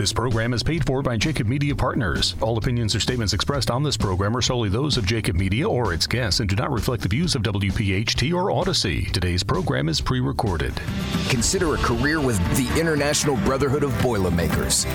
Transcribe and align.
This 0.00 0.14
program 0.14 0.54
is 0.54 0.62
paid 0.62 0.86
for 0.86 1.02
by 1.02 1.18
Jacob 1.18 1.46
Media 1.46 1.76
Partners. 1.76 2.34
All 2.40 2.56
opinions 2.56 2.94
or 2.94 3.00
statements 3.00 3.34
expressed 3.34 3.70
on 3.70 3.82
this 3.82 3.98
program 3.98 4.34
are 4.34 4.40
solely 4.40 4.70
those 4.70 4.96
of 4.96 5.04
Jacob 5.04 5.36
Media 5.36 5.68
or 5.68 5.92
its 5.92 6.06
guests 6.06 6.40
and 6.40 6.48
do 6.48 6.56
not 6.56 6.72
reflect 6.72 7.02
the 7.02 7.08
views 7.10 7.34
of 7.34 7.42
WPHT 7.42 8.32
or 8.32 8.50
Odyssey. 8.50 9.04
Today's 9.12 9.42
program 9.42 9.90
is 9.90 10.00
pre 10.00 10.20
recorded. 10.20 10.72
Consider 11.28 11.74
a 11.74 11.76
career 11.76 12.18
with 12.18 12.38
the 12.56 12.80
International 12.80 13.36
Brotherhood 13.44 13.82
of 13.82 13.92
Boilermakers. 14.00 14.86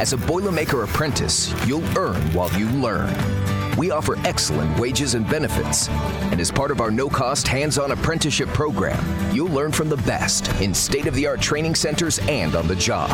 As 0.00 0.14
a 0.14 0.16
Boilermaker 0.16 0.82
apprentice, 0.82 1.54
you'll 1.64 1.86
earn 1.96 2.20
while 2.32 2.52
you 2.58 2.68
learn. 2.70 3.59
We 3.80 3.90
offer 3.90 4.18
excellent 4.26 4.78
wages 4.78 5.14
and 5.14 5.26
benefits. 5.26 5.88
And 5.88 6.38
as 6.38 6.50
part 6.50 6.70
of 6.70 6.82
our 6.82 6.90
no 6.90 7.08
cost 7.08 7.48
hands 7.48 7.78
on 7.78 7.92
apprenticeship 7.92 8.50
program, 8.50 9.02
you'll 9.34 9.48
learn 9.48 9.72
from 9.72 9.88
the 9.88 9.96
best 9.96 10.48
in 10.60 10.74
state 10.74 11.06
of 11.06 11.14
the 11.14 11.26
art 11.26 11.40
training 11.40 11.74
centers 11.76 12.18
and 12.28 12.54
on 12.54 12.68
the 12.68 12.76
job. 12.76 13.08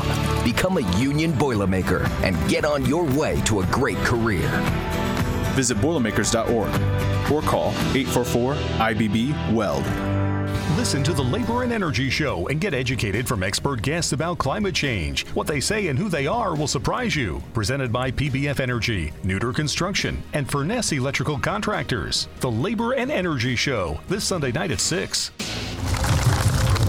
Become 0.44 0.78
a 0.78 0.98
union 0.98 1.32
Boilermaker 1.34 2.10
and 2.24 2.36
get 2.50 2.64
on 2.64 2.84
your 2.84 3.04
way 3.04 3.40
to 3.42 3.60
a 3.60 3.66
great 3.66 3.98
career. 3.98 4.48
Visit 5.54 5.80
Boilermakers.org 5.80 6.74
or 7.30 7.42
call 7.42 7.68
844 7.94 8.54
IBB 8.54 9.52
WELD. 9.52 10.05
Listen 10.76 11.02
to 11.04 11.14
the 11.14 11.22
Labor 11.22 11.62
and 11.62 11.72
Energy 11.72 12.10
Show 12.10 12.48
and 12.48 12.60
get 12.60 12.74
educated 12.74 13.26
from 13.26 13.42
expert 13.42 13.80
guests 13.80 14.12
about 14.12 14.36
climate 14.36 14.74
change. 14.74 15.26
What 15.28 15.46
they 15.46 15.58
say 15.58 15.88
and 15.88 15.98
who 15.98 16.10
they 16.10 16.26
are 16.26 16.54
will 16.54 16.68
surprise 16.68 17.16
you. 17.16 17.42
Presented 17.54 17.90
by 17.90 18.10
PBF 18.10 18.60
Energy, 18.60 19.10
Nooter 19.24 19.54
Construction, 19.54 20.22
and 20.34 20.46
Furness 20.46 20.92
Electrical 20.92 21.38
Contractors. 21.38 22.28
The 22.40 22.50
Labor 22.50 22.92
and 22.92 23.10
Energy 23.10 23.56
Show, 23.56 23.98
this 24.08 24.24
Sunday 24.24 24.52
night 24.52 24.70
at 24.70 24.80
6. 24.80 25.30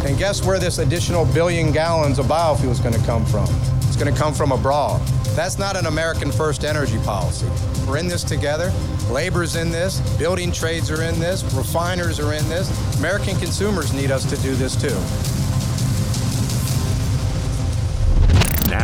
And 0.05 0.17
guess 0.17 0.45
where 0.45 0.59
this 0.59 0.79
additional 0.79 1.23
billion 1.33 1.71
gallons 1.71 2.19
of 2.19 2.25
biofuel 2.25 2.71
is 2.71 2.81
going 2.81 2.93
to 2.93 3.05
come 3.05 3.25
from? 3.25 3.47
It's 3.77 3.95
going 3.95 4.13
to 4.13 4.19
come 4.19 4.33
from 4.33 4.51
abroad. 4.51 4.99
That's 5.33 5.57
not 5.57 5.77
an 5.77 5.85
American 5.85 6.29
first 6.29 6.65
energy 6.65 6.97
policy. 7.05 7.47
We're 7.87 7.97
in 7.97 8.07
this 8.07 8.23
together. 8.23 8.73
Labor's 9.09 9.55
in 9.55 9.71
this, 9.71 10.01
building 10.17 10.51
trades 10.51 10.91
are 10.91 11.03
in 11.03 11.17
this, 11.19 11.43
refiners 11.53 12.19
are 12.19 12.33
in 12.33 12.47
this. 12.49 12.69
American 12.99 13.37
consumers 13.39 13.93
need 13.93 14.11
us 14.11 14.25
to 14.25 14.35
do 14.37 14.55
this 14.55 14.75
too. 14.75 15.36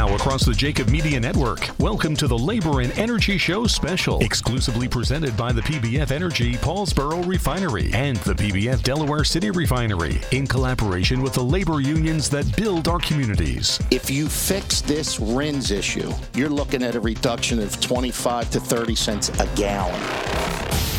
Now, 0.03 0.13
across 0.15 0.43
the 0.43 0.53
Jacob 0.53 0.89
Media 0.89 1.17
Network, 1.17 1.69
welcome 1.79 2.13
to 2.17 2.27
the 2.27 2.37
Labor 2.37 2.81
and 2.81 2.91
Energy 2.99 3.37
Show 3.37 3.67
special, 3.67 4.19
exclusively 4.19 4.85
presented 4.85 5.37
by 5.37 5.53
the 5.53 5.61
PBF 5.61 6.11
Energy 6.11 6.55
Paulsboro 6.55 7.25
Refinery 7.25 7.89
and 7.93 8.17
the 8.17 8.33
PBF 8.33 8.83
Delaware 8.83 9.23
City 9.23 9.49
Refinery, 9.49 10.19
in 10.31 10.45
collaboration 10.45 11.21
with 11.21 11.31
the 11.31 11.41
labor 11.41 11.79
unions 11.79 12.29
that 12.31 12.53
build 12.57 12.89
our 12.89 12.99
communities. 12.99 13.79
If 13.91 14.09
you 14.09 14.27
fix 14.27 14.81
this 14.81 15.21
RINs 15.21 15.71
issue, 15.71 16.11
you're 16.35 16.49
looking 16.49 16.83
at 16.83 16.95
a 16.95 16.99
reduction 16.99 17.59
of 17.59 17.79
25 17.79 18.49
to 18.49 18.59
30 18.59 18.95
cents 18.95 19.29
a 19.39 19.47
gallon. 19.55 20.92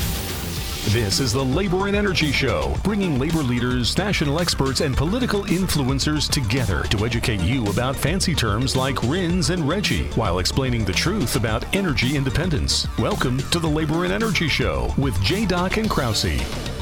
This 0.89 1.19
is 1.19 1.33
the 1.33 1.43
Labor 1.43 1.87
and 1.87 1.97
Energy 1.97 2.31
Show, 2.31 2.77
bringing 2.85 3.19
labor 3.19 3.43
leaders, 3.43 3.97
national 3.97 4.39
experts, 4.39 4.81
and 4.83 4.95
political 4.95 5.43
influencers 5.45 6.31
together 6.31 6.83
to 6.85 7.07
educate 7.07 7.41
you 7.41 7.65
about 7.67 7.97
fancy 7.97 8.35
terms 8.35 8.77
like 8.77 9.03
RINs 9.03 9.49
and 9.49 9.63
RGGI 9.63 10.15
while 10.15 10.41
explaining 10.41 10.85
the 10.85 10.93
truth 10.93 11.37
about 11.37 11.65
energy 11.75 12.17
independence. 12.17 12.87
Welcome 12.99 13.39
to 13.51 13.59
the 13.59 13.67
Labor 13.67 14.05
and 14.05 14.13
Energy 14.13 14.47
Show 14.47 14.93
with 14.99 15.19
J. 15.23 15.47
Doc 15.47 15.79
and 15.79 15.89
Krause. 15.89 16.74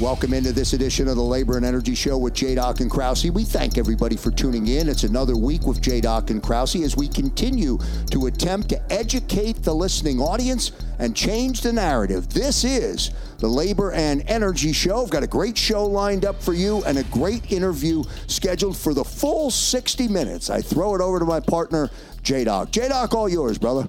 Welcome 0.00 0.32
into 0.32 0.52
this 0.54 0.72
edition 0.72 1.08
of 1.08 1.16
the 1.16 1.22
Labor 1.22 1.58
and 1.58 1.66
Energy 1.66 1.94
Show 1.94 2.16
with 2.16 2.32
J. 2.32 2.54
Doc 2.54 2.80
and 2.80 2.90
Krause. 2.90 3.30
We 3.30 3.44
thank 3.44 3.76
everybody 3.76 4.16
for 4.16 4.30
tuning 4.30 4.66
in. 4.68 4.88
It's 4.88 5.04
another 5.04 5.36
week 5.36 5.66
with 5.66 5.82
J. 5.82 6.00
Doc 6.00 6.30
and 6.30 6.42
Krause 6.42 6.74
as 6.76 6.96
we 6.96 7.06
continue 7.06 7.76
to 8.10 8.24
attempt 8.24 8.70
to 8.70 8.80
educate 8.90 9.62
the 9.62 9.74
listening 9.74 10.18
audience 10.18 10.72
and 10.98 11.14
change 11.14 11.60
the 11.60 11.74
narrative. 11.74 12.30
This 12.30 12.64
is 12.64 13.10
the 13.40 13.46
Labor 13.46 13.92
and 13.92 14.22
Energy 14.26 14.72
Show. 14.72 15.02
I've 15.02 15.10
got 15.10 15.22
a 15.22 15.26
great 15.26 15.58
show 15.58 15.84
lined 15.84 16.24
up 16.24 16.42
for 16.42 16.54
you 16.54 16.82
and 16.84 16.96
a 16.96 17.04
great 17.04 17.52
interview 17.52 18.02
scheduled 18.26 18.78
for 18.78 18.94
the 18.94 19.04
full 19.04 19.50
60 19.50 20.08
minutes. 20.08 20.48
I 20.48 20.62
throw 20.62 20.94
it 20.94 21.02
over 21.02 21.18
to 21.18 21.26
my 21.26 21.40
partner, 21.40 21.90
J. 22.22 22.44
Doc. 22.44 22.70
J. 22.70 22.88
Doc, 22.88 23.12
all 23.12 23.28
yours, 23.28 23.58
brother. 23.58 23.86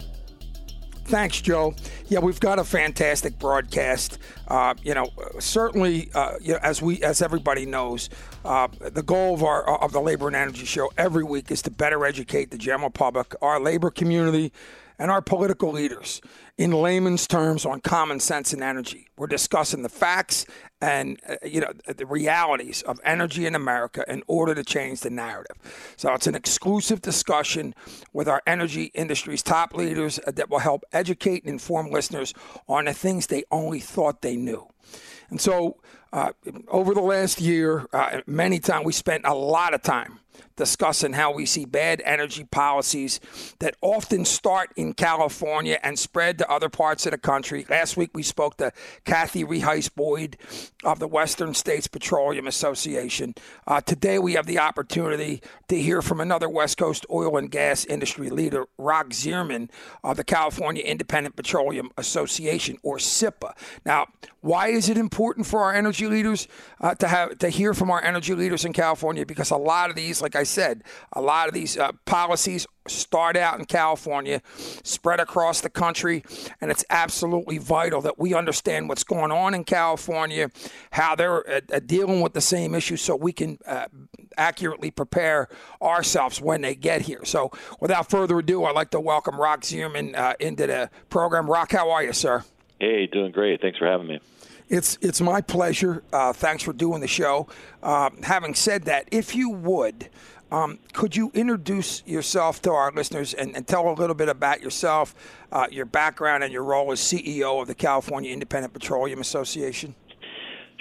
Thanks, 1.06 1.42
Joe. 1.42 1.74
Yeah, 2.08 2.20
we've 2.20 2.40
got 2.40 2.58
a 2.58 2.64
fantastic 2.64 3.38
broadcast. 3.38 4.18
Uh, 4.48 4.76
you 4.82 4.94
know, 4.94 5.10
certainly, 5.40 6.10
uh, 6.14 6.36
you 6.40 6.54
know, 6.54 6.60
as 6.64 6.82
we, 6.82 7.02
as 7.04 7.22
everybody 7.22 7.66
knows, 7.66 8.10
uh, 8.46 8.68
the 8.80 9.04
goal 9.04 9.34
of 9.34 9.44
our 9.44 9.64
of 9.82 9.92
the 9.92 10.02
Labor 10.02 10.28
and 10.28 10.36
Energy 10.36 10.66
Show 10.66 10.92
every 10.98 11.24
week 11.24 11.52
is 11.52 11.62
to 11.64 11.72
better 11.72 12.06
educate 12.06 12.52
the 12.52 12.58
general 12.58 12.90
public, 12.90 13.34
our 13.42 13.60
labor 13.60 13.90
community, 13.90 14.54
and 15.02 15.10
our 15.10 15.22
political 15.22 15.72
leaders 15.72 16.22
in 16.60 16.72
layman's 16.72 17.26
terms 17.26 17.66
on 17.66 17.82
common 17.82 18.20
sense 18.20 18.54
and 18.54 18.62
energy. 18.62 19.08
We're 19.18 19.26
discussing 19.26 19.82
the 19.82 19.90
facts 19.90 20.46
and 20.80 21.20
uh, 21.28 21.38
you 21.44 21.60
know 21.60 21.74
the 21.88 22.06
realities 22.06 22.84
of 22.84 23.00
energy 23.04 23.48
in 23.48 23.56
America 23.56 24.06
in 24.08 24.22
order 24.28 24.54
to 24.54 24.64
change 24.64 25.00
the 25.00 25.10
narrative. 25.10 25.58
So 25.98 26.14
it's 26.14 26.28
an 26.28 26.36
exclusive 26.36 27.02
discussion 27.02 27.74
with 28.14 28.28
our 28.28 28.44
energy 28.46 28.92
industry's 28.94 29.42
top 29.42 29.74
leaders 29.74 30.20
that 30.28 30.52
will 30.52 30.60
help 30.60 30.84
educate 30.94 31.44
and 31.44 31.54
inform 31.54 31.90
listeners 31.90 32.36
on 32.68 32.86
the 32.86 32.94
things 32.94 33.26
they 33.26 33.44
only 33.50 33.80
thought 33.80 34.22
they 34.22 34.36
knew. 34.36 34.68
And 35.32 35.42
so 35.42 35.78
uh, 36.14 36.34
over 36.68 36.94
the 36.94 37.02
last 37.02 37.42
year, 37.42 37.88
uh, 37.92 38.22
many 38.28 38.60
times 38.60 38.86
we 38.86 38.94
spent 38.94 39.24
a 39.26 39.34
lot 39.34 39.74
of 39.74 39.82
time 39.82 40.20
discussing 40.62 41.14
how 41.14 41.34
we 41.34 41.44
see 41.44 41.66
bad 41.66 42.04
energy 42.06 42.44
policies 42.44 43.20
that 43.58 43.76
often 43.82 44.24
start 44.24 44.70
in 44.76 44.94
California 44.94 45.80
and 45.82 45.98
spread 45.98 46.38
to 46.38 46.48
other 46.48 46.70
parts 46.70 47.08
of 47.08 47.14
the 47.14 47.18
country. 47.18 47.66
Last 47.68 47.98
week 47.98 48.12
we 48.14 48.22
spoke 48.22 48.58
to 48.58 48.72
Kathy 49.04 49.44
Reheis 49.44 49.90
Boyd 49.92 50.38
of 50.84 51.00
the 51.00 51.08
Western 51.08 51.56
States 51.56 51.88
Petroleum 51.88 52.46
Association. 52.46 53.34
Uh, 53.66 53.82
today 53.82 54.20
we 54.20 54.34
have 54.34 54.46
the 54.46 54.60
opportunity 54.60 55.42
to 55.68 55.82
hear 55.82 56.04
from 56.04 56.22
another 56.22 56.48
West 56.48 56.78
Coast 56.78 57.08
oil 57.10 57.38
and 57.38 57.50
gas 57.50 57.84
industry 57.86 58.30
leader, 58.30 58.68
Rock 58.78 59.10
Zierman 59.10 59.68
of 60.04 60.16
the 60.16 60.24
California 60.24 60.84
Independent 60.84 61.36
Petroleum 61.36 61.90
Association, 61.98 62.78
or 62.84 62.98
CIPA. 62.98 63.54
Now, 63.84 64.10
why 64.42 64.68
is 64.68 64.90
it 64.90 64.98
important 64.98 65.48
for 65.48 65.64
our 65.64 65.74
energy 65.74 66.06
leaders 66.06 66.48
uh, 66.80 66.94
to 66.96 67.08
have 67.08 67.40
to 67.40 67.50
hear 67.50 67.74
from 67.74 67.90
our 67.90 68.04
energy 68.04 68.36
leaders 68.36 68.64
in 68.64 68.74
California? 68.74 69.26
Because 69.26 69.50
a 69.50 69.58
lot 69.58 69.90
of 69.90 69.96
these, 69.96 70.22
like 70.22 70.36
I 70.36 70.44
said, 70.52 70.84
a 71.14 71.22
lot 71.22 71.48
of 71.48 71.54
these 71.54 71.78
uh, 71.78 71.92
policies 72.06 72.68
start 72.88 73.38
out 73.38 73.60
in 73.60 73.66
California, 73.66 74.42
spread 74.84 75.20
across 75.20 75.62
the 75.62 75.70
country, 75.70 76.24
and 76.60 76.72
it's 76.72 76.84
absolutely 76.90 77.58
vital 77.58 78.02
that 78.02 78.18
we 78.20 78.34
understand 78.34 78.90
what's 78.90 79.04
going 79.04 79.32
on 79.32 79.54
in 79.54 79.64
California, 79.64 80.50
how 80.92 81.16
they're 81.16 81.48
uh, 81.50 81.62
uh 81.74 81.80
dealing 81.80 82.22
with 82.22 82.34
the 82.34 82.42
same 82.42 82.76
issues, 82.76 83.02
so 83.02 83.16
we 83.16 83.32
can 83.32 83.58
uh, 83.66 83.86
accurately 84.38 84.92
prepare 84.92 85.48
ourselves 85.82 86.42
when 86.42 86.62
they 86.62 86.76
get 86.76 87.02
here. 87.02 87.24
So, 87.24 87.52
without 87.80 88.10
further 88.10 88.40
ado, 88.40 88.66
I'd 88.66 88.76
like 88.76 88.92
to 88.92 89.00
welcome 89.00 89.40
Rock 89.40 89.62
Zierman 89.62 90.18
uh, 90.18 90.34
into 90.40 90.68
the 90.68 90.90
program. 91.10 91.50
Rock, 91.50 91.72
how 91.72 91.92
are 91.92 92.04
you, 92.04 92.14
sir? 92.14 92.44
Hey, 92.80 93.08
doing 93.08 93.32
great. 93.32 93.62
Thanks 93.62 93.78
for 93.78 93.86
having 93.86 94.08
me. 94.08 94.20
It's 94.72 94.98
it's 95.02 95.20
my 95.20 95.42
pleasure. 95.42 96.02
Uh, 96.14 96.32
thanks 96.32 96.64
for 96.64 96.72
doing 96.72 97.02
the 97.02 97.08
show. 97.08 97.48
Uh, 97.84 98.10
having 98.24 98.56
said 98.56 98.86
that, 98.86 99.08
if 99.12 99.36
you 99.36 99.50
would, 99.50 100.10
um, 100.52 100.80
could 100.94 101.16
you 101.16 101.32
introduce 101.34 102.06
yourself 102.06 102.62
to 102.64 102.72
our 102.72 102.92
listeners 102.92 103.34
and, 103.34 103.56
and 103.56 103.66
tell 103.66 103.90
a 103.90 103.94
little 103.94 104.16
bit 104.16 104.30
about 104.30 104.62
yourself, 104.62 105.16
uh, 105.52 105.68
your 105.72 105.86
background, 105.86 106.44
and 106.44 106.52
your 106.52 106.64
role 106.64 106.92
as 106.92 107.00
CEO 107.00 107.62
of 107.62 107.68
the 107.68 107.76
California 107.76 108.32
Independent 108.32 108.74
Petroleum 108.74 109.22
Association? 109.22 109.96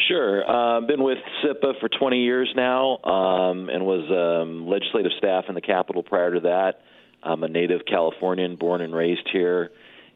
Sure. 0.09 0.43
I've 0.49 0.83
uh, 0.83 0.87
been 0.87 1.03
with 1.03 1.19
CIPA 1.45 1.79
for 1.79 1.89
20 1.89 2.19
years 2.19 2.51
now 2.57 2.99
um, 3.05 3.69
and 3.69 3.85
was 3.85 4.11
um, 4.11 4.67
legislative 4.67 5.13
staff 5.19 5.45
in 5.49 5.55
the 5.55 5.61
Capitol 5.61 6.03
prior 6.03 6.35
to 6.35 6.41
that. 6.41 6.81
I'm 7.23 7.45
a 7.45 7.49
native 7.49 7.83
Californian, 7.87 8.57
born 8.57 8.81
and 8.81 8.95
raised 8.95 9.29
here 9.31 9.71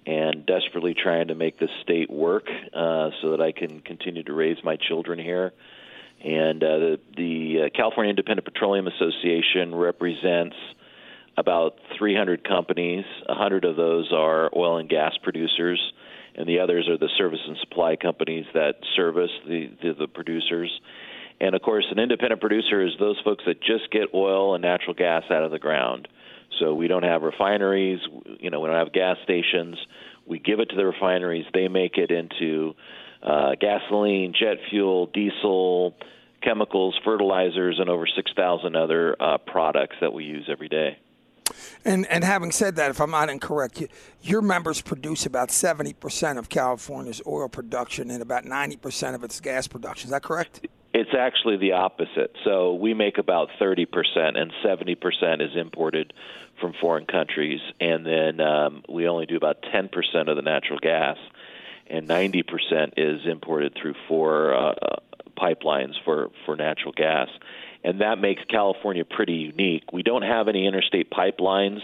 and 0.06 0.44
desperately 0.46 0.94
trying 0.94 1.28
to 1.28 1.34
make 1.34 1.58
this 1.58 1.70
state 1.82 2.10
work 2.10 2.46
uh, 2.74 3.10
so 3.22 3.30
that 3.30 3.40
I 3.40 3.52
can 3.52 3.80
continue 3.80 4.22
to 4.24 4.32
raise 4.32 4.58
my 4.62 4.76
children 4.76 5.18
here. 5.18 5.52
And 6.24 6.64
uh, 6.64 6.78
the, 6.78 7.00
the 7.18 7.56
uh, 7.66 7.76
California 7.76 8.08
Independent 8.08 8.46
Petroleum 8.46 8.86
Association 8.86 9.74
represents 9.74 10.56
about 11.36 11.78
300 11.98 12.48
companies. 12.48 13.04
100 13.26 13.64
of 13.66 13.76
those 13.76 14.10
are 14.10 14.50
oil 14.56 14.78
and 14.78 14.88
gas 14.88 15.12
producers, 15.22 15.92
and 16.34 16.48
the 16.48 16.60
others 16.60 16.88
are 16.88 16.96
the 16.96 17.10
service 17.18 17.40
and 17.46 17.58
supply 17.58 17.96
companies 17.96 18.46
that 18.54 18.76
service 18.96 19.30
the, 19.46 19.70
the, 19.82 19.92
the 19.92 20.08
producers. 20.08 20.70
And 21.40 21.54
of 21.54 21.60
course, 21.60 21.84
an 21.90 21.98
independent 21.98 22.40
producer 22.40 22.82
is 22.86 22.92
those 22.98 23.20
folks 23.22 23.44
that 23.46 23.60
just 23.60 23.90
get 23.90 24.14
oil 24.14 24.54
and 24.54 24.62
natural 24.62 24.94
gas 24.94 25.24
out 25.30 25.44
of 25.44 25.50
the 25.50 25.58
ground. 25.58 26.08
So 26.58 26.72
we 26.72 26.88
don't 26.88 27.02
have 27.02 27.20
refineries, 27.20 28.00
you 28.38 28.48
know, 28.48 28.60
we 28.60 28.68
don't 28.68 28.78
have 28.78 28.94
gas 28.94 29.18
stations. 29.24 29.76
We 30.26 30.38
give 30.38 30.60
it 30.60 30.70
to 30.70 30.76
the 30.76 30.86
refineries. 30.86 31.44
They 31.52 31.68
make 31.68 31.98
it 31.98 32.10
into 32.10 32.74
uh, 33.22 33.56
gasoline, 33.60 34.32
jet 34.38 34.58
fuel, 34.70 35.06
diesel, 35.06 35.94
chemicals, 36.44 36.98
fertilizers, 37.04 37.78
and 37.78 37.88
over 37.88 38.06
6,000 38.06 38.76
other 38.76 39.16
uh, 39.18 39.38
products 39.38 39.96
that 40.00 40.12
we 40.12 40.24
use 40.24 40.48
every 40.50 40.68
day. 40.68 40.98
And 41.84 42.06
and 42.06 42.24
having 42.24 42.50
said 42.52 42.76
that, 42.76 42.90
if 42.90 43.00
I'm 43.00 43.10
not 43.10 43.28
incorrect, 43.28 43.80
you, 43.80 43.88
your 44.22 44.40
members 44.40 44.80
produce 44.80 45.26
about 45.26 45.50
70% 45.50 46.38
of 46.38 46.48
California's 46.48 47.20
oil 47.26 47.48
production 47.48 48.10
and 48.10 48.22
about 48.22 48.44
90% 48.44 49.14
of 49.14 49.22
its 49.24 49.40
gas 49.40 49.66
production. 49.66 50.08
Is 50.08 50.12
that 50.12 50.22
correct? 50.22 50.66
It's 50.94 51.10
actually 51.12 51.56
the 51.56 51.72
opposite. 51.72 52.34
So 52.44 52.74
we 52.74 52.94
make 52.94 53.18
about 53.18 53.48
30%, 53.60 53.86
and 54.38 54.52
70% 54.64 55.42
is 55.42 55.56
imported 55.56 56.12
from 56.60 56.72
foreign 56.80 57.04
countries. 57.04 57.60
And 57.80 58.06
then 58.06 58.40
um, 58.40 58.84
we 58.88 59.08
only 59.08 59.26
do 59.26 59.36
about 59.36 59.62
10% 59.62 59.90
of 60.28 60.36
the 60.36 60.42
natural 60.42 60.78
gas, 60.78 61.16
and 61.88 62.08
90% 62.08 62.92
is 62.96 63.26
imported 63.26 63.76
through 63.80 63.94
four 64.06 64.54
uh, 64.54 64.74
uh, 64.80 64.96
pipelines 65.34 65.94
for, 66.04 66.30
for 66.44 66.56
natural 66.56 66.92
gas. 66.92 67.28
And 67.82 68.00
that 68.00 68.18
makes 68.18 68.42
California 68.48 69.04
pretty 69.04 69.34
unique. 69.34 69.92
We 69.92 70.02
don't 70.02 70.22
have 70.22 70.48
any 70.48 70.66
interstate 70.66 71.10
pipelines 71.10 71.80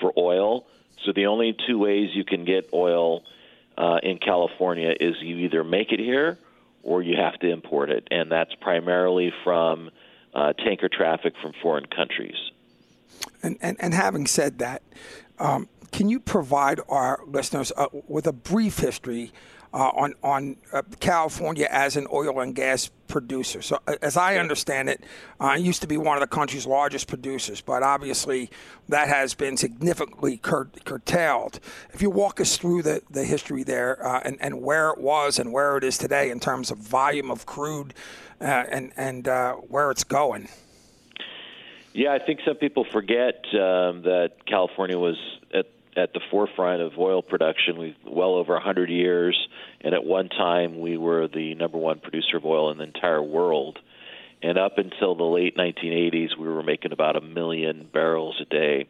for 0.00 0.12
oil, 0.16 0.66
so 1.04 1.12
the 1.12 1.26
only 1.26 1.56
two 1.66 1.78
ways 1.78 2.10
you 2.12 2.24
can 2.24 2.44
get 2.44 2.70
oil 2.72 3.22
uh, 3.76 3.98
in 4.02 4.18
California 4.18 4.94
is 4.98 5.14
you 5.20 5.36
either 5.38 5.62
make 5.62 5.92
it 5.92 6.00
here 6.00 6.38
or 6.82 7.02
you 7.02 7.16
have 7.16 7.38
to 7.40 7.50
import 7.50 7.90
it, 7.90 8.08
and 8.10 8.30
that's 8.30 8.54
primarily 8.60 9.32
from 9.42 9.90
uh, 10.34 10.52
tanker 10.52 10.88
traffic 10.88 11.34
from 11.40 11.52
foreign 11.62 11.86
countries. 11.86 12.36
And, 13.42 13.56
and, 13.60 13.76
and 13.80 13.94
having 13.94 14.26
said 14.26 14.58
that, 14.58 14.82
um, 15.38 15.68
can 15.92 16.08
you 16.08 16.20
provide 16.20 16.80
our 16.88 17.20
listeners 17.26 17.72
uh, 17.76 17.86
with 18.08 18.26
a 18.26 18.32
brief 18.32 18.78
history 18.78 19.32
on 19.78 20.14
on 20.22 20.56
uh, 20.72 20.82
California 21.00 21.66
as 21.70 21.96
an 21.96 22.06
oil 22.12 22.40
and 22.40 22.54
gas 22.54 22.90
producer. 23.08 23.60
So, 23.60 23.80
uh, 23.86 23.96
as 24.00 24.16
I 24.16 24.36
understand 24.36 24.88
it, 24.88 25.02
uh, 25.40 25.56
it 25.58 25.62
used 25.62 25.82
to 25.82 25.88
be 25.88 25.96
one 25.96 26.16
of 26.16 26.20
the 26.20 26.34
country's 26.34 26.66
largest 26.66 27.08
producers, 27.08 27.60
but 27.60 27.82
obviously 27.82 28.50
that 28.88 29.08
has 29.08 29.34
been 29.34 29.56
significantly 29.56 30.36
cur- 30.36 30.70
curtailed. 30.84 31.60
If 31.92 32.00
you 32.00 32.10
walk 32.10 32.40
us 32.40 32.56
through 32.56 32.82
the, 32.82 33.02
the 33.10 33.24
history 33.24 33.64
there 33.64 34.04
uh, 34.06 34.20
and, 34.24 34.36
and 34.40 34.62
where 34.62 34.90
it 34.90 34.98
was 34.98 35.38
and 35.38 35.52
where 35.52 35.76
it 35.76 35.84
is 35.84 35.98
today 35.98 36.30
in 36.30 36.40
terms 36.40 36.70
of 36.70 36.78
volume 36.78 37.30
of 37.30 37.46
crude 37.46 37.94
uh, 38.40 38.44
and 38.44 38.92
and 38.96 39.26
where 39.68 39.90
it's 39.90 40.04
going. 40.04 40.48
Yeah, 41.94 42.12
I 42.12 42.18
think 42.18 42.40
some 42.44 42.56
people 42.56 42.84
forget 42.92 43.44
um, 43.54 44.02
that 44.02 44.32
California 44.46 44.98
was 44.98 45.16
at 45.52 45.66
at 45.96 46.12
the 46.12 46.20
forefront 46.30 46.82
of 46.82 46.92
oil 46.98 47.22
production. 47.22 47.78
We've 47.78 47.96
well 48.06 48.34
over 48.34 48.54
100 48.54 48.90
years, 48.90 49.36
and 49.80 49.94
at 49.94 50.04
one 50.04 50.28
time 50.28 50.80
we 50.80 50.96
were 50.96 51.28
the 51.28 51.54
number 51.54 51.78
one 51.78 52.00
producer 52.00 52.36
of 52.36 52.44
oil 52.44 52.70
in 52.70 52.78
the 52.78 52.84
entire 52.84 53.22
world. 53.22 53.78
And 54.42 54.58
up 54.58 54.78
until 54.78 55.14
the 55.14 55.24
late 55.24 55.56
1980s, 55.56 56.36
we 56.38 56.48
were 56.48 56.62
making 56.62 56.92
about 56.92 57.16
a 57.16 57.20
million 57.20 57.88
barrels 57.92 58.40
a 58.40 58.44
day 58.44 58.86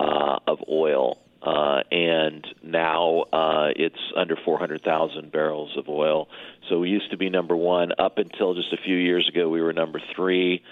uh, 0.00 0.38
of 0.46 0.58
oil. 0.68 1.18
Uh, 1.42 1.82
and 1.90 2.46
now 2.62 3.20
uh, 3.32 3.68
it's 3.76 4.00
under 4.16 4.36
400,000 4.44 5.30
barrels 5.30 5.76
of 5.76 5.88
oil. 5.88 6.28
So 6.68 6.80
we 6.80 6.90
used 6.90 7.10
to 7.12 7.16
be 7.16 7.30
number 7.30 7.56
one. 7.56 7.92
Up 7.98 8.18
until 8.18 8.54
just 8.54 8.72
a 8.72 8.76
few 8.84 8.96
years 8.96 9.30
ago, 9.32 9.48
we 9.48 9.62
were 9.62 9.72
number 9.72 10.02
three 10.14 10.62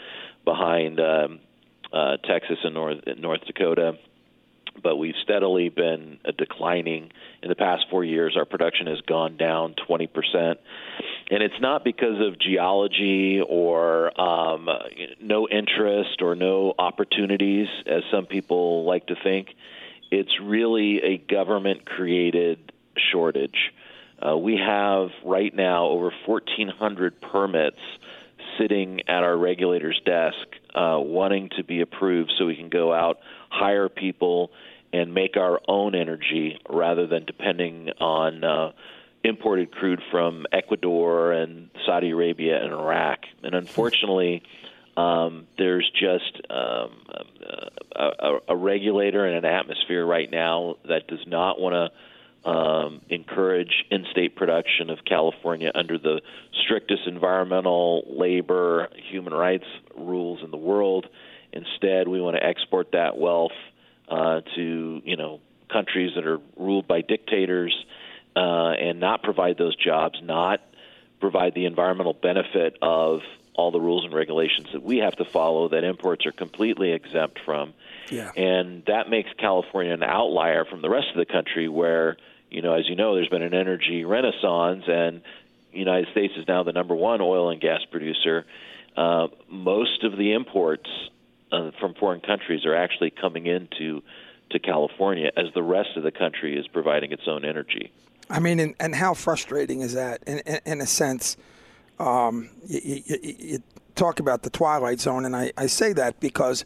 behind 0.44 1.00
um, 1.00 1.40
uh, 1.92 2.16
Texas 2.18 2.58
and 2.64 2.74
North, 2.74 2.98
North 3.18 3.44
Dakota 3.46 3.98
but 4.82 4.96
we've 4.96 5.14
steadily 5.22 5.68
been 5.68 6.18
declining. 6.36 7.10
In 7.42 7.48
the 7.48 7.54
past 7.54 7.86
four 7.90 8.04
years, 8.04 8.36
our 8.36 8.44
production 8.44 8.86
has 8.88 9.00
gone 9.02 9.36
down 9.36 9.74
20%. 9.88 10.56
And 11.30 11.42
it's 11.42 11.60
not 11.60 11.84
because 11.84 12.20
of 12.20 12.38
geology 12.38 13.40
or 13.40 14.18
um, 14.20 14.68
no 15.20 15.48
interest 15.48 16.22
or 16.22 16.34
no 16.34 16.74
opportunities, 16.78 17.68
as 17.86 18.02
some 18.10 18.26
people 18.26 18.84
like 18.84 19.06
to 19.06 19.14
think. 19.22 19.54
It's 20.10 20.40
really 20.40 21.02
a 21.02 21.18
government 21.18 21.84
created 21.84 22.72
shortage. 23.12 23.72
Uh, 24.20 24.36
we 24.36 24.56
have 24.56 25.10
right 25.24 25.54
now 25.54 25.86
over 25.86 26.12
1,400 26.26 27.20
permits 27.20 27.78
sitting 28.58 29.00
at 29.08 29.22
our 29.22 29.36
regulator's 29.36 30.00
desk 30.04 30.36
uh, 30.74 30.98
wanting 30.98 31.50
to 31.56 31.64
be 31.64 31.80
approved 31.80 32.32
so 32.38 32.46
we 32.46 32.56
can 32.56 32.68
go 32.68 32.92
out, 32.92 33.18
hire 33.50 33.88
people, 33.88 34.50
and 34.92 35.12
make 35.12 35.36
our 35.36 35.60
own 35.68 35.94
energy 35.94 36.58
rather 36.68 37.06
than 37.06 37.24
depending 37.24 37.90
on 38.00 38.44
uh, 38.44 38.72
imported 39.24 39.70
crude 39.70 40.00
from 40.10 40.46
Ecuador 40.52 41.32
and 41.32 41.70
Saudi 41.84 42.10
Arabia 42.10 42.62
and 42.62 42.72
Iraq. 42.72 43.20
And 43.42 43.54
unfortunately, 43.54 44.42
um, 44.96 45.46
there's 45.56 45.88
just 45.92 46.40
um, 46.50 47.02
a, 47.94 48.38
a, 48.48 48.56
regulator 48.56 49.24
and 49.24 49.44
an 49.44 49.44
atmosphere 49.44 50.04
right 50.04 50.30
now 50.30 50.76
that 50.88 51.06
does 51.06 51.24
not 51.26 51.60
want 51.60 51.74
to 51.74 51.98
um, 52.48 53.02
encourage 53.10 53.84
in-state 53.90 54.34
production 54.34 54.88
of 54.88 55.00
California 55.04 55.70
under 55.74 55.98
the 55.98 56.22
strictest 56.64 57.02
environmental, 57.06 58.04
labor, 58.08 58.88
human 59.10 59.34
rights 59.34 59.66
rules 59.94 60.42
in 60.42 60.50
the 60.50 60.56
world. 60.56 61.06
Instead, 61.52 62.08
we 62.08 62.22
want 62.22 62.36
to 62.36 62.42
export 62.42 62.92
that 62.92 63.18
wealth 63.18 63.52
uh, 64.08 64.40
to 64.56 65.02
you 65.04 65.16
know 65.16 65.40
countries 65.70 66.12
that 66.14 66.26
are 66.26 66.38
ruled 66.56 66.88
by 66.88 67.02
dictators 67.02 67.84
uh, 68.34 68.70
and 68.70 68.98
not 68.98 69.22
provide 69.22 69.58
those 69.58 69.76
jobs, 69.76 70.18
not 70.22 70.62
provide 71.20 71.54
the 71.54 71.66
environmental 71.66 72.14
benefit 72.14 72.78
of 72.80 73.20
all 73.52 73.72
the 73.72 73.80
rules 73.80 74.04
and 74.04 74.14
regulations 74.14 74.68
that 74.72 74.82
we 74.82 74.98
have 74.98 75.16
to 75.16 75.24
follow 75.24 75.68
that 75.68 75.84
imports 75.84 76.24
are 76.24 76.32
completely 76.32 76.92
exempt 76.92 77.40
from. 77.44 77.74
Yeah. 78.08 78.30
And 78.36 78.84
that 78.86 79.10
makes 79.10 79.28
California 79.36 79.92
an 79.92 80.04
outlier 80.04 80.64
from 80.64 80.80
the 80.80 80.88
rest 80.88 81.08
of 81.10 81.16
the 81.16 81.26
country 81.26 81.68
where, 81.68 82.16
you 82.50 82.62
know, 82.62 82.74
as 82.74 82.88
you 82.88 82.96
know, 82.96 83.14
there's 83.14 83.28
been 83.28 83.42
an 83.42 83.54
energy 83.54 84.04
renaissance 84.04 84.84
and 84.86 85.22
the 85.72 85.78
United 85.78 86.08
States 86.12 86.34
is 86.36 86.46
now 86.48 86.62
the 86.62 86.72
number 86.72 86.94
one 86.94 87.20
oil 87.20 87.50
and 87.50 87.60
gas 87.60 87.80
producer. 87.90 88.44
Uh, 88.96 89.28
most 89.48 90.02
of 90.04 90.16
the 90.16 90.32
imports 90.32 90.88
uh, 91.52 91.70
from 91.78 91.94
foreign 91.94 92.20
countries 92.20 92.64
are 92.64 92.74
actually 92.74 93.10
coming 93.10 93.46
into 93.46 94.02
to 94.50 94.58
California 94.58 95.30
as 95.36 95.46
the 95.54 95.62
rest 95.62 95.90
of 95.96 96.02
the 96.02 96.10
country 96.10 96.58
is 96.58 96.66
providing 96.68 97.12
its 97.12 97.22
own 97.26 97.44
energy. 97.44 97.92
I 98.30 98.40
mean, 98.40 98.60
and, 98.60 98.74
and 98.80 98.94
how 98.94 99.14
frustrating 99.14 99.80
is 99.80 99.94
that? 99.94 100.22
In, 100.26 100.38
in, 100.40 100.60
in 100.64 100.80
a 100.80 100.86
sense, 100.86 101.36
um, 101.98 102.50
you, 102.66 103.02
you, 103.04 103.18
you, 103.22 103.62
talk 103.94 104.20
about 104.20 104.44
the 104.44 104.50
twilight 104.50 105.00
zone, 105.00 105.24
and 105.24 105.34
I, 105.34 105.50
I 105.56 105.66
say 105.66 105.92
that 105.94 106.20
because 106.20 106.64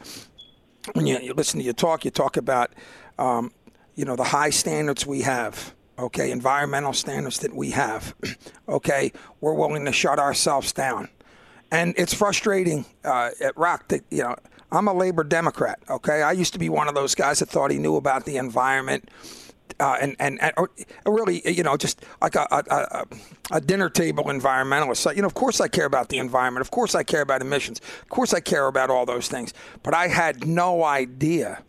when 0.92 1.06
you, 1.06 1.18
you, 1.18 1.32
listen 1.32 1.60
to 1.60 1.64
your 1.64 1.72
talk, 1.72 2.04
you 2.04 2.10
talk 2.10 2.36
about 2.36 2.72
um, 3.18 3.52
you 3.94 4.04
know 4.04 4.16
the 4.16 4.24
high 4.24 4.50
standards 4.50 5.06
we 5.06 5.22
have. 5.22 5.74
Okay, 5.98 6.30
environmental 6.30 6.92
standards 6.92 7.38
that 7.40 7.54
we 7.54 7.70
have. 7.70 8.14
okay, 8.68 9.12
we're 9.40 9.54
willing 9.54 9.84
to 9.84 9.92
shut 9.92 10.18
ourselves 10.18 10.72
down, 10.72 11.08
and 11.70 11.94
it's 11.96 12.14
frustrating 12.14 12.86
uh, 13.04 13.30
at 13.40 13.56
Rock 13.56 13.88
that 13.88 14.02
you 14.10 14.22
know 14.22 14.36
I'm 14.72 14.88
a 14.88 14.94
labor 14.94 15.22
Democrat. 15.22 15.78
Okay, 15.88 16.22
I 16.22 16.32
used 16.32 16.54
to 16.54 16.58
be 16.58 16.68
one 16.68 16.88
of 16.88 16.94
those 16.94 17.14
guys 17.14 17.40
that 17.40 17.50
thought 17.50 17.70
he 17.70 17.78
knew 17.78 17.96
about 17.96 18.24
the 18.24 18.38
environment. 18.38 19.08
Uh, 19.80 19.96
and, 20.00 20.16
and, 20.18 20.40
and 20.42 20.52
or, 20.56 20.70
really, 21.06 21.42
you 21.50 21.62
know, 21.62 21.76
just 21.76 22.04
like 22.20 22.34
a, 22.34 22.46
a, 22.50 23.06
a, 23.50 23.60
dinner 23.60 23.88
table 23.88 24.24
environmentalist. 24.24 24.98
So, 24.98 25.10
you 25.10 25.22
know, 25.22 25.26
of 25.26 25.34
course 25.34 25.60
I 25.62 25.68
care 25.68 25.86
about 25.86 26.10
the 26.10 26.18
environment. 26.18 26.60
Of 26.60 26.70
course 26.70 26.94
I 26.94 27.02
care 27.02 27.22
about 27.22 27.40
emissions. 27.40 27.80
Of 28.02 28.10
course 28.10 28.34
I 28.34 28.40
care 28.40 28.66
about 28.66 28.90
all 28.90 29.06
those 29.06 29.28
things. 29.28 29.54
But 29.82 29.94
I 29.94 30.08
had 30.08 30.46
no 30.46 30.84
idea, 30.84 31.62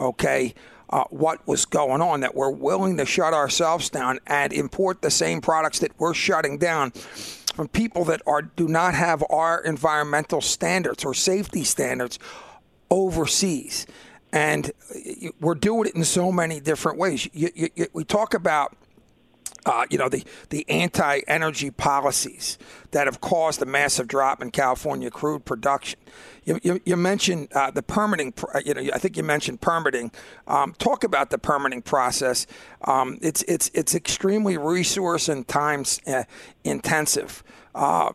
okay, 0.00 0.54
uh, 0.90 1.04
what 1.10 1.46
was 1.46 1.64
going 1.64 2.00
on, 2.02 2.20
that 2.20 2.34
we're 2.34 2.50
willing 2.50 2.96
to 2.98 3.06
shut 3.06 3.34
ourselves 3.34 3.90
down 3.90 4.18
and 4.26 4.52
import 4.52 5.02
the 5.02 5.10
same 5.10 5.40
products 5.40 5.78
that 5.80 5.92
we're 5.98 6.14
shutting 6.14 6.58
down 6.58 6.90
from 6.90 7.68
people 7.68 8.04
that 8.04 8.20
are 8.26 8.42
do 8.42 8.68
not 8.68 8.94
have 8.94 9.24
our 9.30 9.60
environmental 9.60 10.40
standards 10.40 11.04
or 11.04 11.14
safety 11.14 11.64
standards 11.64 12.18
overseas. 12.90 13.86
And 14.32 14.72
we're 15.40 15.54
doing 15.54 15.88
it 15.88 15.94
in 15.94 16.04
so 16.04 16.32
many 16.32 16.58
different 16.58 16.98
ways. 16.98 17.28
You, 17.32 17.50
you, 17.54 17.86
we 17.92 18.04
talk 18.04 18.34
about 18.34 18.76
uh, 19.66 19.86
you 19.90 19.98
know, 19.98 20.08
the, 20.08 20.24
the 20.50 20.68
anti 20.68 21.20
energy 21.26 21.70
policies 21.70 22.58
that 22.90 23.06
have 23.06 23.20
caused 23.20 23.62
a 23.62 23.66
massive 23.66 24.06
drop 24.06 24.42
in 24.42 24.50
California 24.50 25.10
crude 25.10 25.44
production. 25.44 25.98
You, 26.44 26.60
you, 26.62 26.80
you 26.84 26.96
mentioned 26.96 27.48
uh, 27.54 27.70
the 27.70 27.82
permitting, 27.82 28.34
uh, 28.54 28.60
you 28.64 28.74
know, 28.74 28.82
I 28.92 28.98
think 28.98 29.16
you 29.16 29.22
mentioned 29.22 29.60
permitting. 29.60 30.12
Um, 30.46 30.74
talk 30.74 31.02
about 31.04 31.30
the 31.30 31.38
permitting 31.38 31.82
process. 31.82 32.46
Um, 32.82 33.18
it's, 33.22 33.42
it's, 33.44 33.70
it's 33.74 33.94
extremely 33.94 34.58
resource 34.58 35.28
and 35.28 35.46
time 35.48 35.84
uh, 36.06 36.24
intensive. 36.62 37.42
Uh, 37.74 38.12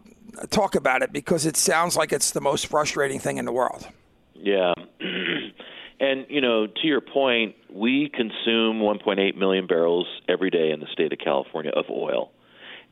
talk 0.51 0.75
about 0.75 1.01
it 1.01 1.12
because 1.12 1.46
it 1.46 1.58
sounds 1.58 1.98
like 1.98 2.13
it's 2.13 2.32
the 2.32 2.41
most 2.41 2.68
frustrating 2.68 3.20
thing 3.20 3.38
in 3.38 3.46
the 3.46 3.51
world. 3.51 3.88
Yeah. 4.36 4.74
And 6.00 6.25
you 6.29 6.41
know, 6.41 6.68
to 6.68 6.88
your 6.88 7.01
point, 7.01 7.56
we 7.72 8.10
consume 8.10 8.79
1.8 8.79 9.36
million 9.36 9.68
barrels 9.68 10.08
every 10.27 10.50
day 10.50 10.72
in 10.72 10.79
the 10.79 10.88
state 10.94 11.12
of 11.12 11.20
California 11.20 11.72
of 11.75 11.86
oil, 11.89 12.32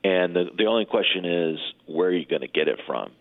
and 0.04 0.36
the 0.36 0.46
the 0.58 0.66
only 0.66 0.86
question 0.86 1.26
is 1.26 1.60
where 1.86 2.10
are 2.10 2.14
you 2.14 2.26
going 2.26 2.42
to 2.42 2.48
get 2.48 2.68
it 2.68 2.80
from? 2.86 3.12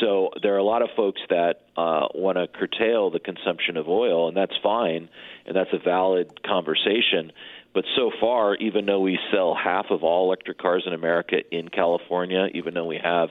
So 0.00 0.30
there 0.42 0.54
are 0.54 0.58
a 0.58 0.64
lot 0.64 0.82
of 0.82 0.90
folks 0.96 1.20
that 1.30 1.62
uh, 1.76 2.08
want 2.14 2.36
to 2.36 2.46
curtail 2.46 3.10
the 3.10 3.20
consumption 3.20 3.76
of 3.76 3.88
oil, 3.88 4.28
and 4.28 4.36
that's 4.36 4.52
fine, 4.62 5.08
and 5.46 5.56
that's 5.56 5.70
a 5.72 5.78
valid 5.78 6.42
conversation. 6.42 7.32
But 7.74 7.84
so 7.96 8.10
far, 8.20 8.54
even 8.56 8.86
though 8.86 9.00
we 9.00 9.18
sell 9.32 9.54
half 9.54 9.86
of 9.90 10.04
all 10.04 10.26
electric 10.26 10.58
cars 10.58 10.84
in 10.86 10.92
America 10.92 11.36
in 11.50 11.68
California, 11.68 12.48
even 12.54 12.74
though 12.74 12.86
we 12.86 12.98
have, 13.02 13.30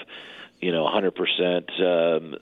you 0.62 0.72
know, 0.72 0.86
100% 0.86 1.82
um, 1.82 2.36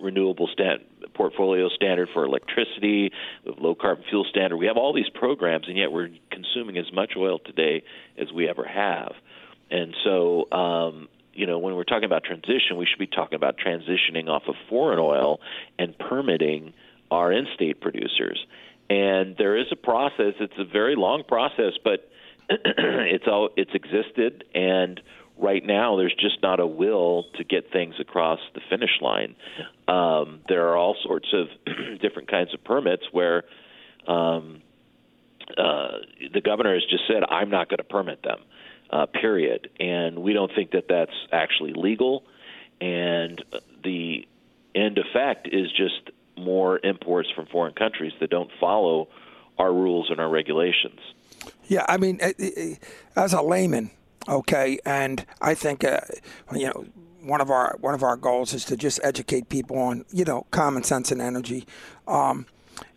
renewable 0.00 0.48
stand, 0.52 0.80
portfolio 1.18 1.68
standard 1.68 2.08
for 2.14 2.24
electricity, 2.24 3.10
low 3.44 3.74
carbon 3.74 4.04
fuel 4.08 4.24
standard, 4.30 4.56
we 4.56 4.66
have 4.66 4.76
all 4.76 4.94
these 4.94 5.10
programs, 5.12 5.66
and 5.66 5.76
yet 5.76 5.90
we're 5.90 6.10
consuming 6.30 6.78
as 6.78 6.90
much 6.92 7.12
oil 7.16 7.40
today 7.40 7.82
as 8.16 8.32
we 8.32 8.48
ever 8.48 8.64
have. 8.64 9.12
And 9.70 9.94
so, 10.04 10.50
um, 10.52 11.08
you 11.34 11.46
know, 11.46 11.58
when 11.58 11.74
we're 11.74 11.84
talking 11.84 12.04
about 12.04 12.22
transition, 12.22 12.76
we 12.76 12.86
should 12.86 13.00
be 13.00 13.08
talking 13.08 13.34
about 13.34 13.56
transitioning 13.58 14.28
off 14.28 14.44
of 14.46 14.54
foreign 14.70 15.00
oil 15.00 15.40
and 15.76 15.98
permitting 15.98 16.72
our 17.10 17.32
in-state 17.32 17.80
producers. 17.80 18.46
And 18.88 19.36
there 19.36 19.56
is 19.56 19.66
a 19.72 19.76
process. 19.76 20.34
It's 20.40 20.58
a 20.58 20.64
very 20.64 20.94
long 20.94 21.24
process, 21.24 21.72
but 21.82 22.08
it's 22.48 23.26
all 23.26 23.50
it's 23.56 23.74
existed 23.74 24.44
and 24.54 25.00
right 25.38 25.64
now 25.64 25.96
there's 25.96 26.14
just 26.14 26.42
not 26.42 26.60
a 26.60 26.66
will 26.66 27.24
to 27.36 27.44
get 27.44 27.72
things 27.72 27.94
across 28.00 28.40
the 28.54 28.60
finish 28.68 29.00
line. 29.00 29.36
Um, 29.86 30.40
there 30.48 30.68
are 30.68 30.76
all 30.76 30.96
sorts 31.02 31.28
of 31.32 31.48
different 32.00 32.30
kinds 32.30 32.52
of 32.54 32.62
permits 32.64 33.04
where 33.12 33.44
um, 34.06 34.62
uh, 35.56 35.98
the 36.32 36.40
governor 36.40 36.74
has 36.74 36.84
just 36.90 37.04
said, 37.06 37.22
"I'm 37.28 37.50
not 37.50 37.68
going 37.68 37.78
to 37.78 37.84
permit 37.84 38.22
them." 38.22 38.40
uh, 38.90 39.06
period. 39.06 39.70
And 39.78 40.20
we 40.20 40.32
don't 40.32 40.52
think 40.54 40.72
that 40.72 40.86
that's 40.88 41.14
actually 41.32 41.72
legal. 41.74 42.24
And 42.80 43.42
the 43.82 44.26
end 44.74 44.98
effect 44.98 45.48
is 45.50 45.70
just 45.72 46.10
more 46.36 46.78
imports 46.82 47.28
from 47.34 47.46
foreign 47.46 47.74
countries 47.74 48.12
that 48.20 48.30
don't 48.30 48.50
follow 48.60 49.08
our 49.58 49.72
rules 49.72 50.08
and 50.10 50.20
our 50.20 50.28
regulations. 50.28 51.00
Yeah, 51.66 51.84
I 51.88 51.96
mean, 51.96 52.20
as 53.16 53.32
a 53.32 53.42
layman, 53.42 53.90
okay, 54.28 54.78
and 54.84 55.24
I 55.40 55.54
think 55.54 55.84
uh, 55.84 56.00
you 56.54 56.66
know 56.66 56.86
one 57.22 57.40
of 57.40 57.50
our 57.50 57.76
one 57.80 57.94
of 57.94 58.02
our 58.02 58.16
goals 58.16 58.54
is 58.54 58.64
to 58.66 58.76
just 58.76 59.00
educate 59.02 59.48
people 59.48 59.78
on 59.78 60.04
you 60.12 60.24
know 60.24 60.46
common 60.50 60.82
sense 60.82 61.12
and 61.12 61.20
energy. 61.20 61.66
Um, 62.06 62.46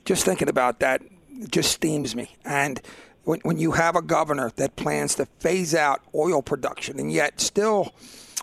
just 0.06 0.26
thinking 0.26 0.50
about 0.50 0.80
that 0.80 1.02
just 1.50 1.72
steams 1.72 2.16
me, 2.16 2.36
and 2.46 2.82
when, 3.24 3.40
when 3.42 3.58
you 3.58 3.74
have 3.74 3.96
a 3.96 4.02
governor 4.02 4.52
that 4.56 4.76
plans 4.76 5.16
to 5.16 5.26
phase 5.40 5.76
out 5.76 6.02
oil 6.16 6.42
production 6.42 7.00
and 7.00 7.12
yet 7.12 7.40
still 7.40 7.94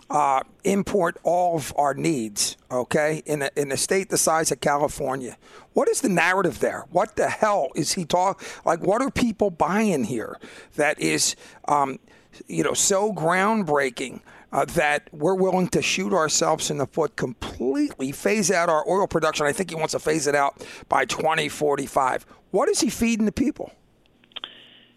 uh, 0.09 0.41
import 0.63 1.17
all 1.23 1.55
of 1.55 1.73
our 1.77 1.93
needs, 1.93 2.57
okay, 2.71 3.21
in 3.25 3.43
a, 3.43 3.49
in 3.55 3.71
a 3.71 3.77
state 3.77 4.09
the 4.09 4.17
size 4.17 4.51
of 4.51 4.59
California. 4.59 5.37
What 5.73 5.87
is 5.87 6.01
the 6.01 6.09
narrative 6.09 6.59
there? 6.59 6.85
What 6.89 7.15
the 7.15 7.29
hell 7.29 7.69
is 7.75 7.93
he 7.93 8.05
talking? 8.05 8.45
Like, 8.65 8.81
what 8.81 9.01
are 9.01 9.11
people 9.11 9.51
buying 9.51 10.03
here 10.03 10.39
that 10.75 10.99
is, 10.99 11.35
um, 11.67 11.99
you 12.47 12.63
know, 12.63 12.73
so 12.73 13.13
groundbreaking? 13.13 14.21
Uh, 14.51 14.65
that 14.65 15.07
we're 15.11 15.35
willing 15.35 15.67
to 15.67 15.79
shoot 15.79 16.11
ourselves 16.11 16.71
in 16.71 16.79
the 16.79 16.87
foot 16.87 17.15
completely, 17.15 18.11
phase 18.11 18.49
out 18.49 18.67
our 18.67 18.83
oil 18.89 19.05
production. 19.05 19.45
I 19.45 19.51
think 19.51 19.69
he 19.69 19.75
wants 19.75 19.91
to 19.91 19.99
phase 19.99 20.25
it 20.25 20.33
out 20.33 20.65
by 20.89 21.05
2045. 21.05 22.25
What 22.49 22.67
is 22.67 22.81
he 22.81 22.89
feeding 22.89 23.27
the 23.27 23.31
people? 23.31 23.71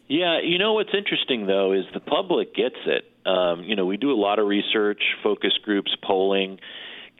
Yeah, 0.09 0.41
you 0.43 0.59
know 0.59 0.75
what's 0.75 0.95
interesting 0.95 1.47
though 1.47 1.73
is 1.73 1.85
the 1.95 2.01
public 2.01 2.55
gets 2.55 2.77
it. 2.87 3.05
Um, 3.27 3.65
you 3.65 3.77
know, 3.77 3.87
we 3.87 3.97
do 3.97 4.11
a 4.11 4.21
lot 4.21 4.39
of 4.39 4.47
research, 4.47 5.03
focus 5.23 5.53
groups, 5.62 5.95
polling. 6.03 6.59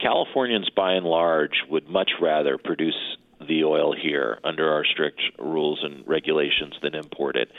Californians, 0.01 0.69
by 0.71 0.93
and 0.93 1.07
large, 1.07 1.63
would 1.71 1.89
much 1.89 2.11
rather 2.21 2.59
produce 2.59 3.17
the 3.49 3.65
oil 3.65 3.95
here 3.95 4.39
under 4.45 4.73
our 4.73 4.85
strict 4.85 5.21
rules 5.39 5.81
and 5.83 6.07
regulations 6.07 6.75
than 6.83 6.95
import 6.95 7.37
it. 7.37 7.51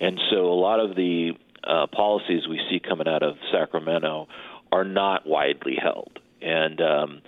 And 0.00 0.18
so, 0.30 0.46
a 0.46 0.58
lot 0.58 0.80
of 0.80 0.96
the 0.96 1.32
uh, 1.64 1.86
policies 1.86 2.48
we 2.48 2.60
see 2.70 2.80
coming 2.80 3.08
out 3.08 3.22
of 3.22 3.36
Sacramento 3.52 4.28
are 4.70 4.84
not 4.84 5.26
widely 5.26 5.76
held, 5.80 6.18
and 6.40 6.80
um, 6.80 7.22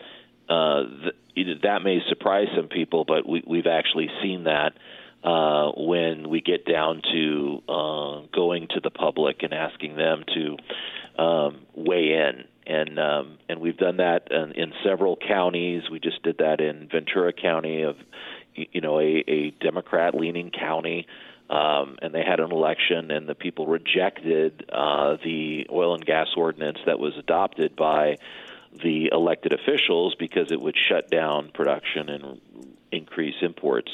uh, 0.49 0.83
th- 1.35 1.63
that 1.63 1.83
may 1.83 2.01
surprise 2.09 2.49
some 2.57 2.69
people, 2.69 3.05
but 3.05 3.29
we, 3.29 3.43
we've 3.47 3.67
actually 3.67 4.09
seen 4.23 4.45
that 4.45 4.73
uh, 5.25 5.73
when 5.77 6.29
we 6.29 6.41
get 6.41 6.67
down 6.67 7.01
to 7.13 7.63
uh, 7.69 8.21
going 8.33 8.69
to 8.69 8.81
the 8.81 8.91
public 8.91 9.43
and 9.43 9.55
asking 9.55 9.97
them 9.97 10.25
to 10.35 11.23
um, 11.23 11.67
weigh 11.75 12.13
in. 12.13 12.45
And 12.67 12.99
um, 12.99 13.39
and 13.49 13.61
we've 13.61 13.77
done 13.77 13.99
that 13.99 14.29
in, 14.31 14.53
in 14.53 14.73
several 14.85 15.17
counties. 15.17 15.83
We 15.91 16.01
just 16.01 16.23
did 16.23 16.39
that 16.39 16.61
in 16.61 16.89
Ventura 16.91 17.33
County, 17.33 17.83
of 17.83 17.97
you 18.55 18.81
know 18.81 18.99
a, 18.99 19.23
a 19.29 19.51
Democrat-leaning 19.61 20.51
county. 20.51 21.07
Um, 21.55 21.99
and 22.03 22.13
they 22.13 22.25
had 22.25 22.41
an 22.41 22.51
election, 22.51 23.13
and 23.13 23.29
the 23.29 23.37
people 23.37 23.69
rejected 23.69 24.69
uh, 24.73 25.19
the 25.23 25.69
oil 25.71 25.95
and 25.95 26.05
gas 26.05 26.27
ordinance 26.37 26.79
that 26.85 26.99
was 26.99 27.17
adopted 27.17 27.77
by 27.77 28.19
the 28.83 29.11
elected 29.13 29.53
officials 29.53 30.17
because 30.19 30.51
it 30.51 30.61
would 30.61 30.77
shut 30.77 31.11
down 31.11 31.53
production 31.55 32.09
and 32.09 32.41
increase 32.91 33.37
imports. 33.41 33.93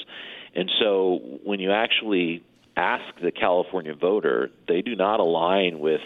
And 0.54 0.70
so 0.80 1.20
when 1.44 1.60
you 1.60 1.70
actually 1.70 2.42
ask 2.78 3.04
the 3.20 3.30
California 3.30 3.94
voter, 3.94 4.50
they 4.66 4.80
do 4.80 4.96
not 4.96 5.20
align 5.20 5.80
with 5.80 6.00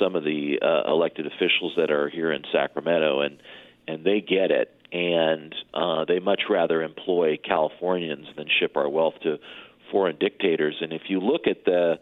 some 0.00 0.16
of 0.16 0.24
the 0.24 0.58
uh, 0.62 0.90
elected 0.90 1.26
officials 1.26 1.74
that 1.76 1.90
are 1.90 2.08
here 2.08 2.32
in 2.32 2.44
Sacramento, 2.50 3.20
and 3.20 3.38
and 3.86 4.04
they 4.04 4.20
get 4.20 4.50
it, 4.50 4.74
and 4.90 5.54
uh, 5.74 6.06
they 6.06 6.18
much 6.18 6.42
rather 6.48 6.82
employ 6.82 7.38
Californians 7.42 8.26
than 8.36 8.46
ship 8.48 8.76
our 8.76 8.88
wealth 8.88 9.14
to 9.22 9.38
foreign 9.90 10.16
dictators. 10.18 10.76
And 10.80 10.92
if 10.92 11.02
you 11.08 11.20
look 11.20 11.46
at 11.46 11.64
the 11.64 11.98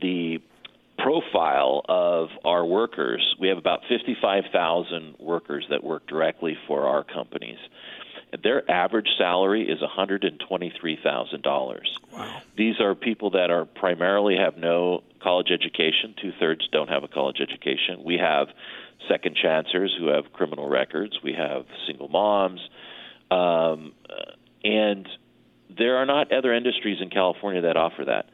the 0.00 0.40
profile 0.98 1.82
of 1.88 2.28
our 2.44 2.64
workers, 2.64 3.34
we 3.40 3.48
have 3.48 3.58
about 3.58 3.80
55,000 3.88 5.16
workers 5.18 5.66
that 5.70 5.82
work 5.82 6.06
directly 6.06 6.56
for 6.66 6.86
our 6.86 7.04
companies 7.04 7.58
their 8.42 8.68
average 8.70 9.08
salary 9.16 9.68
is 9.68 9.80
$123,000. 9.80 11.80
Wow. 12.12 12.42
These 12.56 12.80
are 12.80 12.94
people 12.94 13.30
that 13.30 13.50
are 13.50 13.64
primarily 13.64 14.36
have 14.36 14.56
no 14.56 15.02
college 15.22 15.50
education. 15.50 16.14
Two 16.20 16.32
thirds 16.40 16.68
don't 16.68 16.88
have 16.88 17.04
a 17.04 17.08
college 17.08 17.40
education. 17.40 18.02
We 18.04 18.18
have 18.18 18.48
second 19.08 19.36
chancers 19.36 19.94
who 19.98 20.08
have 20.08 20.32
criminal 20.32 20.68
records. 20.68 21.18
We 21.22 21.34
have 21.34 21.66
single 21.86 22.08
moms. 22.08 22.60
Um, 23.30 23.92
and 24.64 25.08
there 25.76 25.96
are 25.96 26.06
not 26.06 26.32
other 26.32 26.52
industries 26.52 26.98
in 27.00 27.10
California 27.10 27.62
that 27.62 27.76
offer 27.76 28.04
that. 28.04 28.26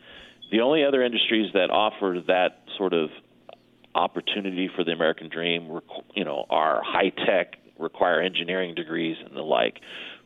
The 0.50 0.60
only 0.60 0.84
other 0.84 1.02
industries 1.02 1.52
that 1.54 1.70
offer 1.70 2.20
that 2.26 2.62
sort 2.76 2.92
of 2.92 3.10
opportunity 3.94 4.68
for 4.74 4.84
the 4.84 4.92
American 4.92 5.28
dream, 5.28 5.80
you 6.14 6.24
know, 6.24 6.44
are 6.50 6.82
high 6.84 7.10
tech 7.10 7.56
require 7.78 8.20
engineering 8.20 8.74
degrees 8.74 9.16
and 9.24 9.36
the 9.36 9.42
like. 9.42 9.80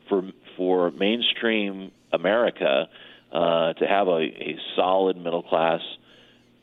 For 0.08 0.22
for 0.56 0.90
mainstream 0.90 1.90
America 2.12 2.88
uh, 3.32 3.72
to 3.74 3.86
have 3.86 4.08
a, 4.08 4.20
a 4.20 4.58
solid 4.76 5.16
middle 5.16 5.42
class 5.42 5.80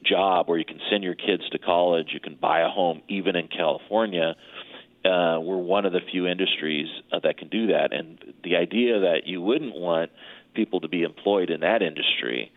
job 0.03 0.48
where 0.48 0.57
you 0.57 0.65
can 0.65 0.79
send 0.89 1.03
your 1.03 1.15
kids 1.15 1.43
to 1.51 1.60
college, 1.60 2.07
you 2.13 2.19
can 2.19 2.36
buy 2.36 2.62
a 2.62 2.69
home, 2.69 3.01
even 3.07 3.36
in 3.36 3.48
California. 3.48 4.36
Uh, 4.36 4.60
we're 5.03 5.58
one 5.58 5.86
of 5.86 5.93
the 5.93 6.01
few 6.12 6.27
industries 6.27 6.88
uh, 7.12 7.20
that 7.20 7.38
can 7.38 7.48
do 7.50 7.67
that, 7.67 7.93
and 7.93 8.34
the 8.43 8.55
idea 8.55 9.00
that 9.00 9.25
you 9.25 9.41
wouldn't 9.41 9.75
want 9.75 10.12
people 10.53 10.81
to 10.81 10.88
be 10.88 11.03
employed 11.03 11.50
in 11.50 11.62
that 11.62 11.81
industry, 11.81 12.51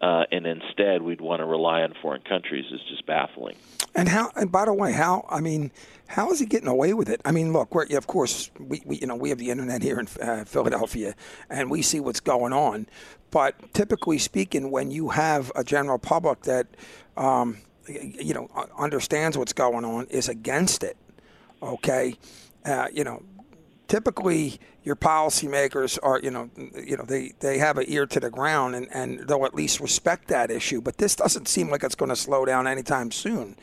uh, 0.00 0.24
and 0.30 0.46
instead 0.46 1.02
we'd 1.02 1.20
want 1.20 1.40
to 1.40 1.46
rely 1.46 1.82
on 1.82 1.94
foreign 2.00 2.22
countries 2.22 2.64
is 2.72 2.80
just 2.88 3.06
baffling. 3.06 3.56
And 3.94 4.08
how? 4.08 4.30
And 4.36 4.50
by 4.50 4.64
the 4.64 4.72
way, 4.72 4.92
how? 4.92 5.26
I 5.28 5.40
mean, 5.40 5.70
how 6.06 6.30
is 6.30 6.40
he 6.40 6.46
getting 6.46 6.68
away 6.68 6.94
with 6.94 7.08
it? 7.08 7.20
I 7.24 7.30
mean, 7.30 7.52
look, 7.52 7.74
we're, 7.74 7.86
of 7.96 8.06
course, 8.06 8.50
we, 8.58 8.82
we 8.84 8.98
you 8.98 9.06
know 9.06 9.16
we 9.16 9.28
have 9.28 9.38
the 9.38 9.50
internet 9.50 9.82
here 9.82 10.00
in 10.00 10.08
uh, 10.20 10.44
Philadelphia, 10.44 11.14
and 11.50 11.70
we 11.70 11.82
see 11.82 12.00
what's 12.00 12.20
going 12.20 12.52
on. 12.52 12.86
But 13.30 13.74
typically 13.74 14.18
speaking, 14.18 14.70
when 14.70 14.90
you 14.90 15.10
have 15.10 15.52
a 15.54 15.64
general 15.64 15.98
public 15.98 16.42
that 16.42 16.66
um, 17.16 17.58
you 17.86 18.32
know 18.32 18.48
understands 18.78 19.36
what's 19.36 19.52
going 19.52 19.84
on, 19.84 20.06
is 20.06 20.28
against 20.28 20.82
it. 20.82 20.96
Okay, 21.62 22.16
uh, 22.64 22.88
you 22.92 23.04
know, 23.04 23.22
typically 23.86 24.58
your 24.82 24.96
policymakers 24.96 25.98
are, 26.02 26.18
you 26.20 26.30
know, 26.30 26.50
you 26.56 26.96
know, 26.96 27.04
they, 27.04 27.32
they 27.40 27.58
have 27.58 27.78
an 27.78 27.84
ear 27.86 28.06
to 28.06 28.18
the 28.18 28.30
ground 28.30 28.74
and, 28.74 28.88
and 28.92 29.20
they'll 29.28 29.44
at 29.44 29.54
least 29.54 29.80
respect 29.80 30.28
that 30.28 30.50
issue. 30.50 30.80
But 30.80 30.98
this 30.98 31.14
doesn't 31.14 31.46
seem 31.46 31.70
like 31.70 31.84
it's 31.84 31.94
going 31.94 32.08
to 32.08 32.16
slow 32.16 32.44
down 32.44 32.66
anytime 32.66 33.12
soon. 33.12 33.56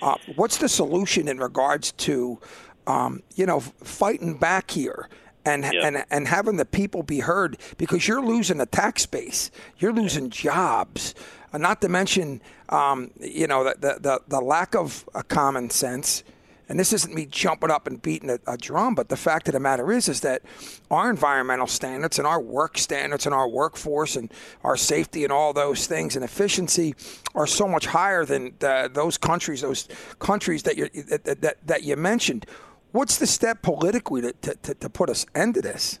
Uh, 0.00 0.14
what's 0.36 0.58
the 0.58 0.68
solution 0.68 1.28
in 1.28 1.38
regards 1.38 1.92
to, 1.92 2.38
um, 2.86 3.22
you 3.34 3.46
know, 3.46 3.60
fighting 3.60 4.38
back 4.38 4.70
here? 4.70 5.08
And, 5.46 5.64
and 5.64 6.04
and 6.10 6.28
having 6.28 6.58
the 6.58 6.66
people 6.66 7.02
be 7.02 7.20
heard 7.20 7.56
because 7.78 8.06
you're 8.06 8.22
losing 8.22 8.60
a 8.60 8.66
tax 8.66 9.06
base, 9.06 9.50
you're 9.78 9.92
losing 9.92 10.28
jobs, 10.28 11.14
uh, 11.54 11.58
not 11.58 11.80
to 11.80 11.88
mention 11.88 12.42
um, 12.68 13.10
you 13.18 13.46
know 13.46 13.64
the, 13.64 13.74
the, 13.80 14.00
the 14.00 14.20
the 14.28 14.40
lack 14.40 14.74
of 14.74 15.08
uh, 15.14 15.22
common 15.22 15.70
sense, 15.70 16.24
and 16.70 16.78
this 16.78 16.92
isn't 16.92 17.12
me 17.12 17.26
jumping 17.26 17.68
up 17.68 17.88
and 17.88 18.00
beating 18.00 18.30
a, 18.30 18.38
a 18.46 18.56
drum, 18.56 18.94
but 18.94 19.08
the 19.08 19.16
fact 19.16 19.48
of 19.48 19.54
the 19.54 19.60
matter 19.60 19.90
is, 19.90 20.08
is 20.08 20.20
that 20.20 20.42
our 20.88 21.10
environmental 21.10 21.66
standards 21.66 22.16
and 22.16 22.28
our 22.28 22.40
work 22.40 22.78
standards 22.78 23.26
and 23.26 23.34
our 23.34 23.48
workforce 23.48 24.14
and 24.14 24.32
our 24.62 24.76
safety 24.76 25.24
and 25.24 25.32
all 25.32 25.52
those 25.52 25.88
things 25.88 26.14
and 26.14 26.24
efficiency 26.24 26.94
are 27.34 27.46
so 27.46 27.66
much 27.66 27.86
higher 27.86 28.24
than 28.24 28.54
the, 28.60 28.88
those 28.94 29.18
countries, 29.18 29.62
those 29.62 29.88
countries 30.20 30.62
that 30.62 30.76
you 30.76 30.88
that, 31.08 31.40
that, 31.42 31.56
that 31.66 31.82
you 31.82 31.96
mentioned. 31.96 32.46
What's 32.92 33.18
the 33.18 33.26
step 33.26 33.62
politically 33.62 34.22
to, 34.22 34.32
to, 34.32 34.74
to 34.74 34.88
put 34.88 35.10
us 35.10 35.26
end 35.34 35.54
to 35.54 35.62
this? 35.62 35.98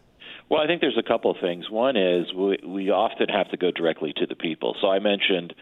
Well, 0.48 0.60
I 0.60 0.68
think 0.68 0.80
there's 0.80 0.98
a 0.98 1.02
couple 1.02 1.32
of 1.32 1.38
things. 1.40 1.68
One 1.68 1.96
is 1.96 2.32
we, 2.32 2.58
we 2.64 2.90
often 2.90 3.28
have 3.28 3.50
to 3.50 3.56
go 3.56 3.72
directly 3.72 4.12
to 4.18 4.26
the 4.26 4.36
people. 4.36 4.76
So 4.80 4.88
I 4.88 5.00
mentioned, 5.00 5.52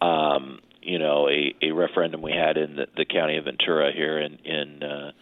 um, 0.00 0.60
you 0.88 0.98
know, 0.98 1.28
a, 1.28 1.54
a 1.62 1.72
referendum 1.72 2.22
we 2.22 2.32
had 2.32 2.56
in 2.56 2.76
the, 2.76 2.86
the 2.96 3.04
county 3.04 3.36
of 3.36 3.44
Ventura 3.44 3.92
here 3.92 4.18
in 4.18 4.38
in 4.44 4.82
uh, 4.82 5.12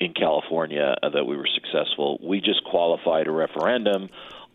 in 0.00 0.14
California 0.14 0.96
uh, 1.02 1.10
that 1.10 1.24
we 1.24 1.36
were 1.36 1.48
successful. 1.54 2.18
We 2.22 2.40
just 2.40 2.64
qualified 2.64 3.26
a 3.26 3.30
referendum 3.30 4.08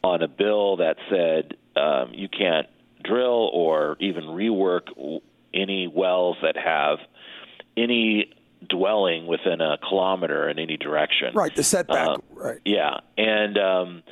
on 0.03 0.23
a 0.23 0.27
bill 0.27 0.77
that 0.77 0.97
said 1.09 1.57
um, 1.75 2.13
you 2.13 2.27
can't 2.27 2.67
drill 3.03 3.49
or 3.53 3.97
even 3.99 4.23
rework 4.23 5.21
any 5.53 5.87
wells 5.87 6.37
that 6.41 6.57
have 6.57 6.97
any 7.77 8.33
dwelling 8.67 9.27
within 9.27 9.61
a 9.61 9.77
kilometer 9.77 10.49
in 10.49 10.57
any 10.57 10.77
direction. 10.77 11.33
Right, 11.35 11.55
the 11.55 11.63
setback. 11.63 12.07
Uh, 12.07 12.17
right. 12.33 12.59
Yeah, 12.65 12.99
and 13.17 13.57
um, 13.57 14.03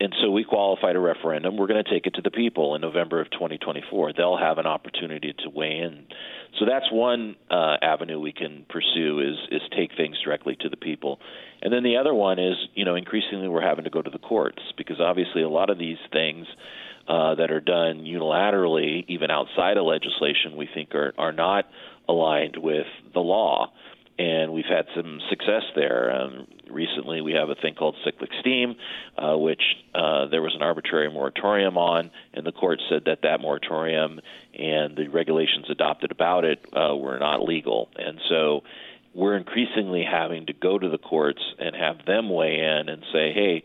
and 0.00 0.14
so 0.22 0.30
we 0.30 0.44
qualified 0.44 0.94
a 0.94 1.00
referendum. 1.00 1.56
We're 1.56 1.66
going 1.66 1.82
to 1.82 1.90
take 1.90 2.06
it 2.06 2.14
to 2.14 2.22
the 2.22 2.30
people 2.30 2.76
in 2.76 2.80
November 2.80 3.20
of 3.20 3.30
2024. 3.32 4.12
They'll 4.12 4.36
have 4.36 4.58
an 4.58 4.66
opportunity 4.66 5.34
to 5.40 5.50
weigh 5.50 5.78
in. 5.78 6.06
So 6.58 6.66
that's 6.66 6.90
one 6.92 7.34
uh, 7.50 7.76
avenue 7.82 8.20
we 8.20 8.32
can 8.32 8.64
pursue 8.68 9.20
is 9.20 9.36
is 9.50 9.62
take 9.76 9.90
things 9.96 10.16
directly 10.24 10.56
to 10.60 10.68
the 10.68 10.76
people. 10.76 11.18
And 11.62 11.72
then 11.72 11.82
the 11.82 11.96
other 11.96 12.14
one 12.14 12.38
is, 12.38 12.54
you 12.74 12.84
know, 12.84 12.94
increasingly 12.94 13.48
we're 13.48 13.66
having 13.66 13.84
to 13.84 13.90
go 13.90 14.00
to 14.00 14.10
the 14.10 14.18
courts 14.18 14.62
because 14.76 15.00
obviously 15.00 15.42
a 15.42 15.48
lot 15.48 15.68
of 15.68 15.78
these 15.78 15.98
things 16.12 16.46
uh, 17.08 17.34
that 17.34 17.50
are 17.50 17.60
done 17.60 18.04
unilaterally, 18.04 19.04
even 19.08 19.30
outside 19.30 19.76
of 19.76 19.84
legislation, 19.84 20.56
we 20.56 20.68
think 20.72 20.94
are 20.94 21.12
are 21.18 21.32
not 21.32 21.66
aligned 22.08 22.56
with 22.56 22.86
the 23.14 23.20
law 23.20 23.72
and 24.18 24.52
we've 24.52 24.66
had 24.66 24.86
some 24.96 25.20
success 25.30 25.62
there. 25.76 26.12
Um, 26.12 26.46
recently, 26.68 27.20
we 27.20 27.32
have 27.32 27.50
a 27.50 27.54
thing 27.54 27.74
called 27.74 27.96
cyclic 28.04 28.30
steam, 28.40 28.74
uh, 29.16 29.36
which 29.36 29.62
uh, 29.94 30.26
there 30.26 30.42
was 30.42 30.54
an 30.54 30.62
arbitrary 30.62 31.10
moratorium 31.10 31.78
on, 31.78 32.10
and 32.34 32.44
the 32.44 32.52
court 32.52 32.80
said 32.88 33.04
that 33.06 33.22
that 33.22 33.40
moratorium 33.40 34.20
and 34.54 34.96
the 34.96 35.08
regulations 35.08 35.66
adopted 35.70 36.10
about 36.10 36.44
it 36.44 36.64
uh, 36.72 36.96
were 36.96 37.18
not 37.18 37.42
legal. 37.42 37.88
And 37.96 38.20
so 38.28 38.64
we're 39.14 39.36
increasingly 39.36 40.04
having 40.04 40.46
to 40.46 40.52
go 40.52 40.78
to 40.78 40.88
the 40.88 40.98
courts 40.98 41.42
and 41.58 41.76
have 41.76 42.04
them 42.04 42.28
weigh 42.28 42.58
in 42.58 42.88
and 42.88 43.04
say, 43.12 43.32
hey, 43.32 43.62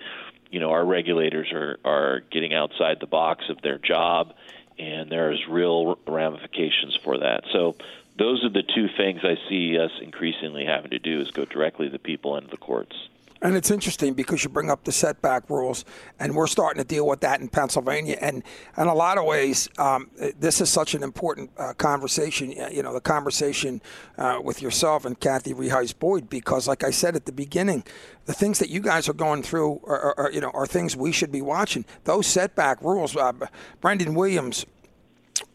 you 0.52 0.60
know, 0.60 0.70
our 0.70 0.86
regulators 0.86 1.52
are, 1.52 1.80
are 1.84 2.22
getting 2.32 2.54
outside 2.54 2.98
the 3.00 3.08
box 3.08 3.46
of 3.50 3.60
their 3.64 3.80
job, 3.80 4.34
and 4.78 5.12
there's 5.12 5.48
real 5.50 5.98
ramifications 6.08 6.96
for 7.04 7.18
that. 7.18 7.44
So 7.52 7.76
those 8.18 8.44
are 8.44 8.50
the 8.50 8.64
two 8.64 8.88
things 8.98 9.22
I 9.24 9.38
see 9.50 9.78
us 9.78 9.92
increasingly 10.02 10.66
having 10.66 10.92
to 10.92 11.00
do 11.00 11.22
is 11.22 11.32
go 11.32 11.46
directly 11.46 11.88
to 11.88 11.92
the 11.92 12.00
people 12.00 12.36
and 12.36 12.50
the 12.50 12.58
courts. 12.58 12.96
And 13.44 13.58
it's 13.58 13.72
interesting 13.72 14.14
because 14.14 14.42
you 14.46 14.50
bring 14.50 14.72
up 14.72 14.86
the 14.86 14.94
setback 14.94 15.50
rules, 15.50 15.84
and 16.18 16.34
we're 16.34 16.48
starting 16.48 16.82
to 16.82 16.88
deal 16.88 17.06
with 17.06 17.20
that 17.22 17.42
in 17.42 17.50
Pennsylvania. 17.50 18.18
And 18.22 18.42
in 18.78 18.88
a 18.88 18.94
lot 18.94 19.18
of 19.18 19.26
ways, 19.26 19.68
um, 19.78 20.10
this 20.40 20.62
is 20.62 20.70
such 20.70 20.96
an 20.96 21.04
important 21.04 21.52
uh, 21.58 21.74
conversation. 21.74 22.52
You 22.52 22.82
know, 22.82 22.94
the 22.94 23.02
conversation 23.02 23.82
uh, 24.18 24.40
with 24.42 24.62
yourself 24.62 25.04
and 25.04 25.20
Kathy 25.20 25.54
Reheis 25.54 25.94
Boyd, 25.98 26.30
because, 26.30 26.70
like 26.70 26.86
I 26.86 26.92
said 26.92 27.18
at 27.18 27.26
the 27.26 27.34
beginning, 27.34 27.84
the 28.28 28.34
things 28.34 28.60
that 28.60 28.70
you 28.70 28.80
guys 28.80 29.10
are 29.10 29.14
going 29.14 29.44
through 29.44 29.82
are, 29.84 30.00
are, 30.00 30.20
are 30.20 30.32
you 30.32 30.40
know 30.40 30.52
are 30.52 30.66
things 30.66 30.96
we 30.96 31.12
should 31.12 31.32
be 31.32 31.42
watching. 31.42 31.84
Those 32.06 32.28
setback 32.28 32.82
rules. 32.82 33.14
Uh, 33.14 33.34
Brendan 33.82 34.16
Williams 34.16 34.66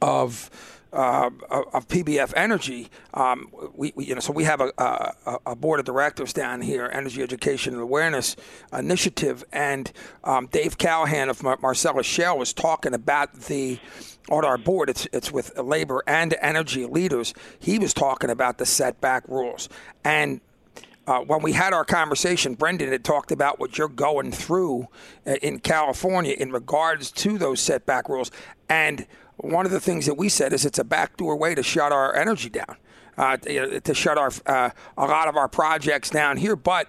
of 0.00 0.50
uh, 0.92 1.30
of 1.50 1.87
PBF 1.88 2.32
Energy, 2.34 2.88
um, 3.12 3.50
we, 3.74 3.92
we, 3.94 4.06
you 4.06 4.14
know, 4.14 4.20
so 4.20 4.32
we 4.32 4.44
have 4.44 4.61
a, 4.61 4.72
a, 4.78 5.38
a, 5.46 5.56
board 5.56 5.80
of 5.80 5.87
directors 5.87 6.32
down 6.32 6.62
here, 6.62 6.88
Energy 6.92 7.22
Education 7.22 7.74
and 7.74 7.82
Awareness 7.82 8.37
Initiative, 8.72 9.44
and 9.52 9.92
um, 10.24 10.46
Dave 10.46 10.78
Callahan 10.78 11.28
of 11.28 11.42
Mar- 11.42 11.74
Shale 11.74 12.38
was 12.38 12.52
talking 12.54 12.94
about 12.94 13.34
the 13.34 13.78
on 14.30 14.44
our 14.44 14.58
board. 14.58 14.88
It's 14.88 15.06
it's 15.12 15.30
with 15.30 15.58
labor 15.58 16.02
and 16.06 16.34
energy 16.40 16.87
leaders. 16.87 17.34
He 17.58 17.78
was 17.78 17.92
talking 17.92 18.30
about 18.30 18.58
the 18.58 18.66
setback 18.66 19.28
rules 19.28 19.68
and. 20.04 20.40
Uh, 21.06 21.20
when 21.20 21.40
we 21.40 21.52
had 21.52 21.72
our 21.72 21.87
conversation, 21.87 22.52
Brendan 22.52 22.92
had 22.92 23.02
talked 23.02 23.32
about 23.32 23.58
what 23.58 23.78
you're 23.78 23.88
going 23.88 24.30
through 24.30 24.88
uh, 25.26 25.37
in 25.37 25.58
California 25.58 26.34
in 26.38 26.52
regards 26.52 27.11
to 27.12 27.38
those 27.38 27.61
setback 27.61 28.11
rules. 28.11 28.30
And 28.68 29.06
one 29.38 29.64
of 29.64 29.72
the 29.72 29.81
things 29.81 30.07
that 30.07 30.14
we 30.14 30.29
said 30.29 30.53
is 30.53 30.64
it's 30.64 30.79
a 30.79 30.85
backdoor 30.85 31.37
way 31.37 31.55
to 31.55 31.62
shut 31.62 31.92
our 31.92 32.14
energy 32.14 32.51
down, 32.51 32.77
uh, 33.16 33.37
to, 33.38 33.81
to, 33.81 33.94
shut 33.94 34.18
our 34.18 34.33
uh, 34.46 34.70
a 34.96 35.07
lot 35.07 35.29
of 35.29 35.37
our 35.37 35.48
projects 35.48 36.11
down 36.11 36.37
here. 36.37 36.57
But 36.57 36.88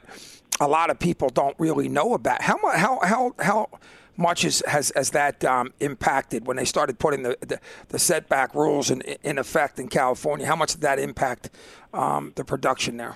a 0.59 0.67
lot 0.67 0.89
of 0.89 0.99
people 0.99 1.29
don't 1.29 1.55
really 1.59 1.87
know 1.87 2.13
about 2.13 2.41
how 2.41 2.57
how 2.71 2.99
how 3.03 3.35
how 3.39 3.69
much 4.17 4.43
is, 4.43 4.63
has 4.67 4.91
has 4.95 5.11
that 5.11 5.45
um, 5.45 5.73
impacted 5.79 6.45
when 6.47 6.57
they 6.57 6.65
started 6.65 6.99
putting 6.99 7.23
the, 7.23 7.37
the, 7.41 7.59
the, 7.89 7.99
setback 7.99 8.53
rules 8.53 8.91
in 8.91 9.01
in 9.23 9.37
effect 9.37 9.79
in 9.79 9.87
California? 9.87 10.45
How 10.45 10.55
much 10.55 10.73
did 10.73 10.81
that 10.81 10.99
impact 10.99 11.51
um, 11.93 12.33
the 12.35 12.43
production 12.43 12.97
there? 12.97 13.15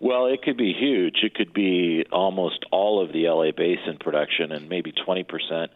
Well, 0.00 0.26
it 0.26 0.42
could 0.42 0.56
be 0.56 0.72
huge. 0.72 1.18
It 1.22 1.34
could 1.34 1.52
be 1.52 2.04
almost 2.10 2.64
all 2.72 3.02
of 3.02 3.12
the 3.12 3.28
LA 3.28 3.52
Basin 3.56 3.98
production, 4.00 4.52
and 4.52 4.68
maybe 4.68 4.92
twenty 4.92 5.22
percent 5.22 5.70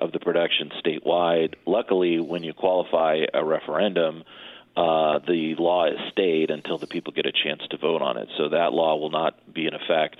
of 0.00 0.12
the 0.12 0.18
production 0.18 0.70
statewide. 0.84 1.54
Luckily, 1.66 2.20
when 2.20 2.42
you 2.42 2.52
qualify 2.52 3.24
a 3.32 3.44
referendum, 3.44 4.24
uh, 4.76 5.18
the 5.26 5.56
law 5.58 5.86
is 5.86 5.98
stayed 6.12 6.50
until 6.50 6.78
the 6.78 6.86
people 6.86 7.12
get 7.12 7.26
a 7.26 7.32
chance 7.32 7.62
to 7.70 7.76
vote 7.76 8.00
on 8.02 8.16
it. 8.16 8.28
So 8.36 8.50
that 8.50 8.72
law 8.72 8.96
will 8.96 9.10
not 9.10 9.52
be 9.52 9.66
in 9.66 9.74
effect 9.74 10.18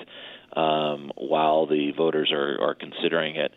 um, 0.56 1.12
while 1.14 1.66
the 1.66 1.92
voters 1.92 2.32
are, 2.32 2.60
are 2.60 2.74
considering 2.74 3.36
it. 3.36 3.52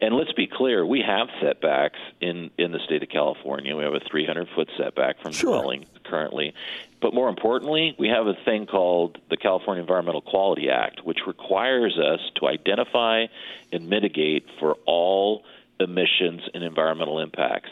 And 0.00 0.14
let's 0.14 0.32
be 0.32 0.46
clear, 0.46 0.84
we 0.84 1.02
have 1.06 1.28
setbacks 1.40 1.98
in, 2.20 2.50
in 2.58 2.70
the 2.70 2.78
state 2.84 3.02
of 3.02 3.08
California. 3.08 3.74
We 3.76 3.84
have 3.84 3.94
a 3.94 4.00
300 4.08 4.48
foot 4.54 4.68
setback 4.78 5.20
from 5.20 5.32
sure. 5.32 5.60
dwelling 5.60 5.86
currently. 6.04 6.54
But 7.00 7.14
more 7.14 7.28
importantly, 7.28 7.96
we 7.98 8.08
have 8.08 8.26
a 8.26 8.34
thing 8.44 8.66
called 8.66 9.18
the 9.30 9.36
California 9.36 9.82
Environmental 9.82 10.20
Quality 10.20 10.70
Act, 10.70 11.04
which 11.04 11.18
requires 11.26 11.98
us 11.98 12.20
to 12.36 12.46
identify 12.46 13.26
and 13.72 13.88
mitigate 13.88 14.46
for 14.60 14.76
all 14.86 15.42
emissions 15.80 16.42
and 16.52 16.62
environmental 16.62 17.18
impacts. 17.20 17.70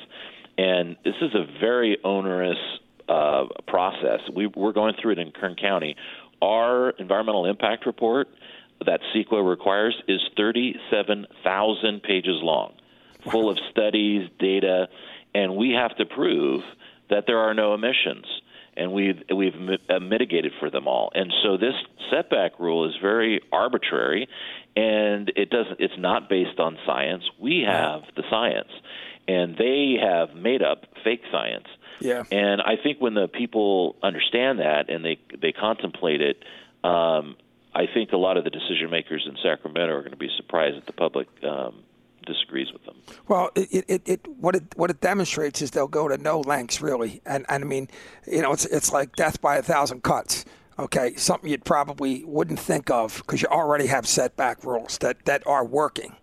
And 0.58 0.96
this 1.04 1.14
is 1.20 1.34
a 1.34 1.46
very 1.60 1.98
onerous 2.04 2.58
uh, 3.08 3.44
process. 3.66 4.20
We, 4.32 4.46
we're 4.46 4.72
going 4.72 4.94
through 5.00 5.12
it 5.12 5.18
in 5.18 5.32
Kern 5.32 5.56
County. 5.56 5.96
Our 6.40 6.90
environmental 6.90 7.46
impact 7.46 7.86
report 7.86 8.28
that 8.84 9.00
CEQA 9.14 9.48
requires 9.48 9.94
is 10.08 10.20
37,000 10.36 12.02
pages 12.02 12.40
long, 12.42 12.74
full 13.30 13.48
of 13.48 13.58
studies, 13.70 14.28
data, 14.38 14.88
and 15.34 15.56
we 15.56 15.70
have 15.70 15.96
to 15.96 16.04
prove 16.04 16.62
that 17.10 17.24
there 17.26 17.38
are 17.38 17.54
no 17.54 17.74
emissions 17.74 18.26
and 18.76 18.92
we've 18.92 19.22
we've 19.34 19.54
uh, 19.88 20.00
mitigated 20.00 20.52
for 20.58 20.70
them 20.70 20.88
all. 20.88 21.10
And 21.14 21.32
so 21.42 21.56
this 21.56 21.74
setback 22.10 22.58
rule 22.58 22.88
is 22.88 22.94
very 23.00 23.40
arbitrary, 23.52 24.28
and 24.76 25.30
it 25.36 25.50
doesn't 25.50 25.80
it's 25.80 25.98
not 25.98 26.28
based 26.28 26.58
on 26.58 26.78
science. 26.86 27.24
We 27.40 27.64
have 27.66 28.02
the 28.16 28.22
science 28.30 28.70
and 29.28 29.56
they 29.56 29.96
have 30.02 30.34
made 30.34 30.62
up 30.62 30.84
fake 31.04 31.22
science. 31.30 31.66
Yeah. 32.00 32.24
And 32.30 32.60
i 32.60 32.74
think 32.82 33.00
when 33.00 33.14
the 33.14 33.28
people 33.28 33.96
understand 34.02 34.58
that 34.58 34.90
and 34.90 35.04
they 35.04 35.18
they 35.40 35.52
contemplate 35.52 36.20
it 36.20 36.42
um, 36.82 37.36
i 37.74 37.84
think 37.92 38.12
a 38.12 38.16
lot 38.16 38.36
of 38.36 38.44
the 38.44 38.50
decision 38.50 38.90
makers 38.90 39.26
in 39.28 39.36
sacramento 39.42 39.92
are 39.94 40.00
going 40.00 40.12
to 40.12 40.16
be 40.16 40.30
surprised 40.36 40.78
that 40.78 40.86
the 40.86 40.92
public 40.92 41.28
um, 41.44 41.84
disagrees 42.22 42.72
with 42.72 42.84
them. 42.84 42.96
Well, 43.28 43.50
it, 43.54 43.84
it, 43.88 44.02
it, 44.04 44.28
what 44.38 44.56
it 44.56 44.64
what 44.76 44.90
it 44.90 45.00
demonstrates 45.00 45.62
is 45.62 45.70
they'll 45.70 45.88
go 45.88 46.08
to 46.08 46.18
no 46.18 46.40
lengths 46.40 46.80
really, 46.80 47.20
and, 47.26 47.44
and 47.48 47.64
I 47.64 47.66
mean, 47.66 47.88
you 48.26 48.42
know, 48.42 48.52
it's 48.52 48.64
it's 48.66 48.92
like 48.92 49.16
death 49.16 49.40
by 49.40 49.56
a 49.56 49.62
thousand 49.62 50.02
cuts 50.02 50.44
okay, 50.78 51.14
something 51.16 51.50
you 51.50 51.58
probably 51.58 52.24
wouldn't 52.24 52.58
think 52.58 52.90
of 52.90 53.18
because 53.18 53.42
you 53.42 53.48
already 53.48 53.86
have 53.86 54.06
setback 54.06 54.64
rules 54.64 54.98
that, 54.98 55.24
that 55.26 55.46
are 55.46 55.64
working. 55.64 56.16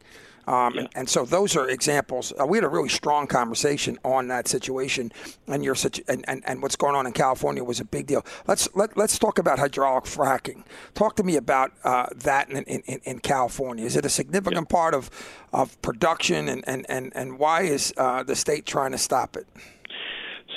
Um, 0.50 0.74
yeah. 0.74 0.82
and, 0.82 0.90
and, 0.96 1.10
so 1.10 1.26
those 1.26 1.56
are 1.56 1.70
examples. 1.70 2.34
Uh, 2.40 2.44
we 2.44 2.58
had 2.58 2.64
a 2.64 2.70
really 2.70 2.90
strong 2.90 3.28
conversation 3.28 4.00
on 4.04 4.30
that 4.30 4.48
situation, 4.48 5.12
and 5.48 5.64
your 5.64 5.76
situ- 5.76 6.02
and, 6.08 6.26
and, 6.28 6.42
and 6.44 6.64
what's 6.64 6.76
going 6.76 6.96
on 6.96 7.06
in 7.06 7.14
California 7.14 7.64
was 7.64 7.80
a 7.80 7.86
big 7.86 8.08
deal. 8.08 8.26
Let's 8.48 8.68
let, 8.74 8.98
let's 8.98 9.20
talk 9.20 9.38
about 9.38 9.60
hydraulic 9.60 10.06
fracking. 10.06 10.64
Talk 10.96 11.16
to 11.18 11.24
me 11.24 11.36
about 11.36 11.74
uh, 11.84 12.08
that 12.16 12.50
in, 12.50 12.64
in, 12.64 13.00
in, 13.04 13.20
California. 13.20 13.86
Is 13.86 13.96
it 13.96 14.06
a 14.06 14.10
significant 14.10 14.68
yeah. 14.72 14.76
part 14.76 14.96
of 14.96 15.12
of 15.54 15.80
production, 15.84 16.50
and, 16.50 16.68
and, 16.68 16.84
and, 16.90 17.12
and 17.16 17.38
why 17.38 17.62
is 17.62 17.94
uh, 17.98 18.24
the 18.24 18.36
state 18.36 18.66
trying 18.66 18.92
to 18.92 18.98
stop 18.98 19.38
it? 19.38 19.46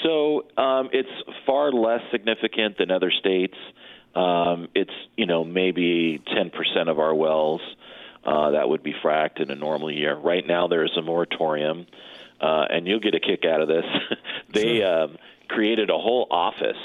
So 0.02 0.46
um, 0.56 0.88
it's 0.94 1.10
far 1.44 1.70
less 1.70 2.00
significant 2.10 2.78
than 2.78 2.90
other 2.90 3.10
states. 3.10 3.58
um, 4.14 4.68
it's 4.74 4.94
you 5.18 5.26
know 5.26 5.44
maybe 5.44 6.22
10% 6.34 6.88
of 6.88 6.98
our 6.98 7.14
wells 7.14 7.60
uh, 8.24 8.50
that 8.50 8.68
would 8.68 8.82
be 8.82 8.94
fracked 9.04 9.40
in 9.40 9.50
a 9.50 9.54
normal 9.54 9.90
year. 9.90 10.14
Right 10.16 10.46
now, 10.46 10.68
there 10.68 10.84
is 10.84 10.96
a 10.96 11.02
moratorium, 11.02 11.86
uh, 12.40 12.66
and 12.70 12.86
you'll 12.86 13.00
get 13.00 13.14
a 13.14 13.20
kick 13.20 13.44
out 13.44 13.60
of 13.60 13.68
this. 13.68 13.84
they 14.52 14.78
sure. 14.78 15.02
um, 15.04 15.16
created 15.48 15.90
a 15.90 15.98
whole 15.98 16.26
office 16.30 16.76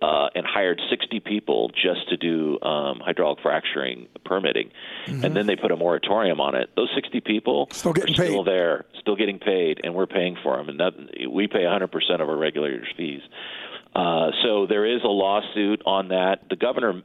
uh, 0.00 0.28
and 0.34 0.46
hired 0.46 0.80
60 0.90 1.20
people 1.20 1.70
just 1.70 2.08
to 2.08 2.16
do 2.16 2.60
um, 2.62 3.00
hydraulic 3.00 3.40
fracturing 3.42 4.06
permitting, 4.24 4.70
mm-hmm. 5.06 5.24
and 5.24 5.36
then 5.36 5.46
they 5.46 5.56
put 5.56 5.72
a 5.72 5.76
moratorium 5.76 6.40
on 6.40 6.54
it. 6.54 6.70
Those 6.76 6.90
60 6.94 7.20
people 7.20 7.68
still 7.72 7.92
getting 7.92 8.14
are 8.14 8.24
still 8.24 8.44
paid. 8.44 8.52
there, 8.52 8.84
still 9.00 9.16
getting 9.16 9.38
paid, 9.38 9.80
and 9.82 9.94
we're 9.94 10.06
paying 10.06 10.36
for 10.42 10.56
them, 10.56 10.68
and 10.68 10.80
that, 10.80 10.92
we 11.30 11.48
pay 11.48 11.60
100% 11.60 12.20
of 12.20 12.28
our 12.28 12.36
regulators' 12.36 12.88
fees. 12.96 13.22
Uh, 13.94 14.30
so 14.42 14.66
there 14.66 14.84
is 14.84 15.02
a 15.02 15.08
lawsuit 15.08 15.82
on 15.84 16.08
that. 16.08 16.48
The 16.48 16.56
governor 16.56 17.02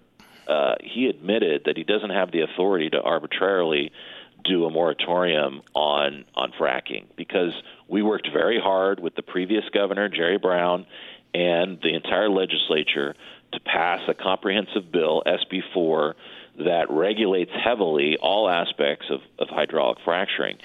uh, 0.47 0.75
he 0.81 1.07
admitted 1.07 1.63
that 1.65 1.77
he 1.77 1.83
doesn't 1.83 2.09
have 2.09 2.31
the 2.31 2.41
authority 2.41 2.89
to 2.89 3.01
arbitrarily 3.01 3.91
do 4.43 4.65
a 4.65 4.69
moratorium 4.69 5.61
on 5.73 6.25
on 6.35 6.51
fracking 6.59 7.05
because 7.15 7.53
we 7.87 8.01
worked 8.01 8.27
very 8.31 8.59
hard 8.59 8.99
with 8.99 9.15
the 9.15 9.21
previous 9.21 9.63
governor 9.73 10.09
Jerry 10.09 10.37
Brown 10.37 10.85
and 11.33 11.79
the 11.81 11.93
entire 11.93 12.29
legislature 12.29 13.15
to 13.53 13.59
pass 13.61 14.01
a 14.07 14.13
comprehensive 14.13 14.91
bill 14.91 15.23
SB4 15.25 16.13
that 16.59 16.89
regulates 16.89 17.51
heavily 17.51 18.17
all 18.21 18.49
aspects 18.49 19.05
of, 19.09 19.21
of 19.39 19.47
hydraulic 19.49 19.99
fracturing 20.03 20.57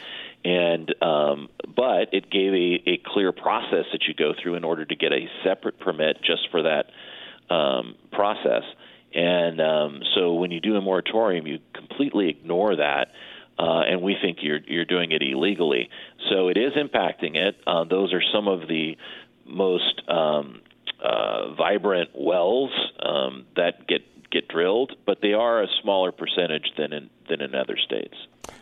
and 0.44 0.94
um, 1.02 1.48
but 1.76 2.12
it 2.12 2.30
gave 2.30 2.52
a, 2.52 2.90
a 2.90 2.96
clear 3.04 3.32
process 3.32 3.86
that 3.92 4.02
you 4.06 4.14
go 4.14 4.32
through 4.40 4.54
in 4.54 4.64
order 4.64 4.84
to 4.84 4.94
get 4.94 5.12
a 5.12 5.28
separate 5.44 5.78
permit 5.78 6.22
just 6.22 6.48
for 6.50 6.62
that 6.62 6.86
um, 7.52 7.96
process. 8.12 8.62
And 9.14 9.60
um, 9.60 10.02
so 10.14 10.34
when 10.34 10.50
you 10.50 10.60
do 10.60 10.76
a 10.76 10.80
moratorium, 10.80 11.46
you 11.46 11.58
completely 11.74 12.28
ignore 12.28 12.76
that. 12.76 13.12
Uh, 13.58 13.80
and 13.80 14.02
we 14.02 14.16
think 14.20 14.38
you're 14.40 14.60
you're 14.66 14.84
doing 14.84 15.10
it 15.10 15.20
illegally. 15.20 15.90
So 16.30 16.48
it 16.48 16.56
is 16.56 16.74
impacting 16.74 17.34
it. 17.34 17.56
Uh, 17.66 17.84
those 17.84 18.12
are 18.12 18.22
some 18.32 18.46
of 18.46 18.68
the 18.68 18.96
most 19.46 20.02
um, 20.08 20.60
uh, 21.02 21.54
vibrant 21.54 22.10
wells 22.14 22.70
um, 23.00 23.46
that 23.56 23.88
get 23.88 24.02
get 24.30 24.46
drilled, 24.48 24.94
but 25.06 25.20
they 25.22 25.32
are 25.32 25.62
a 25.62 25.66
smaller 25.82 26.12
percentage 26.12 26.70
than 26.76 26.92
in 26.92 27.10
than 27.28 27.40
in 27.40 27.54
other 27.54 27.76
states. 27.76 28.14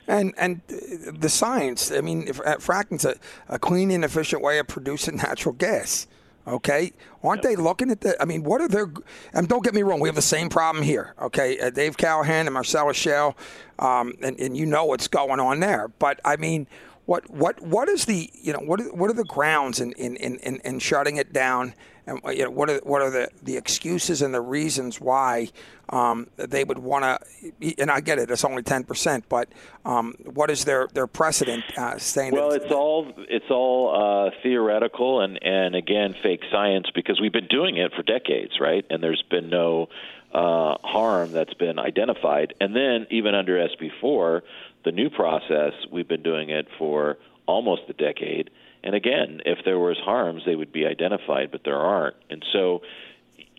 And 0.08 0.32
and 0.38 0.62
the 0.66 1.28
science. 1.28 1.92
I 1.92 2.00
mean, 2.00 2.26
fracking's 2.26 3.04
a, 3.04 3.16
a 3.48 3.58
clean 3.58 3.90
and 3.90 4.04
efficient 4.04 4.42
way 4.42 4.58
of 4.58 4.66
producing 4.66 5.16
natural 5.16 5.54
gas. 5.54 6.06
Okay, 6.46 6.92
aren't 7.24 7.42
they 7.42 7.56
looking 7.56 7.90
at 7.90 8.00
the? 8.02 8.20
I 8.22 8.24
mean, 8.24 8.44
what 8.44 8.60
are 8.60 8.68
their? 8.68 8.92
And 9.32 9.48
don't 9.48 9.64
get 9.64 9.74
me 9.74 9.82
wrong, 9.82 9.98
we 9.98 10.08
have 10.08 10.14
the 10.14 10.22
same 10.22 10.48
problem 10.48 10.84
here. 10.84 11.14
Okay, 11.20 11.58
uh, 11.58 11.70
Dave 11.70 11.96
Callahan 11.96 12.46
and 12.46 12.54
Marcellus 12.54 12.96
Shale, 12.96 13.36
um, 13.80 14.14
and 14.22 14.38
and 14.38 14.56
you 14.56 14.64
know 14.64 14.84
what's 14.84 15.08
going 15.08 15.40
on 15.40 15.58
there. 15.58 15.88
But 15.88 16.20
I 16.24 16.36
mean, 16.36 16.68
what 17.06 17.28
what 17.30 17.60
what 17.60 17.88
is 17.88 18.04
the 18.04 18.30
you 18.32 18.52
know 18.52 18.60
what 18.60 18.80
are, 18.80 18.94
what 18.94 19.10
are 19.10 19.14
the 19.14 19.24
grounds 19.24 19.80
in 19.80 19.90
in, 19.92 20.16
in, 20.16 20.60
in 20.64 20.78
shutting 20.78 21.16
it 21.16 21.32
down? 21.32 21.74
And 22.06 22.20
you 22.26 22.44
know, 22.44 22.50
what 22.50 22.70
are 22.70 22.78
what 22.84 23.02
are 23.02 23.10
the, 23.10 23.28
the 23.42 23.56
excuses 23.56 24.22
and 24.22 24.32
the 24.32 24.40
reasons 24.40 25.00
why 25.00 25.48
um, 25.88 26.28
they 26.36 26.62
would 26.62 26.78
want 26.78 27.04
to? 27.04 27.74
And 27.78 27.90
I 27.90 28.00
get 28.00 28.18
it; 28.18 28.30
it's 28.30 28.44
only 28.44 28.62
ten 28.62 28.84
percent, 28.84 29.28
but 29.28 29.48
um, 29.84 30.14
what 30.24 30.50
is 30.50 30.64
their 30.64 30.86
their 30.94 31.08
precedent 31.08 31.64
uh, 31.76 31.98
saying? 31.98 32.32
Well, 32.32 32.52
it's 32.52 32.70
all 32.70 33.12
it's 33.16 33.50
all 33.50 34.28
uh, 34.28 34.30
theoretical 34.42 35.20
and 35.20 35.42
and 35.42 35.74
again 35.74 36.14
fake 36.22 36.42
science 36.50 36.86
because 36.94 37.20
we've 37.20 37.32
been 37.32 37.48
doing 37.48 37.76
it 37.76 37.92
for 37.94 38.02
decades, 38.04 38.60
right? 38.60 38.84
And 38.88 39.02
there's 39.02 39.24
been 39.28 39.50
no 39.50 39.88
uh, 40.32 40.76
harm 40.82 41.32
that's 41.32 41.54
been 41.54 41.78
identified. 41.78 42.54
And 42.60 42.74
then 42.76 43.06
even 43.10 43.34
under 43.34 43.56
SB4, 43.68 44.42
the 44.84 44.92
new 44.92 45.10
process, 45.10 45.72
we've 45.90 46.08
been 46.08 46.22
doing 46.22 46.50
it 46.50 46.68
for 46.78 47.18
almost 47.46 47.82
a 47.88 47.92
decade 47.94 48.50
and 48.86 48.94
again, 48.94 49.40
if 49.44 49.64
there 49.64 49.80
was 49.80 49.98
harms, 49.98 50.44
they 50.46 50.54
would 50.54 50.70
be 50.70 50.86
identified, 50.86 51.50
but 51.50 51.62
there 51.64 51.76
aren't. 51.76 52.14
And 52.30 52.46
so, 52.52 52.82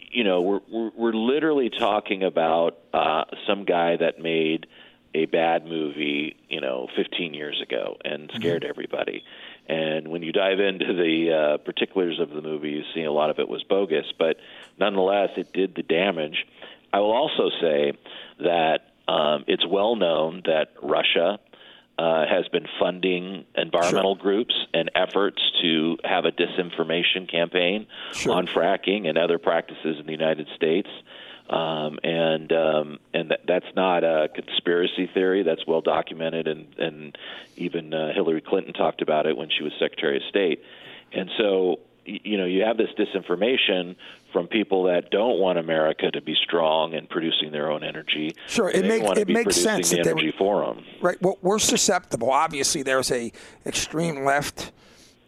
you 0.09 0.23
know, 0.23 0.41
we're 0.41 0.61
we're, 0.71 0.91
we're 0.95 1.13
literally 1.13 1.69
talking 1.69 2.23
about 2.23 2.77
uh, 2.93 3.25
some 3.45 3.65
guy 3.65 3.97
that 3.97 4.19
made 4.21 4.67
a 5.13 5.25
bad 5.25 5.65
movie, 5.65 6.37
you 6.47 6.61
know, 6.61 6.87
15 6.95 7.33
years 7.33 7.61
ago 7.61 7.97
and 8.05 8.29
mm-hmm. 8.29 8.37
scared 8.37 8.61
mm-hmm. 8.61 8.69
everybody. 8.69 9.25
And 9.67 10.07
when 10.07 10.23
you 10.23 10.31
dive 10.31 10.61
into 10.61 10.93
the 10.93 11.33
uh, 11.33 11.57
particulars 11.57 12.21
of 12.21 12.29
the 12.29 12.41
movie, 12.41 12.69
you 12.69 12.83
see 12.95 13.03
a 13.03 13.11
lot 13.11 13.29
of 13.29 13.37
it 13.37 13.49
was 13.49 13.63
bogus, 13.63 14.05
but 14.17 14.37
nonetheless, 14.79 15.31
it 15.35 15.51
did 15.51 15.75
the 15.75 15.83
damage. 15.83 16.45
I 16.93 17.01
will 17.01 17.11
also 17.11 17.49
say 17.59 17.91
that 18.39 18.93
um, 19.09 19.43
it's 19.45 19.67
well 19.67 19.97
known 19.97 20.43
that 20.45 20.71
Russia 20.81 21.39
uh, 21.97 22.25
has 22.27 22.47
been 22.49 22.67
funding 22.79 23.45
environmental 23.55 24.15
sure. 24.15 24.21
groups 24.21 24.53
and 24.73 24.91
efforts 24.93 25.41
to 25.61 25.97
have 26.03 26.25
a 26.25 26.31
disinformation 26.31 27.29
campaign 27.29 27.87
sure. 28.13 28.33
on 28.33 28.47
fracking 28.47 29.07
and 29.07 29.17
other 29.17 29.39
practices 29.39 29.97
in 29.99 30.05
the 30.05 30.11
United 30.11 30.47
States. 30.55 30.89
Um, 31.49 31.97
and 32.03 32.51
um, 32.51 32.99
and 33.13 33.29
th- 33.29 33.41
that's 33.47 33.73
not 33.73 34.03
a 34.03 34.27
conspiracy 34.35 35.09
theory. 35.13 35.43
That's 35.43 35.65
well 35.65 35.79
documented, 35.79 36.45
and 36.45 36.67
and 36.77 37.17
even 37.55 37.93
uh, 37.93 38.11
Hillary 38.13 38.41
Clinton 38.41 38.73
talked 38.73 39.01
about 39.01 39.25
it 39.25 39.37
when 39.37 39.49
she 39.49 39.63
was 39.63 39.71
Secretary 39.79 40.17
of 40.17 40.23
State. 40.29 40.61
And 41.13 41.29
so 41.37 41.79
you 42.03 42.37
know 42.37 42.45
you 42.45 42.63
have 42.63 42.75
this 42.75 42.89
disinformation 42.97 43.95
from 44.37 44.47
people 44.47 44.83
that 44.83 45.09
don't 45.09 45.39
want 45.39 45.57
America 45.57 46.11
to 46.11 46.21
be 46.21 46.35
strong 46.43 46.93
and 46.93 47.09
producing 47.09 47.51
their 47.51 47.71
own 47.71 47.83
energy. 47.83 48.35
Sure, 48.45 48.69
it 48.69 48.85
makes 48.85 49.17
it 49.17 49.27
makes 49.27 49.55
sense 49.55 49.89
the 49.89 49.99
energy 50.01 50.29
they, 50.29 50.37
for 50.37 50.63
them. 50.63 50.85
Right. 51.01 51.19
Well, 51.23 51.39
we're 51.41 51.57
susceptible. 51.57 52.29
Obviously, 52.29 52.83
there's 52.83 53.11
a 53.11 53.31
extreme 53.65 54.23
left 54.25 54.73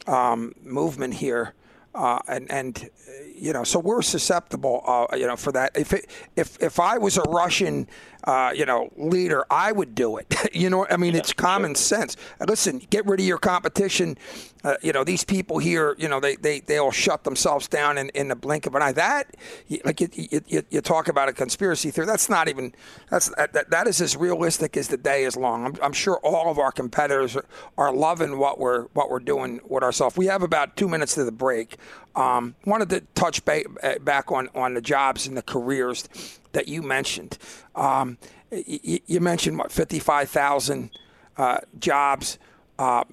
um, 0.06 0.54
movement 0.63 1.15
here. 1.15 1.56
Uh, 1.95 2.19
and 2.28 2.52
and 2.52 2.89
you 3.36 3.52
know, 3.52 3.63
so 3.63 3.80
we're 3.80 4.04
susceptible, 4.04 4.84
uh, 4.86 5.17
you 5.17 5.26
know, 5.26 5.36
for 5.36 5.52
that. 5.54 5.72
If 5.76 5.91
it, 5.91 6.06
if 6.36 6.62
if 6.62 6.80
I 6.80 7.00
was 7.00 7.17
a 7.17 7.24
Russian 7.24 7.88
uh, 8.25 8.51
you 8.53 8.65
know, 8.65 8.91
leader, 8.97 9.45
I 9.49 9.71
would 9.71 9.95
do 9.95 10.17
it. 10.17 10.34
you 10.53 10.69
know, 10.69 10.86
I 10.89 10.97
mean, 10.97 11.13
yeah, 11.13 11.19
it's 11.19 11.34
common 11.34 11.71
sure. 11.71 11.75
sense. 11.75 12.17
listen, 12.45 12.79
get 12.89 13.05
rid 13.05 13.19
of 13.19 13.25
your 13.25 13.38
competition. 13.38 14.17
Uh, 14.62 14.75
you 14.82 14.91
know, 14.91 15.05
these 15.05 15.23
people 15.23 15.58
here, 15.58 15.95
you 15.97 16.10
know, 16.10 16.19
they 16.19 16.36
they 16.36 16.60
they 16.60 16.77
all 16.77 16.91
shut 16.91 17.23
themselves 17.23 17.67
down 17.69 17.97
in, 17.97 18.10
in 18.10 18.27
the 18.27 18.36
blink 18.36 18.65
of 18.65 18.75
an 18.75 18.82
eye. 18.82 18.91
That, 18.91 19.38
like, 19.86 20.01
you, 20.01 20.10
you, 20.47 20.63
you 20.69 20.82
talk 20.82 21.08
about 21.08 21.29
a 21.29 21.34
conspiracy 21.34 21.91
theory. 21.91 22.08
That's 22.08 22.29
not 22.29 22.49
even 22.49 22.73
that's 23.10 23.29
that, 23.38 23.69
that 23.69 23.88
is 23.88 24.01
as 24.01 24.17
realistic 24.17 24.75
as 24.75 24.89
the 24.89 24.97
day 24.97 25.23
is 25.23 25.38
long. 25.38 25.65
I'm, 25.65 25.75
I'm 25.82 25.93
sure 25.93 26.19
all 26.23 26.51
of 26.51 26.60
our 26.60 26.73
competitors 26.73 27.38
are, 27.38 27.45
are 27.77 27.93
loving 27.93 28.38
what 28.38 28.60
we're 28.60 28.84
what 28.93 29.10
we're 29.10 29.19
doing 29.19 29.62
with 29.65 29.82
ourselves. 29.82 30.17
We 30.17 30.25
have 30.25 30.43
about 30.43 30.75
two 30.75 30.89
minutes 30.89 31.15
to 31.15 31.23
the 31.23 31.32
break. 31.32 31.77
Um, 32.15 32.55
wanted 32.65 32.89
to 32.89 33.01
touch 33.15 33.45
ba- 33.45 33.63
back 34.01 34.29
on 34.29 34.49
on 34.55 34.73
the 34.73 34.82
jobs 34.82 35.25
and 35.25 35.38
the 35.38 35.41
careers 35.41 36.10
that 36.51 36.67
you 36.67 36.81
mentioned. 36.81 37.38
Um, 37.75 38.17
you, 38.51 38.99
you, 39.05 39.19
mentioned 39.19 39.57
what 39.57 39.71
55,000 39.71 40.91
uh, 41.38 41.57
jobs. 41.79 42.39
Uh, 42.77 43.03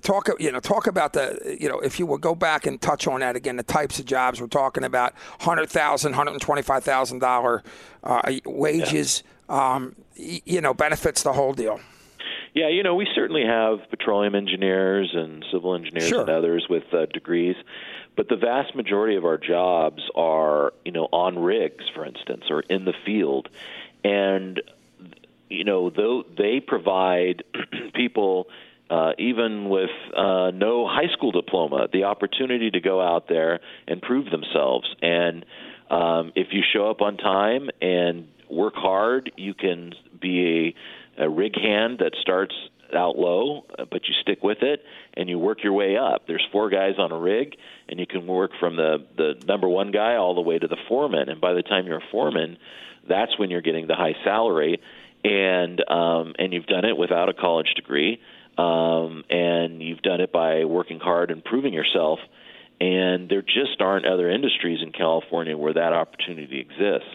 talk 0.00 0.28
you 0.38 0.52
know 0.52 0.60
talk 0.60 0.86
about 0.86 1.12
the 1.12 1.56
you 1.58 1.68
know 1.68 1.80
if 1.80 1.98
you 1.98 2.06
would 2.06 2.20
go 2.20 2.36
back 2.36 2.66
and 2.66 2.80
touch 2.80 3.08
on 3.08 3.18
that 3.18 3.34
again 3.34 3.56
the 3.56 3.64
types 3.64 3.98
of 3.98 4.04
jobs 4.04 4.40
we're 4.40 4.46
talking 4.46 4.84
about 4.84 5.12
hundred 5.40 5.68
thousand 5.68 6.12
hundred 6.12 6.30
and 6.30 6.40
twenty 6.40 6.62
five 6.62 6.84
thousand 6.84 7.18
dollar 7.18 7.64
uh, 8.04 8.22
wages 8.44 9.24
yeah. 9.48 9.74
um, 9.74 9.96
you 10.14 10.60
know 10.60 10.72
benefits 10.72 11.24
the 11.24 11.32
whole 11.32 11.52
deal. 11.52 11.80
Yeah, 12.54 12.68
you 12.68 12.82
know 12.82 12.94
we 12.94 13.08
certainly 13.12 13.44
have 13.44 13.80
petroleum 13.90 14.36
engineers 14.36 15.10
and 15.12 15.44
civil 15.52 15.74
engineers 15.74 16.08
sure. 16.08 16.20
and 16.20 16.30
others 16.30 16.66
with 16.70 16.84
uh, 16.94 17.06
degrees 17.06 17.56
but 18.16 18.28
the 18.28 18.36
vast 18.36 18.74
majority 18.74 19.16
of 19.16 19.24
our 19.24 19.38
jobs 19.38 20.02
are, 20.14 20.72
you 20.84 20.92
know, 20.92 21.08
on 21.12 21.38
rigs, 21.38 21.84
for 21.94 22.04
instance, 22.04 22.44
or 22.50 22.60
in 22.62 22.84
the 22.84 22.94
field, 23.04 23.48
and 24.02 24.60
you 25.48 25.64
know, 25.64 25.90
though 25.90 26.24
they 26.36 26.60
provide 26.60 27.44
people. 27.94 28.46
Uh, 28.88 29.10
even 29.18 29.68
with 29.68 29.90
uh, 30.16 30.52
no 30.54 30.86
high 30.86 31.12
school 31.12 31.32
diploma, 31.32 31.88
the 31.92 32.04
opportunity 32.04 32.70
to 32.70 32.78
go 32.78 33.00
out 33.00 33.26
there 33.26 33.58
and 33.88 34.00
prove 34.00 34.30
themselves. 34.30 34.86
And 35.02 35.44
um, 35.90 36.30
if 36.36 36.52
you 36.52 36.62
show 36.72 36.88
up 36.88 37.00
on 37.00 37.16
time 37.16 37.68
and 37.82 38.28
work 38.48 38.74
hard, 38.76 39.32
you 39.36 39.54
can 39.54 39.92
be 40.20 40.74
a, 41.18 41.24
a 41.24 41.28
rig 41.28 41.58
hand 41.60 41.98
that 41.98 42.12
starts 42.20 42.54
out 42.96 43.16
low, 43.16 43.64
but 43.78 44.06
you 44.08 44.14
stick 44.22 44.42
with 44.42 44.62
it 44.62 44.82
and 45.14 45.28
you 45.28 45.38
work 45.38 45.62
your 45.62 45.72
way 45.72 45.96
up. 45.96 46.26
There's 46.26 46.46
four 46.50 46.70
guys 46.70 46.94
on 46.98 47.12
a 47.12 47.18
rig, 47.18 47.56
and 47.88 48.00
you 48.00 48.06
can 48.06 48.26
work 48.26 48.52
from 48.58 48.76
the 48.76 49.04
the 49.16 49.34
number 49.46 49.68
one 49.68 49.92
guy 49.92 50.16
all 50.16 50.34
the 50.34 50.40
way 50.40 50.58
to 50.58 50.66
the 50.66 50.76
foreman. 50.88 51.28
And 51.28 51.40
by 51.40 51.52
the 51.52 51.62
time 51.62 51.86
you're 51.86 51.98
a 51.98 52.10
foreman, 52.10 52.58
that's 53.08 53.38
when 53.38 53.50
you're 53.50 53.62
getting 53.62 53.86
the 53.86 53.94
high 53.94 54.14
salary, 54.24 54.80
and 55.24 55.80
um, 55.88 56.34
and 56.38 56.52
you've 56.52 56.66
done 56.66 56.84
it 56.84 56.96
without 56.96 57.28
a 57.28 57.34
college 57.34 57.72
degree, 57.74 58.20
um, 58.58 59.24
and 59.30 59.82
you've 59.82 60.02
done 60.02 60.20
it 60.20 60.32
by 60.32 60.64
working 60.64 61.00
hard 61.00 61.30
and 61.30 61.44
proving 61.44 61.72
yourself. 61.72 62.18
And 62.78 63.30
there 63.30 63.40
just 63.40 63.80
aren't 63.80 64.06
other 64.06 64.30
industries 64.30 64.80
in 64.82 64.92
California 64.92 65.56
where 65.56 65.72
that 65.72 65.94
opportunity 65.94 66.60
exists. 66.60 67.08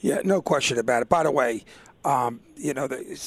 Yeah, 0.00 0.20
no 0.24 0.42
question 0.42 0.78
about 0.78 1.00
it. 1.00 1.08
By 1.08 1.22
the 1.22 1.30
way, 1.30 1.64
um, 2.04 2.40
you 2.56 2.74
know, 2.74 2.86
the, 2.86 3.20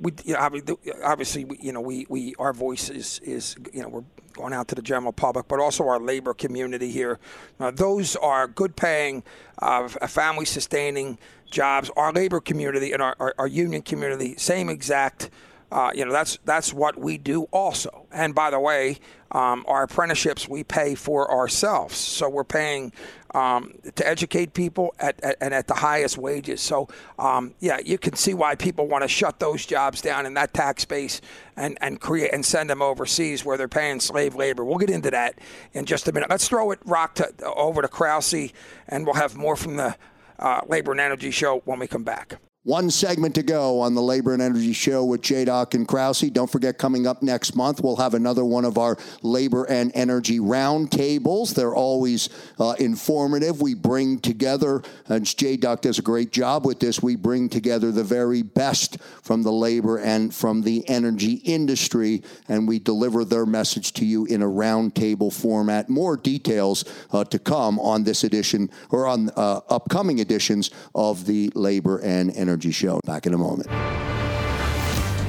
we 0.00 0.12
you 0.24 0.34
know, 0.34 0.78
obviously, 1.04 1.46
you 1.60 1.72
know, 1.72 1.80
we, 1.80 2.06
we 2.08 2.34
our 2.38 2.52
voice 2.52 2.88
is, 2.88 3.20
is 3.24 3.56
you 3.72 3.82
know 3.82 3.88
we're 3.88 4.04
going 4.34 4.52
out 4.52 4.68
to 4.68 4.74
the 4.74 4.82
general 4.82 5.12
public, 5.12 5.48
but 5.48 5.60
also 5.60 5.88
our 5.88 5.98
labor 5.98 6.34
community 6.34 6.90
here. 6.90 7.18
Uh, 7.58 7.70
those 7.70 8.14
are 8.16 8.46
good 8.46 8.76
paying, 8.76 9.22
uh, 9.60 9.88
family 9.88 10.44
sustaining 10.44 11.18
jobs. 11.50 11.90
Our 11.96 12.12
labor 12.12 12.40
community 12.40 12.92
and 12.92 13.02
our, 13.02 13.16
our, 13.18 13.34
our 13.38 13.46
union 13.46 13.82
community, 13.82 14.36
same 14.36 14.68
exact 14.68 15.30
uh, 15.70 15.90
you 15.94 16.04
know, 16.04 16.12
that's 16.12 16.38
that's 16.44 16.72
what 16.72 16.98
we 16.98 17.18
do 17.18 17.42
also. 17.50 18.06
And 18.10 18.34
by 18.34 18.50
the 18.50 18.58
way, 18.58 18.98
um, 19.32 19.64
our 19.68 19.82
apprenticeships 19.82 20.48
we 20.48 20.64
pay 20.64 20.94
for 20.94 21.30
ourselves, 21.30 21.96
so 21.96 22.28
we're 22.28 22.44
paying 22.44 22.92
um, 23.34 23.74
to 23.94 24.06
educate 24.06 24.54
people 24.54 24.94
at, 24.98 25.22
at, 25.22 25.36
and 25.40 25.52
at 25.54 25.66
the 25.66 25.74
highest 25.74 26.18
wages. 26.18 26.60
So 26.60 26.88
um, 27.18 27.54
yeah, 27.60 27.78
you 27.84 27.98
can 27.98 28.14
see 28.14 28.34
why 28.34 28.54
people 28.54 28.86
want 28.86 29.02
to 29.02 29.08
shut 29.08 29.38
those 29.38 29.66
jobs 29.66 30.00
down 30.00 30.26
in 30.26 30.34
that 30.34 30.54
tax 30.54 30.84
base 30.84 31.20
and 31.56 31.76
and 31.80 32.00
create 32.00 32.32
and 32.32 32.44
send 32.44 32.70
them 32.70 32.82
overseas 32.82 33.44
where 33.44 33.56
they're 33.56 33.68
paying 33.68 34.00
slave 34.00 34.34
labor. 34.34 34.64
We'll 34.64 34.78
get 34.78 34.90
into 34.90 35.10
that 35.10 35.38
in 35.72 35.84
just 35.84 36.08
a 36.08 36.12
minute. 36.12 36.30
Let's 36.30 36.48
throw 36.48 36.70
it 36.70 36.78
rock 36.84 37.16
to, 37.16 37.32
over 37.44 37.82
to 37.82 37.88
Krause, 37.88 38.52
and 38.88 39.04
we'll 39.04 39.14
have 39.14 39.36
more 39.36 39.56
from 39.56 39.76
the 39.76 39.96
uh, 40.38 40.60
Labor 40.68 40.92
and 40.92 41.00
Energy 41.00 41.30
Show 41.30 41.62
when 41.64 41.78
we 41.78 41.86
come 41.86 42.04
back. 42.04 42.38
One 42.68 42.90
segment 42.90 43.34
to 43.36 43.42
go 43.42 43.80
on 43.80 43.94
the 43.94 44.02
Labor 44.02 44.34
and 44.34 44.42
Energy 44.42 44.74
Show 44.74 45.02
with 45.02 45.22
J. 45.22 45.46
Doc 45.46 45.72
and 45.72 45.88
Krause. 45.88 46.20
Don't 46.20 46.50
forget, 46.50 46.76
coming 46.76 47.06
up 47.06 47.22
next 47.22 47.56
month, 47.56 47.80
we'll 47.82 47.96
have 47.96 48.12
another 48.12 48.44
one 48.44 48.66
of 48.66 48.76
our 48.76 48.98
Labor 49.22 49.64
and 49.64 49.90
Energy 49.94 50.38
roundtables. 50.38 51.54
They're 51.54 51.74
always 51.74 52.28
uh, 52.58 52.74
informative. 52.78 53.62
We 53.62 53.72
bring 53.72 54.18
together, 54.18 54.82
and 55.06 55.24
J. 55.24 55.56
Doc 55.56 55.80
does 55.80 55.98
a 55.98 56.02
great 56.02 56.30
job 56.30 56.66
with 56.66 56.78
this, 56.78 57.02
we 57.02 57.16
bring 57.16 57.48
together 57.48 57.90
the 57.90 58.04
very 58.04 58.42
best 58.42 58.98
from 59.22 59.42
the 59.42 59.52
labor 59.52 59.96
and 59.96 60.34
from 60.34 60.60
the 60.60 60.86
energy 60.90 61.40
industry, 61.46 62.22
and 62.48 62.68
we 62.68 62.78
deliver 62.78 63.24
their 63.24 63.46
message 63.46 63.94
to 63.94 64.04
you 64.04 64.26
in 64.26 64.42
a 64.42 64.46
roundtable 64.46 65.32
format. 65.32 65.88
More 65.88 66.18
details 66.18 66.84
uh, 67.12 67.24
to 67.24 67.38
come 67.38 67.78
on 67.78 68.04
this 68.04 68.24
edition 68.24 68.68
or 68.90 69.06
on 69.06 69.30
uh, 69.36 69.62
upcoming 69.70 70.18
editions 70.18 70.70
of 70.94 71.24
the 71.24 71.50
Labor 71.54 72.00
and 72.00 72.30
Energy 72.36 72.57
Energy 72.58 72.72
Show. 72.72 72.98
Back 73.06 73.24
in 73.26 73.34
a 73.34 73.38
moment. 73.38 73.68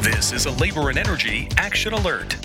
This 0.02 0.32
is 0.32 0.48
a 0.48 0.52
Labor 0.54 0.90
and 0.90 0.98
Energy 0.98 1.48
Action 1.58 1.94
Alert. 1.94 2.36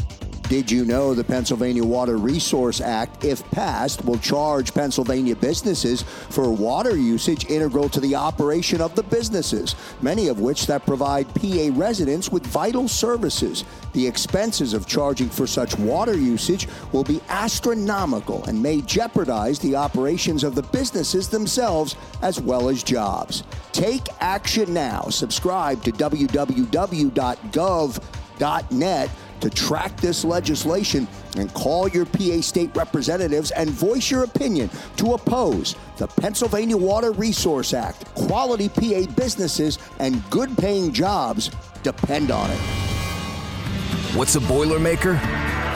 Did 0.49 0.71
you 0.71 0.85
know 0.85 1.15
the 1.15 1.25
Pennsylvania 1.25 1.83
Water 1.83 2.19
Resource 2.19 2.83
Act, 2.83 3.25
if 3.25 3.51
passed, 3.51 4.05
will 4.05 4.19
charge 4.19 4.75
Pennsylvania 4.75 5.35
businesses 5.35 6.03
for 6.03 6.51
water 6.51 6.97
usage 6.97 7.47
integral 7.47 7.89
to 7.89 7.99
the 7.99 8.15
operation 8.15 8.83
of 8.83 8.95
the 8.95 9.03
businesses, 9.05 9.75
many 10.03 10.29
of 10.29 10.41
which 10.41 10.67
that 10.67 10.85
provide 10.85 11.35
PA 11.35 11.71
residents 11.73 12.31
with 12.31 12.47
vital 12.47 12.89
services. 12.89 13.65
The 13.95 14.07
expenses 14.07 14.75
of 14.75 14.87
charging 14.87 15.31
for 15.31 15.47
such 15.47 15.79
water 15.79 16.15
usage 16.15 16.69
will 16.93 17.05
be 17.05 17.23
astronomical 17.31 18.45
and 18.45 18.63
may 18.63 18.83
jeopardize 18.83 19.59
the 19.59 19.77
operations 19.77 20.45
of 20.45 20.55
the 20.55 20.63
businesses 20.63 21.31
themselves 21.31 21.97
as 22.21 22.39
well 22.39 22.69
as 22.69 22.83
jobs. 22.83 23.45
Take 23.73 24.07
action 24.21 24.75
now. 24.75 25.05
Subscribe 25.09 25.83
to 25.85 25.93
www.gov.net 25.93 27.11
to 29.41 29.51
track 29.51 29.97
this 30.01 30.25
legislation 30.25 31.07
and 31.37 31.53
call 31.55 31.89
your 31.89 32.07
PA 32.07 32.41
state 32.41 32.75
representatives 32.75 33.51
and 33.53 33.71
voice 33.71 34.11
your 34.11 34.25
opinion 34.25 34.71
to 34.97 35.15
oppose 35.15 35.77
the 35.97 36.07
Pennsylvania 36.07 36.77
Water 36.77 37.13
Resource 37.13 37.75
Act. 37.75 38.05
Quality 38.15 38.69
PA 38.69 39.11
businesses 39.15 39.79
and 39.99 40.23
good 40.31 40.57
paying 40.59 40.93
jobs 40.93 41.51
depend 41.83 42.31
on 42.31 42.51
it. 42.51 42.94
What's 44.15 44.37
a 44.37 44.41
Boilermaker? 44.41 45.19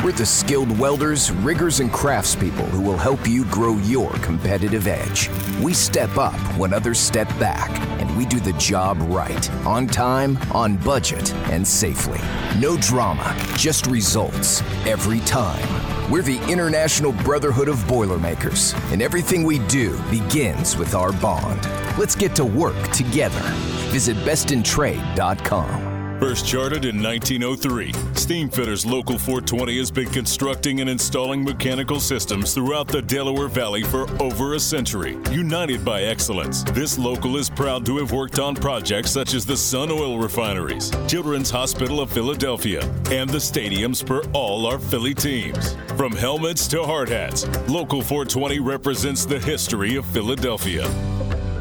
We're 0.05 0.13
the 0.13 0.25
skilled 0.25 0.79
welders, 0.79 1.33
riggers, 1.33 1.81
and 1.81 1.91
craftspeople 1.91 2.69
who 2.69 2.81
will 2.81 2.97
help 2.97 3.27
you 3.27 3.45
grow 3.47 3.79
your 3.79 4.13
competitive 4.19 4.87
edge. 4.87 5.29
We 5.61 5.75
step 5.75 6.17
up 6.17 6.39
when 6.57 6.73
others 6.73 7.01
step 7.01 7.27
back, 7.41 7.69
and 8.01 8.17
we 8.17 8.27
do 8.27 8.39
the 8.39 8.53
job 8.53 8.99
right, 9.11 9.51
on 9.67 9.89
time, 9.89 10.39
on 10.53 10.77
budget, 10.77 11.35
and 11.51 11.67
safely. 11.67 12.21
No 12.61 12.77
drama, 12.77 13.35
just 13.57 13.89
results 13.89 14.63
every 14.87 15.19
time. 15.21 15.69
We're 16.09 16.23
the 16.23 16.41
International 16.49 17.11
Brotherhood 17.11 17.67
of 17.67 17.85
Boilermakers, 17.89 18.73
and 18.93 19.03
everything 19.03 19.43
we 19.43 19.59
do 19.67 20.01
begins 20.11 20.77
with 20.77 20.95
our 20.95 21.11
bond. 21.11 21.67
Let's 21.99 22.15
get 22.15 22.37
to 22.37 22.45
work 22.45 22.81
together. 22.93 23.43
Visit 23.91 24.17
bestintrade.com. 24.19 25.88
First 26.21 26.49
chartered 26.49 26.85
in 26.85 27.01
1903, 27.01 27.93
Steamfitters 28.15 28.85
Local 28.85 29.17
420 29.19 29.79
has 29.79 29.89
been 29.93 30.11
constructing 30.11 30.81
and 30.81 30.91
installing 30.91 31.45
mechanical 31.45 32.01
systems 32.01 32.53
throughout 32.53 32.89
the 32.89 33.01
Delaware 33.01 33.47
Valley 33.47 33.85
for 33.85 34.11
over 34.21 34.55
a 34.55 34.61
century. 34.61 35.17
United 35.31 35.85
by 35.85 36.03
excellence, 36.03 36.65
this 36.73 36.99
local 36.99 37.37
is 37.37 37.49
proud 37.49 37.87
to 37.87 37.99
have 37.99 38.11
worked 38.11 38.41
on 38.41 38.57
projects 38.57 39.13
such 39.13 39.33
as 39.33 39.47
the 39.47 39.57
Sun 39.57 39.93
Oil 39.93 40.19
Refineries, 40.19 40.91
Children's 41.07 41.51
Hospital 41.51 42.01
of 42.01 42.11
Philadelphia, 42.11 42.83
and 43.13 43.31
the 43.31 43.39
stadiums 43.39 44.05
for 44.05 44.27
all 44.31 44.67
our 44.67 44.81
Philly 44.81 45.15
teams. 45.15 45.77
From 45.97 46.11
helmets 46.11 46.67
to 46.69 46.83
hard 46.83 47.09
hats, 47.09 47.47
Local 47.69 48.03
420 48.03 48.59
represents 48.59 49.25
the 49.25 49.39
history 49.39 49.95
of 49.95 50.05
Philadelphia. 50.07 50.83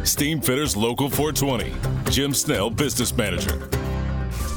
Steamfitters 0.01 0.75
Local 0.75 1.11
420, 1.11 1.75
Jim 2.09 2.33
Snell, 2.33 2.71
Business 2.71 3.15
Manager. 3.15 3.69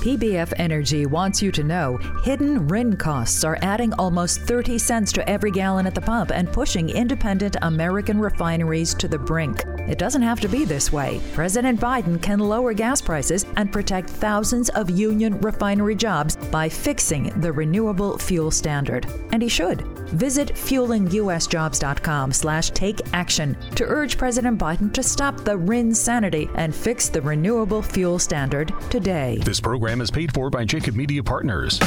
PBF 0.01 0.55
Energy 0.57 1.05
wants 1.05 1.43
you 1.43 1.53
to 1.53 1.63
know 1.63 1.99
hidden 2.25 2.67
RIN 2.69 2.97
costs 2.97 3.45
are 3.45 3.59
adding 3.61 3.93
almost 3.95 4.41
30 4.41 4.79
cents 4.79 5.13
to 5.13 5.29
every 5.29 5.51
gallon 5.51 5.87
at 5.87 5.95
the 5.95 6.01
pump 6.01 6.33
and 6.33 6.51
pushing 6.51 6.89
independent 6.89 7.57
American 7.61 8.19
refineries 8.19 8.95
to 8.95 9.09
the 9.09 9.19
brink. 9.19 9.63
It 9.91 9.99
doesn't 9.99 10.23
have 10.23 10.39
to 10.41 10.49
be 10.49 10.65
this 10.65 10.93
way. 10.93 11.21
President 11.33 11.81
Biden 11.81 12.23
can 12.23 12.39
lower 12.39 12.73
gas 12.73 13.01
prices 13.01 13.45
and 13.57 13.73
protect 13.73 14.09
thousands 14.09 14.69
of 14.71 14.89
union 14.89 15.41
refinery 15.41 15.97
jobs 15.97 16.37
by 16.37 16.69
fixing 16.69 17.31
the 17.41 17.53
renewable 17.53 18.17
fuel 18.17 18.53
standard. 18.53 19.07
And 19.33 19.43
he 19.43 19.49
should. 19.49 19.83
Visit 20.11 20.55
fuelingusjobs.com 20.55 22.33
slash 22.33 22.71
take 22.71 23.01
action 23.13 23.57
to 23.75 23.85
urge 23.85 24.17
President 24.17 24.61
Biden 24.61 24.93
to 24.93 25.03
stop 25.03 25.41
the 25.41 25.57
RIN 25.57 25.93
sanity 25.93 26.49
and 26.55 26.73
fix 26.73 27.09
the 27.09 27.23
renewable 27.23 27.83
fuel 27.83 28.21
standard 28.21 28.73
today. 28.91 29.39
This 29.45 29.61
program 29.61 30.01
is 30.01 30.11
paid 30.13 30.33
for 30.33 30.51
by 30.51 30.65
Jacob 30.65 30.95
Media 30.95 31.25
Partners. 31.25 31.81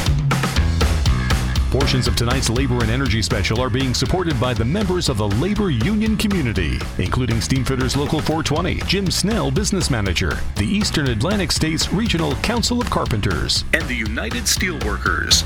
Portions 1.73 2.07
of 2.07 2.15
tonight's 2.15 2.51
labor 2.51 2.81
and 2.81 2.91
energy 2.91 3.19
special 3.23 3.59
are 3.59 3.67
being 3.67 3.95
supported 3.95 4.39
by 4.39 4.53
the 4.53 4.63
members 4.63 5.09
of 5.09 5.17
the 5.17 5.27
labor 5.27 5.71
union 5.71 6.15
community, 6.15 6.77
including 6.99 7.37
Steamfitters 7.37 7.97
Local 7.97 8.21
420, 8.21 8.75
Jim 8.81 9.09
Snell, 9.09 9.49
Business 9.49 9.89
Manager, 9.89 10.37
the 10.55 10.67
Eastern 10.67 11.07
Atlantic 11.07 11.51
States 11.51 11.91
Regional 11.91 12.35
Council 12.35 12.79
of 12.79 12.87
Carpenters, 12.91 13.65
and 13.73 13.81
the 13.85 13.95
United 13.95 14.43
Steelworkers. 14.43 15.41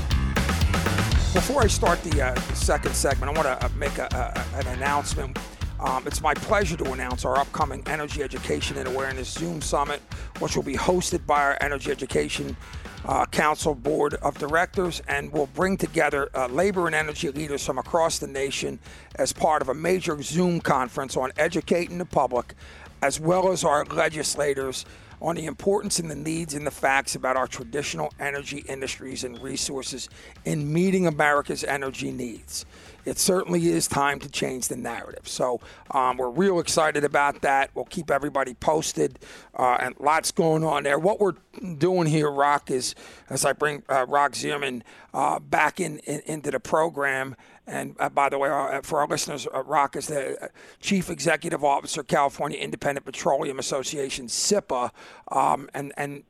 Before 1.32 1.62
I 1.62 1.66
start 1.66 2.02
the 2.02 2.20
uh, 2.20 2.34
second 2.52 2.94
segment, 2.94 3.34
I 3.34 3.40
want 3.42 3.60
to 3.60 3.64
uh, 3.64 3.70
make 3.78 3.96
a, 3.96 4.06
a, 4.12 4.58
an 4.58 4.66
announcement. 4.76 5.38
Um, 5.80 6.08
it's 6.08 6.20
my 6.20 6.34
pleasure 6.34 6.76
to 6.76 6.92
announce 6.92 7.24
our 7.24 7.38
upcoming 7.38 7.84
Energy 7.86 8.22
Education 8.22 8.76
and 8.78 8.88
Awareness 8.88 9.28
Zoom 9.28 9.62
Summit, 9.62 10.00
which 10.40 10.56
will 10.56 10.64
be 10.64 10.74
hosted 10.74 11.24
by 11.24 11.40
our 11.40 11.58
Energy 11.60 11.92
Education 11.92 12.56
uh, 13.04 13.26
Council 13.26 13.76
Board 13.76 14.14
of 14.14 14.36
Directors 14.38 15.00
and 15.06 15.30
will 15.32 15.46
bring 15.46 15.76
together 15.76 16.30
uh, 16.34 16.48
labor 16.48 16.86
and 16.86 16.96
energy 16.96 17.30
leaders 17.30 17.64
from 17.64 17.78
across 17.78 18.18
the 18.18 18.26
nation 18.26 18.80
as 19.14 19.32
part 19.32 19.62
of 19.62 19.68
a 19.68 19.74
major 19.74 20.20
Zoom 20.20 20.60
conference 20.60 21.16
on 21.16 21.30
educating 21.36 21.98
the 21.98 22.04
public, 22.04 22.54
as 23.00 23.20
well 23.20 23.52
as 23.52 23.62
our 23.62 23.84
legislators 23.84 24.84
on 25.20 25.36
the 25.36 25.46
importance 25.46 25.98
and 25.98 26.10
the 26.10 26.16
needs 26.16 26.54
and 26.54 26.66
the 26.66 26.70
facts 26.70 27.14
about 27.14 27.36
our 27.36 27.46
traditional 27.46 28.12
energy 28.20 28.64
industries 28.68 29.24
and 29.24 29.40
resources 29.42 30.08
in 30.44 30.72
meeting 30.72 31.06
America's 31.06 31.64
energy 31.64 32.10
needs. 32.10 32.64
It 33.04 33.18
certainly 33.18 33.68
is 33.68 33.88
time 33.88 34.18
to 34.20 34.28
change 34.28 34.68
the 34.68 34.76
narrative. 34.76 35.26
So 35.26 35.60
um, 35.92 36.18
we're 36.18 36.28
real 36.28 36.60
excited 36.60 37.04
about 37.04 37.40
that. 37.40 37.70
We'll 37.74 37.86
keep 37.86 38.10
everybody 38.10 38.54
posted, 38.54 39.18
uh, 39.54 39.78
and 39.80 39.94
lots 39.98 40.30
going 40.30 40.62
on 40.62 40.82
there. 40.82 40.98
What 40.98 41.18
we're 41.18 41.34
doing 41.78 42.06
here, 42.06 42.30
Rock, 42.30 42.70
is 42.70 42.94
as 43.30 43.44
I 43.44 43.54
bring 43.54 43.82
uh, 43.88 44.04
Rock 44.06 44.32
Zierman 44.32 44.82
uh, 45.14 45.38
back 45.38 45.80
in, 45.80 45.98
in, 46.00 46.20
into 46.26 46.50
the 46.50 46.60
program. 46.60 47.34
And 47.68 47.94
uh, 47.98 48.08
by 48.08 48.30
the 48.30 48.38
way, 48.38 48.48
uh, 48.48 48.80
for 48.82 49.00
our 49.00 49.06
listeners, 49.06 49.46
uh, 49.54 49.62
Rock 49.62 49.94
is 49.94 50.06
the 50.06 50.42
uh, 50.42 50.48
Chief 50.80 51.10
Executive 51.10 51.62
Officer, 51.62 52.02
California 52.02 52.58
Independent 52.58 53.04
Petroleum 53.04 53.58
Association, 53.58 54.26
CIPA, 54.26 54.90
um, 55.30 55.68
and 55.74 55.92
and 55.98 56.24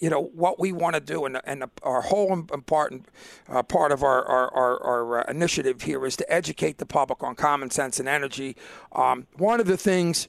you 0.00 0.10
know 0.10 0.24
what 0.34 0.58
we 0.58 0.72
want 0.72 0.94
to 0.94 1.00
do, 1.00 1.24
and, 1.24 1.40
and 1.44 1.64
our 1.84 2.02
whole 2.02 2.32
important 2.32 3.06
uh, 3.48 3.62
part 3.62 3.92
of 3.92 4.02
our 4.02 4.24
our, 4.26 4.52
our, 4.52 4.82
our 4.82 5.20
uh, 5.20 5.30
initiative 5.30 5.82
here 5.82 6.04
is 6.04 6.16
to 6.16 6.32
educate 6.32 6.78
the 6.78 6.86
public 6.86 7.22
on 7.22 7.36
common 7.36 7.70
sense 7.70 8.00
and 8.00 8.08
energy. 8.08 8.56
Um, 8.90 9.28
one 9.36 9.60
of 9.60 9.68
the 9.68 9.76
things 9.76 10.26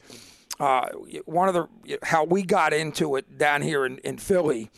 uh, 0.60 0.90
one 1.26 1.48
of 1.48 1.56
the 1.56 1.98
how 2.04 2.24
we 2.24 2.44
got 2.44 2.74
into 2.74 3.16
it 3.16 3.38
down 3.38 3.64
here 3.64 3.86
in, 3.86 3.98
in 4.00 4.18
Philly, 4.18 4.70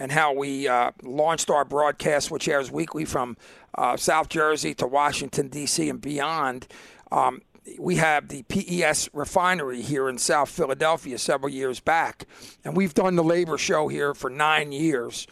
and 0.00 0.10
how 0.10 0.32
we 0.32 0.66
uh, 0.66 0.90
launched 1.02 1.50
our 1.50 1.64
broadcast, 1.64 2.30
which 2.30 2.48
airs 2.48 2.72
weekly 2.72 3.04
from 3.04 3.36
uh, 3.76 3.96
South 3.96 4.30
Jersey 4.30 4.74
to 4.74 4.86
Washington 4.86 5.48
D.C. 5.48 5.88
and 5.88 6.00
beyond. 6.00 6.66
Um, 7.12 7.42
we 7.78 7.96
have 7.96 8.28
the 8.28 8.42
PES 8.44 9.10
refinery 9.12 9.82
here 9.82 10.08
in 10.08 10.16
South 10.16 10.48
Philadelphia 10.48 11.18
several 11.18 11.52
years 11.52 11.78
back, 11.78 12.24
and 12.64 12.74
we've 12.74 12.94
done 12.94 13.14
the 13.14 13.22
labor 13.22 13.58
show 13.58 13.88
here 13.88 14.14
for 14.14 14.30
nine 14.30 14.72
years, 14.72 15.26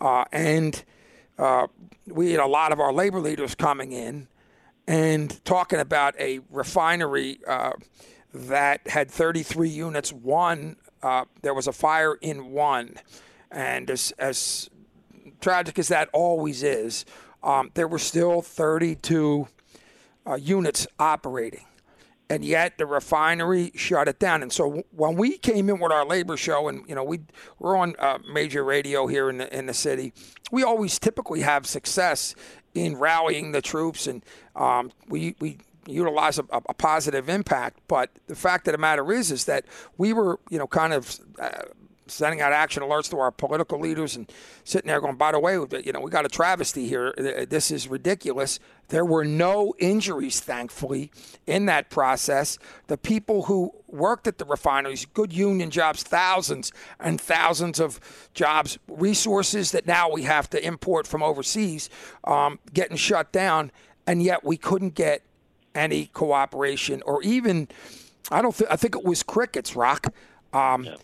uh, 0.00 0.24
and 0.32 0.82
uh, 1.38 1.66
we 2.06 2.32
had 2.32 2.40
a 2.40 2.46
lot 2.46 2.72
of 2.72 2.80
our 2.80 2.92
labor 2.92 3.20
leaders 3.20 3.54
coming 3.54 3.92
in 3.92 4.26
and 4.86 5.44
talking 5.44 5.78
about 5.78 6.18
a 6.18 6.40
refinery 6.50 7.38
uh, 7.46 7.72
that 8.32 8.88
had 8.88 9.10
33 9.10 9.68
units. 9.68 10.12
One, 10.12 10.76
uh, 11.02 11.26
there 11.42 11.54
was 11.54 11.66
a 11.66 11.72
fire 11.72 12.14
in 12.14 12.52
one, 12.52 12.96
and 13.54 13.88
as, 13.88 14.12
as 14.18 14.68
tragic 15.40 15.78
as 15.78 15.88
that 15.88 16.10
always 16.12 16.62
is, 16.62 17.04
um, 17.42 17.70
there 17.74 17.88
were 17.88 17.98
still 17.98 18.42
32 18.42 19.46
uh, 20.26 20.34
units 20.34 20.86
operating. 20.98 21.64
And 22.30 22.44
yet 22.44 22.78
the 22.78 22.86
refinery 22.86 23.70
shut 23.74 24.08
it 24.08 24.18
down. 24.18 24.42
And 24.42 24.52
so 24.52 24.82
when 24.90 25.14
we 25.16 25.38
came 25.38 25.68
in 25.68 25.78
with 25.78 25.92
our 25.92 26.06
labor 26.06 26.36
show, 26.36 26.68
and 26.68 26.82
you 26.88 26.94
know 26.94 27.04
we 27.04 27.20
we're 27.58 27.76
on 27.76 27.94
uh, 27.98 28.18
major 28.32 28.64
radio 28.64 29.06
here 29.06 29.28
in 29.28 29.38
the 29.38 29.56
in 29.56 29.66
the 29.66 29.74
city, 29.74 30.14
we 30.50 30.62
always 30.62 30.98
typically 30.98 31.42
have 31.42 31.66
success 31.66 32.34
in 32.74 32.96
rallying 32.96 33.52
the 33.52 33.60
troops, 33.60 34.06
and 34.06 34.24
um, 34.56 34.90
we 35.06 35.36
we 35.38 35.58
utilize 35.86 36.38
a, 36.38 36.44
a, 36.50 36.74
positive 36.74 37.28
impact. 37.28 37.80
But 37.88 38.10
the 38.26 38.34
fact 38.34 38.66
of 38.68 38.72
the 38.72 38.78
matter 38.78 39.12
is, 39.12 39.30
is 39.30 39.44
that 39.44 39.66
we 39.98 40.14
were, 40.14 40.40
you 40.48 40.58
know, 40.58 40.66
kind 40.66 40.94
of 40.94 41.20
uh, 41.38 41.64
sending 42.06 42.40
out 42.40 42.52
action 42.52 42.82
alerts 42.82 43.08
to 43.10 43.18
our 43.18 43.30
political 43.30 43.78
leaders 43.78 44.16
and 44.16 44.30
sitting 44.64 44.88
there 44.88 45.00
going, 45.00 45.16
by 45.16 45.32
the 45.32 45.38
way, 45.38 45.54
you 45.54 45.92
know, 45.92 46.00
we 46.00 46.10
got 46.10 46.26
a 46.26 46.28
travesty 46.28 46.86
here. 46.86 47.14
This 47.48 47.70
is 47.70 47.88
ridiculous. 47.88 48.58
There 48.88 49.04
were 49.04 49.24
no 49.24 49.74
injuries, 49.78 50.40
thankfully, 50.40 51.10
in 51.46 51.66
that 51.66 51.88
process. 51.88 52.58
The 52.88 52.98
people 52.98 53.44
who 53.44 53.72
worked 53.88 54.26
at 54.26 54.38
the 54.38 54.44
refineries, 54.44 55.06
good 55.06 55.32
union 55.32 55.70
jobs, 55.70 56.02
thousands 56.02 56.72
and 57.00 57.20
thousands 57.20 57.80
of 57.80 58.00
jobs, 58.34 58.78
resources 58.88 59.72
that 59.72 59.86
now 59.86 60.10
we 60.10 60.22
have 60.22 60.50
to 60.50 60.64
import 60.64 61.06
from 61.06 61.22
overseas, 61.22 61.88
um, 62.24 62.58
getting 62.72 62.96
shut 62.96 63.32
down, 63.32 63.72
and 64.06 64.22
yet 64.22 64.44
we 64.44 64.56
couldn't 64.56 64.94
get 64.94 65.22
any 65.74 66.06
cooperation 66.06 67.02
or 67.06 67.22
even, 67.22 67.68
I 68.30 68.42
don't 68.42 68.54
think, 68.54 68.70
I 68.70 68.76
think 68.76 68.94
it 68.94 69.04
was 69.04 69.22
crickets, 69.22 69.74
Rock. 69.74 70.12
Um, 70.52 70.84
yeah 70.84 70.96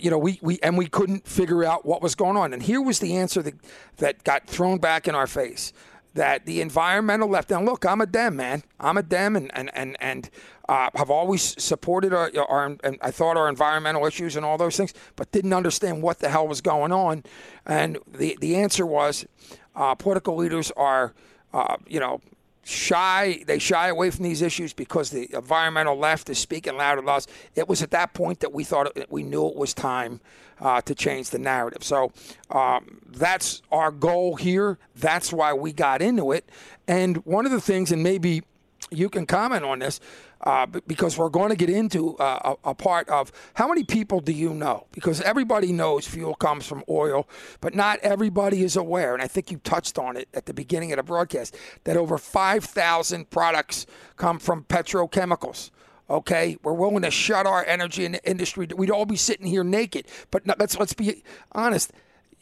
you 0.00 0.10
know, 0.10 0.18
we, 0.18 0.38
we 0.42 0.58
and 0.62 0.76
we 0.76 0.86
couldn't 0.86 1.26
figure 1.26 1.64
out 1.64 1.84
what 1.86 2.02
was 2.02 2.14
going 2.14 2.36
on. 2.36 2.52
And 2.52 2.62
here 2.62 2.80
was 2.80 2.98
the 2.98 3.16
answer 3.16 3.42
that 3.42 3.54
that 3.98 4.24
got 4.24 4.46
thrown 4.46 4.78
back 4.78 5.08
in 5.08 5.14
our 5.14 5.26
face. 5.26 5.72
That 6.14 6.46
the 6.46 6.62
environmental 6.62 7.28
left. 7.28 7.50
And 7.50 7.66
look, 7.66 7.84
I'm 7.84 8.00
a 8.00 8.06
Dem, 8.06 8.36
man. 8.36 8.62
I'm 8.80 8.96
a 8.96 9.02
Dem, 9.02 9.36
and 9.36 9.50
and 9.54 9.70
and 9.74 9.96
and 10.00 10.30
uh, 10.66 10.88
have 10.94 11.10
always 11.10 11.62
supported 11.62 12.14
our, 12.14 12.30
our 12.48 12.76
and 12.82 12.98
I 13.02 13.10
thought 13.10 13.36
our 13.36 13.50
environmental 13.50 14.06
issues 14.06 14.34
and 14.34 14.44
all 14.44 14.56
those 14.56 14.78
things, 14.78 14.94
but 15.14 15.30
didn't 15.30 15.52
understand 15.52 16.02
what 16.02 16.20
the 16.20 16.30
hell 16.30 16.48
was 16.48 16.62
going 16.62 16.90
on. 16.90 17.22
And 17.66 17.98
the 18.06 18.38
the 18.40 18.56
answer 18.56 18.86
was, 18.86 19.26
uh, 19.74 19.94
political 19.94 20.36
leaders 20.36 20.72
are, 20.74 21.12
uh, 21.52 21.76
you 21.86 22.00
know, 22.00 22.22
shy 22.66 23.44
they 23.46 23.60
shy 23.60 23.86
away 23.88 24.10
from 24.10 24.24
these 24.24 24.42
issues 24.42 24.72
because 24.72 25.10
the 25.10 25.32
environmental 25.32 25.96
left 25.96 26.28
is 26.28 26.38
speaking 26.38 26.76
louder 26.76 27.00
than 27.00 27.08
us. 27.08 27.28
It 27.54 27.68
was 27.68 27.80
at 27.80 27.92
that 27.92 28.12
point 28.12 28.40
that 28.40 28.52
we 28.52 28.64
thought 28.64 28.90
it, 28.96 29.10
we 29.10 29.22
knew 29.22 29.46
it 29.46 29.54
was 29.54 29.72
time 29.72 30.20
uh, 30.60 30.80
to 30.80 30.94
change 30.94 31.30
the 31.30 31.38
narrative. 31.38 31.84
So 31.84 32.12
um, 32.50 33.00
that's 33.06 33.62
our 33.70 33.92
goal 33.92 34.34
here. 34.34 34.78
That's 34.96 35.32
why 35.32 35.52
we 35.52 35.72
got 35.72 36.02
into 36.02 36.32
it. 36.32 36.50
And 36.88 37.18
one 37.18 37.46
of 37.46 37.52
the 37.52 37.60
things, 37.60 37.92
and 37.92 38.02
maybe 38.02 38.42
you 38.90 39.08
can 39.08 39.26
comment 39.26 39.64
on 39.64 39.78
this 39.80 40.00
uh, 40.42 40.66
because 40.86 41.16
we're 41.18 41.28
going 41.28 41.50
to 41.50 41.56
get 41.56 41.70
into 41.70 42.16
uh, 42.18 42.54
a, 42.64 42.70
a, 42.70 42.74
part 42.74 43.08
of 43.08 43.32
how 43.54 43.66
many 43.66 43.82
people 43.82 44.20
do 44.20 44.32
you 44.32 44.52
know? 44.52 44.86
Because 44.92 45.20
everybody 45.22 45.72
knows 45.72 46.06
fuel 46.06 46.34
comes 46.34 46.66
from 46.66 46.84
oil, 46.88 47.28
but 47.60 47.74
not 47.74 47.98
everybody 48.00 48.62
is 48.62 48.76
aware. 48.76 49.14
And 49.14 49.22
I 49.22 49.26
think 49.26 49.50
you 49.50 49.58
touched 49.58 49.98
on 49.98 50.16
it 50.16 50.28
at 50.34 50.46
the 50.46 50.54
beginning 50.54 50.92
of 50.92 50.98
the 50.98 51.02
broadcast 51.02 51.56
that 51.84 51.96
over 51.96 52.18
5,000 52.18 53.30
products 53.30 53.86
come 54.16 54.38
from 54.38 54.64
petrochemicals. 54.64 55.70
Okay, 56.08 56.56
we're 56.62 56.72
willing 56.72 57.02
to 57.02 57.10
shut 57.10 57.46
our 57.46 57.64
energy 57.64 58.04
in 58.04 58.12
the 58.12 58.28
industry. 58.28 58.68
We'd 58.76 58.92
all 58.92 59.06
be 59.06 59.16
sitting 59.16 59.46
here 59.46 59.64
naked. 59.64 60.06
But 60.30 60.46
let's 60.58 60.78
let's 60.78 60.92
be 60.92 61.24
honest. 61.50 61.92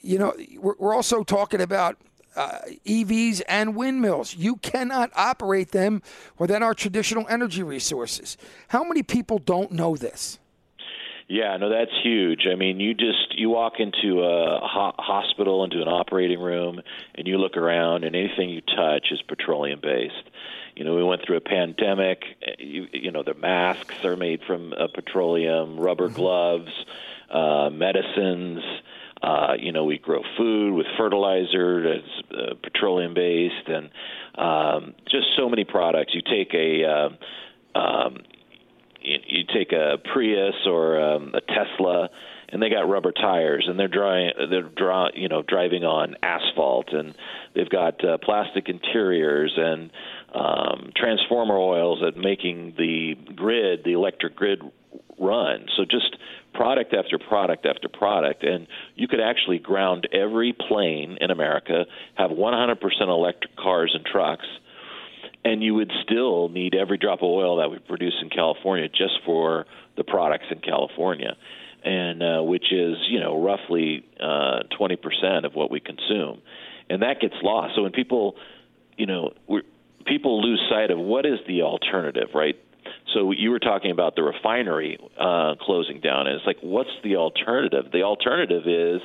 You 0.03 0.19
know, 0.19 0.35
we're, 0.59 0.75
we're 0.79 0.95
also 0.95 1.25
talking 1.25 1.63
about 1.63 1.97
uh, 2.37 2.61
EVs 2.87 3.43
and 3.49 3.77
windmills. 3.77 4.37
You 4.37 4.57
cannot 4.57 5.11
operate 5.15 5.73
them 5.73 6.03
within 6.39 6.63
our 6.63 6.75
traditional 6.75 7.27
energy 7.29 7.63
resources. 7.63 8.37
How 8.69 8.85
many 8.85 9.03
people 9.03 9.39
don't 9.39 9.73
know 9.73 9.97
this? 9.97 10.39
Yeah, 11.27 11.57
no, 11.57 11.71
that's 11.71 11.91
huge. 12.03 12.47
I 12.51 12.55
mean, 12.55 12.81
you 12.81 12.93
just 12.93 13.35
you 13.37 13.49
walk 13.49 13.75
into 13.79 14.21
a 14.21 14.61
ho- 14.63 14.95
hospital, 14.99 15.65
into 15.65 15.81
an 15.81 15.89
operating 15.89 16.39
room, 16.39 16.81
and 17.15 17.27
you 17.27 17.39
look 17.39 17.57
around, 17.57 18.05
and 18.05 18.15
anything 18.15 18.51
you 18.51 18.61
touch 18.61 19.07
is 19.11 19.23
petroleum 19.23 19.81
based. 19.83 20.29
You 20.77 20.85
know, 20.85 20.95
we 20.95 21.05
went 21.05 21.23
through 21.25 21.37
a 21.37 21.41
pandemic. 21.41 22.25
You, 22.59 22.89
you 22.93 23.11
know, 23.11 23.23
the 23.23 23.35
masks 23.35 24.05
are 24.05 24.17
made 24.17 24.43
from 24.47 24.73
uh, 24.75 24.89
petroleum, 24.93 25.79
rubber 25.79 26.09
mm-hmm. 26.09 26.17
gloves, 26.17 26.73
uh, 27.31 27.71
medicines. 27.71 28.63
Uh, 29.25 29.55
you 29.59 29.73
know, 29.73 29.85
we 29.85 29.97
grow 29.97 30.23
food 30.37 30.75
with 30.75 30.87
fertilizer 30.99 31.83
that's 31.83 32.31
uh, 32.31 32.55
petroleum 32.63 33.15
based, 33.15 33.69
and 33.69 33.89
um, 34.37 34.95
just 35.11 35.27
so 35.39 35.49
many 35.49 35.65
products. 35.65 36.13
You 36.15 36.21
take 36.21 36.53
a 36.53 36.85
uh, 36.85 37.79
um, 37.79 38.19
you, 39.01 39.17
you 39.27 39.45
take 39.55 39.73
a 39.73 39.97
Prius 40.13 40.67
or 40.67 41.01
um, 41.01 41.33
a 41.35 41.41
Tesla, 41.41 42.11
and 42.51 42.63
they 42.63 42.69
got 42.69 42.89
rubber 42.89 43.13
tires, 43.13 43.67
and 43.67 43.79
they're 43.79 43.89
drying, 43.89 44.33
they're 44.51 44.63
draw, 44.63 45.09
you 45.15 45.29
know, 45.29 45.43
driving 45.43 45.85
on 45.85 46.17
asphalt, 46.23 46.93
and 46.93 47.15
they've 47.55 47.71
got 47.71 48.05
uh, 48.05 48.19
plastic 48.19 48.69
interiors 48.69 49.55
and 49.57 49.91
um, 50.35 50.93
transformer 50.95 51.57
oils 51.57 52.01
that 52.03 52.21
making 52.21 52.75
the 52.77 53.15
grid, 53.35 53.85
the 53.85 53.93
electric 53.93 54.37
grid, 54.37 54.61
run. 55.19 55.67
So 55.77 55.85
just 55.85 56.17
product 56.55 56.95
after 56.95 57.19
product 57.19 57.67
after 57.67 57.89
product, 57.89 58.43
and 58.45 58.67
you 58.95 59.09
could 59.09 59.21
actually 59.21 59.59
ground 59.59 60.09
every 60.13 60.53
plane 60.53 61.19
in 61.21 61.31
America, 61.31 61.85
have 62.15 62.31
100% 62.31 62.77
electric 63.03 63.57
cars 63.57 63.93
and 63.95 64.05
trucks, 64.05 64.47
and 65.45 65.63
you 65.63 65.75
would 65.75 65.93
still 66.03 66.49
need 66.49 66.75
every 66.75 66.97
drop 66.97 67.19
of 67.19 67.29
oil 67.29 67.57
that 67.59 67.71
we 67.71 67.79
produce 67.79 68.15
in 68.23 68.31
California 68.31 68.89
just 68.89 69.15
for 69.27 69.67
the 69.97 70.05
products 70.05 70.47
in 70.51 70.61
California, 70.61 71.37
and 71.85 72.23
uh, 72.23 72.43
which 72.43 72.73
is 72.73 72.97
you 73.09 73.21
know 73.21 73.41
roughly 73.43 74.05
uh, 74.21 74.63
20% 74.81 75.45
of 75.45 75.55
what 75.55 75.71
we 75.71 75.81
consume, 75.81 76.41
and 76.89 77.03
that 77.03 77.21
gets 77.21 77.35
lost. 77.43 77.75
So 77.77 77.83
when 77.83 77.93
people, 77.93 78.37
you 78.97 79.07
know, 79.07 79.33
we 79.49 79.63
people 80.07 80.43
lose 80.43 80.61
sight 80.71 80.91
of 80.91 80.99
what 80.99 81.27
is 81.27 81.39
the 81.47 81.63
alternative, 81.63 82.29
right? 82.35 82.57
So 83.13 83.31
you 83.31 83.51
were 83.51 83.61
talking 83.61 83.91
about 83.91 84.17
the 84.17 84.23
refinery 84.23 84.99
uh, 85.19 85.55
closing 85.61 86.01
down, 86.01 86.27
and 86.27 86.37
it's 86.37 86.47
like, 86.47 86.59
what's 86.63 86.91
the 87.03 87.17
alternative? 87.17 87.87
The 87.93 88.03
alternative 88.03 88.65
is 88.67 89.01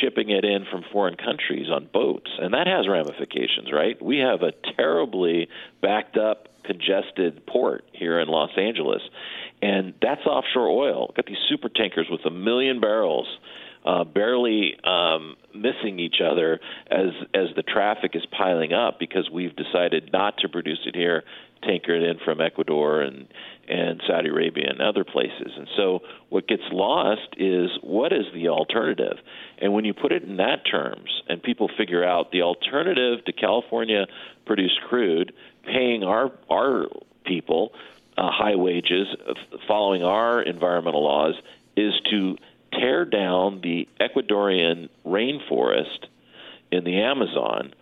shipping 0.00 0.30
it 0.30 0.44
in 0.44 0.64
from 0.70 0.84
foreign 0.92 1.16
countries 1.16 1.68
on 1.70 1.88
boats, 1.92 2.30
and 2.38 2.54
that 2.54 2.66
has 2.66 2.88
ramifications, 2.88 3.72
right? 3.72 4.00
We 4.02 4.18
have 4.18 4.42
a 4.42 4.52
terribly 4.76 5.48
backed 5.80 6.16
up, 6.16 6.48
congested 6.64 7.46
port 7.46 7.84
here 7.92 8.20
in 8.20 8.28
Los 8.28 8.50
Angeles, 8.56 9.02
and 9.60 9.94
that's 10.00 10.24
offshore 10.26 10.68
oil. 10.68 11.08
We've 11.08 11.16
got 11.16 11.26
these 11.26 11.42
super 11.48 11.68
tankers 11.68 12.06
with 12.10 12.24
a 12.26 12.30
million 12.30 12.80
barrels. 12.80 13.26
Uh, 13.84 14.04
barely 14.04 14.76
um, 14.84 15.34
missing 15.52 15.98
each 15.98 16.20
other 16.24 16.60
as 16.88 17.08
as 17.34 17.48
the 17.56 17.64
traffic 17.64 18.12
is 18.14 18.22
piling 18.30 18.72
up 18.72 19.00
because 19.00 19.28
we've 19.28 19.56
decided 19.56 20.10
not 20.12 20.36
to 20.38 20.48
produce 20.48 20.78
it 20.86 20.94
here 20.94 21.24
tankered 21.62 22.02
in 22.02 22.18
from 22.24 22.40
Ecuador 22.40 23.00
and 23.00 23.28
and 23.68 24.02
Saudi 24.06 24.28
Arabia 24.28 24.66
and 24.68 24.82
other 24.82 25.04
places. 25.04 25.52
And 25.56 25.68
so 25.76 26.00
what 26.28 26.48
gets 26.48 26.64
lost 26.72 27.36
is 27.36 27.70
what 27.80 28.12
is 28.12 28.26
the 28.34 28.48
alternative? 28.48 29.18
And 29.58 29.72
when 29.72 29.84
you 29.84 29.94
put 29.94 30.10
it 30.12 30.24
in 30.24 30.38
that 30.38 30.66
terms 30.68 31.22
and 31.28 31.42
people 31.42 31.70
figure 31.78 32.04
out 32.04 32.32
the 32.32 32.42
alternative 32.42 33.24
to 33.24 33.32
California 33.32 34.06
produced 34.46 34.80
crude 34.88 35.32
paying 35.64 36.02
our 36.02 36.32
our 36.50 36.86
people 37.24 37.72
uh, 38.18 38.30
high 38.30 38.56
wages 38.56 39.06
following 39.66 40.02
our 40.02 40.42
environmental 40.42 41.04
laws 41.04 41.34
is 41.76 41.94
to 42.10 42.36
tear 42.72 43.04
down 43.04 43.60
the 43.62 43.88
Ecuadorian 44.00 44.88
rainforest 45.06 46.06
in 46.70 46.84
the 46.84 47.00
Amazon, 47.00 47.74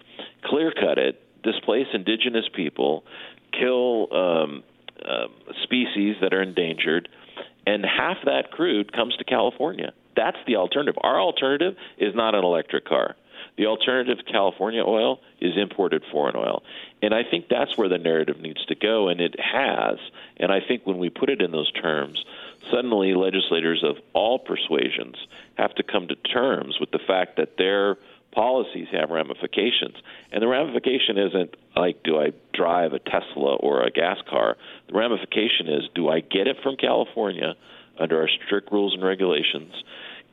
clear 0.44 0.72
cut 0.72 0.98
it, 0.98 1.20
displace 1.42 1.86
indigenous 1.92 2.46
people, 2.54 3.04
kill 3.52 4.08
um, 4.14 4.62
uh, 5.04 5.26
species 5.62 6.16
that 6.20 6.32
are 6.32 6.42
endangered, 6.42 7.08
and 7.66 7.84
half 7.84 8.18
that 8.24 8.50
crude 8.50 8.92
comes 8.92 9.16
to 9.16 9.24
California. 9.24 9.92
That's 10.16 10.38
the 10.46 10.56
alternative. 10.56 10.98
Our 11.02 11.20
alternative 11.20 11.76
is 11.98 12.14
not 12.14 12.34
an 12.34 12.44
electric 12.44 12.84
car. 12.84 13.16
The 13.56 13.66
alternative 13.66 14.18
California 14.30 14.82
oil 14.82 15.20
is 15.40 15.52
imported 15.56 16.02
foreign 16.10 16.36
oil. 16.36 16.62
And 17.02 17.14
I 17.14 17.22
think 17.28 17.46
that's 17.48 17.76
where 17.76 17.88
the 17.88 17.98
narrative 17.98 18.40
needs 18.40 18.64
to 18.66 18.74
go, 18.74 19.08
and 19.08 19.20
it 19.20 19.38
has. 19.38 19.98
And 20.38 20.52
I 20.52 20.60
think 20.66 20.86
when 20.86 20.98
we 20.98 21.10
put 21.10 21.30
it 21.30 21.42
in 21.42 21.50
those 21.50 21.70
terms, 21.72 22.24
suddenly 22.70 23.14
legislators 23.14 23.82
of 23.84 23.96
all 24.12 24.38
persuasions 24.38 25.16
have 25.58 25.74
to 25.74 25.82
come 25.82 26.08
to 26.08 26.14
terms 26.16 26.78
with 26.80 26.90
the 26.90 27.00
fact 27.06 27.36
that 27.36 27.56
their 27.56 27.96
policies 28.32 28.88
have 28.92 29.10
ramifications. 29.10 29.96
And 30.32 30.42
the 30.42 30.48
ramification 30.48 31.18
isn't 31.18 31.56
like, 31.76 32.02
do 32.02 32.20
I 32.20 32.32
drive 32.54 32.92
a 32.92 32.98
Tesla 32.98 33.56
or 33.56 33.82
a 33.82 33.90
gas 33.90 34.18
car? 34.28 34.56
The 34.88 34.94
ramification 34.94 35.68
is, 35.68 35.82
do 35.94 36.08
I 36.08 36.20
get 36.20 36.46
it 36.46 36.56
from 36.62 36.76
California 36.76 37.54
under 37.98 38.20
our 38.20 38.28
strict 38.28 38.72
rules 38.72 38.94
and 38.94 39.04
regulations, 39.04 39.72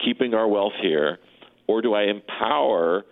keeping 0.03 0.33
our 0.33 0.47
wealth 0.47 0.73
here, 0.81 1.19
or 1.67 1.81
do 1.81 1.93
I 1.93 2.03
empower 2.03 3.05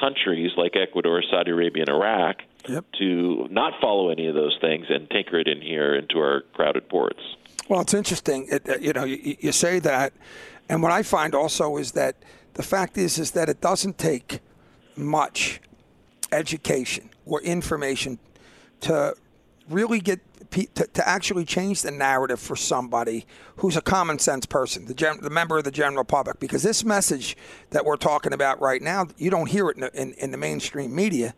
countries 0.00 0.52
like 0.56 0.76
Ecuador, 0.76 1.22
Saudi 1.30 1.50
Arabia, 1.50 1.84
and 1.86 1.94
Iraq 1.94 2.36
yep. 2.68 2.84
to 2.98 3.48
not 3.50 3.74
follow 3.80 4.10
any 4.10 4.26
of 4.28 4.34
those 4.34 4.56
things 4.60 4.86
and 4.88 5.10
tinker 5.10 5.38
it 5.38 5.48
in 5.48 5.60
here 5.60 5.94
into 5.94 6.18
our 6.18 6.42
crowded 6.54 6.88
ports? 6.88 7.20
Well, 7.68 7.80
it's 7.80 7.94
interesting. 7.94 8.46
It, 8.50 8.68
uh, 8.68 8.76
you 8.80 8.92
know, 8.92 9.04
you, 9.04 9.36
you 9.40 9.52
say 9.52 9.78
that, 9.80 10.12
and 10.68 10.82
what 10.82 10.92
I 10.92 11.02
find 11.02 11.34
also 11.34 11.76
is 11.76 11.92
that 11.92 12.16
the 12.54 12.62
fact 12.62 12.98
is 12.98 13.18
is 13.18 13.32
that 13.32 13.48
it 13.48 13.60
doesn't 13.60 13.98
take 13.98 14.40
much 14.96 15.60
education 16.32 17.10
or 17.24 17.40
information 17.42 18.18
to 18.80 19.14
really 19.68 20.00
get 20.00 20.20
to, 20.50 20.86
to, 20.86 21.06
actually 21.06 21.44
change 21.44 21.82
the 21.82 21.90
narrative 21.90 22.40
for 22.40 22.56
somebody 22.56 23.26
who's 23.56 23.76
a 23.76 23.82
common 23.82 24.18
sense 24.18 24.46
person, 24.46 24.86
the, 24.86 24.94
gen, 24.94 25.18
the 25.20 25.28
member 25.28 25.58
of 25.58 25.64
the 25.64 25.70
general 25.70 26.04
public. 26.04 26.40
Because 26.40 26.62
this 26.62 26.84
message 26.84 27.36
that 27.70 27.84
we're 27.84 27.96
talking 27.96 28.32
about 28.32 28.58
right 28.60 28.80
now, 28.80 29.08
you 29.18 29.30
don't 29.30 29.48
hear 29.48 29.68
it 29.68 29.76
in, 29.76 29.84
in, 29.92 30.12
in 30.14 30.30
the 30.30 30.38
mainstream 30.38 30.94
media. 30.94 31.34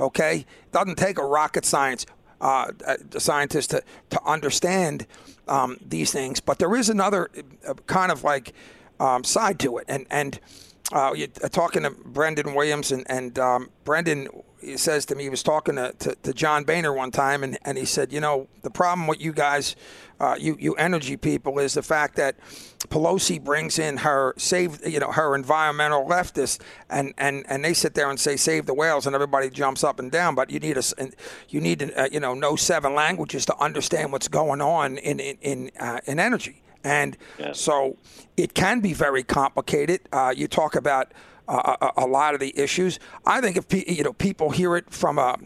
Okay, 0.00 0.38
it 0.38 0.72
doesn't 0.72 0.96
take 0.96 1.18
a 1.18 1.24
rocket 1.24 1.64
science 1.64 2.06
uh, 2.40 2.72
scientist 3.16 3.70
to 3.70 3.82
to 4.10 4.22
understand 4.24 5.06
um, 5.46 5.76
these 5.80 6.10
things. 6.10 6.40
But 6.40 6.58
there 6.58 6.74
is 6.74 6.88
another 6.88 7.30
uh, 7.66 7.74
kind 7.86 8.10
of 8.10 8.24
like 8.24 8.54
um, 9.00 9.24
side 9.24 9.58
to 9.60 9.78
it. 9.78 9.84
And 9.88 10.06
and 10.10 10.38
uh, 10.92 11.12
you're 11.16 11.28
uh, 11.42 11.48
talking 11.48 11.82
to 11.82 11.90
Brendan 11.90 12.54
Williams, 12.54 12.92
and 12.92 13.04
and 13.08 13.38
um, 13.38 13.70
Brendan 13.84 14.28
says 14.76 15.04
to 15.06 15.14
me, 15.14 15.24
he 15.24 15.28
was 15.28 15.42
talking 15.42 15.76
to, 15.76 15.94
to, 15.98 16.14
to, 16.22 16.32
John 16.32 16.64
Boehner 16.64 16.92
one 16.92 17.10
time, 17.10 17.42
and, 17.44 17.58
and 17.64 17.76
he 17.76 17.84
said, 17.84 18.12
you 18.12 18.20
know, 18.20 18.48
the 18.62 18.70
problem 18.70 19.06
with 19.06 19.20
you 19.20 19.32
guys, 19.32 19.76
uh, 20.20 20.36
you 20.38 20.56
you 20.58 20.74
energy 20.74 21.16
people, 21.16 21.58
is 21.58 21.74
the 21.74 21.82
fact 21.82 22.16
that 22.16 22.38
Pelosi 22.88 23.42
brings 23.42 23.78
in 23.78 23.98
her 23.98 24.34
save, 24.36 24.86
you 24.86 25.00
know, 25.00 25.12
her 25.12 25.34
environmental 25.34 26.06
leftists, 26.06 26.60
and, 26.88 27.12
and, 27.18 27.44
and 27.48 27.64
they 27.64 27.74
sit 27.74 27.94
there 27.94 28.10
and 28.10 28.18
say 28.18 28.36
save 28.36 28.66
the 28.66 28.74
whales, 28.74 29.06
and 29.06 29.14
everybody 29.14 29.50
jumps 29.50 29.84
up 29.84 29.98
and 29.98 30.10
down. 30.10 30.34
But 30.34 30.50
you 30.50 30.60
need 30.60 30.78
a 30.78 30.82
you 31.48 31.60
need 31.60 31.92
uh, 31.96 32.08
you 32.10 32.20
know 32.20 32.34
know 32.34 32.56
seven 32.56 32.94
languages 32.94 33.46
to 33.46 33.58
understand 33.58 34.12
what's 34.12 34.28
going 34.28 34.60
on 34.60 34.98
in 34.98 35.20
in 35.20 35.38
in, 35.40 35.70
uh, 35.78 36.00
in 36.06 36.18
energy. 36.18 36.63
And 36.84 37.16
so 37.52 37.96
it 38.36 38.54
can 38.54 38.80
be 38.80 38.92
very 38.92 39.22
complicated. 39.22 40.00
Uh, 40.12 40.32
you 40.36 40.46
talk 40.46 40.76
about 40.76 41.12
uh, 41.48 41.76
a, 41.80 42.04
a, 42.04 42.06
lot 42.06 42.34
of 42.34 42.40
the 42.40 42.56
issues. 42.58 43.00
I 43.26 43.40
think 43.40 43.56
if 43.56 43.88
you 43.88 44.04
know 44.04 44.12
people 44.12 44.50
hear 44.50 44.76
it 44.76 44.90
from 44.90 45.18
a, 45.18 45.38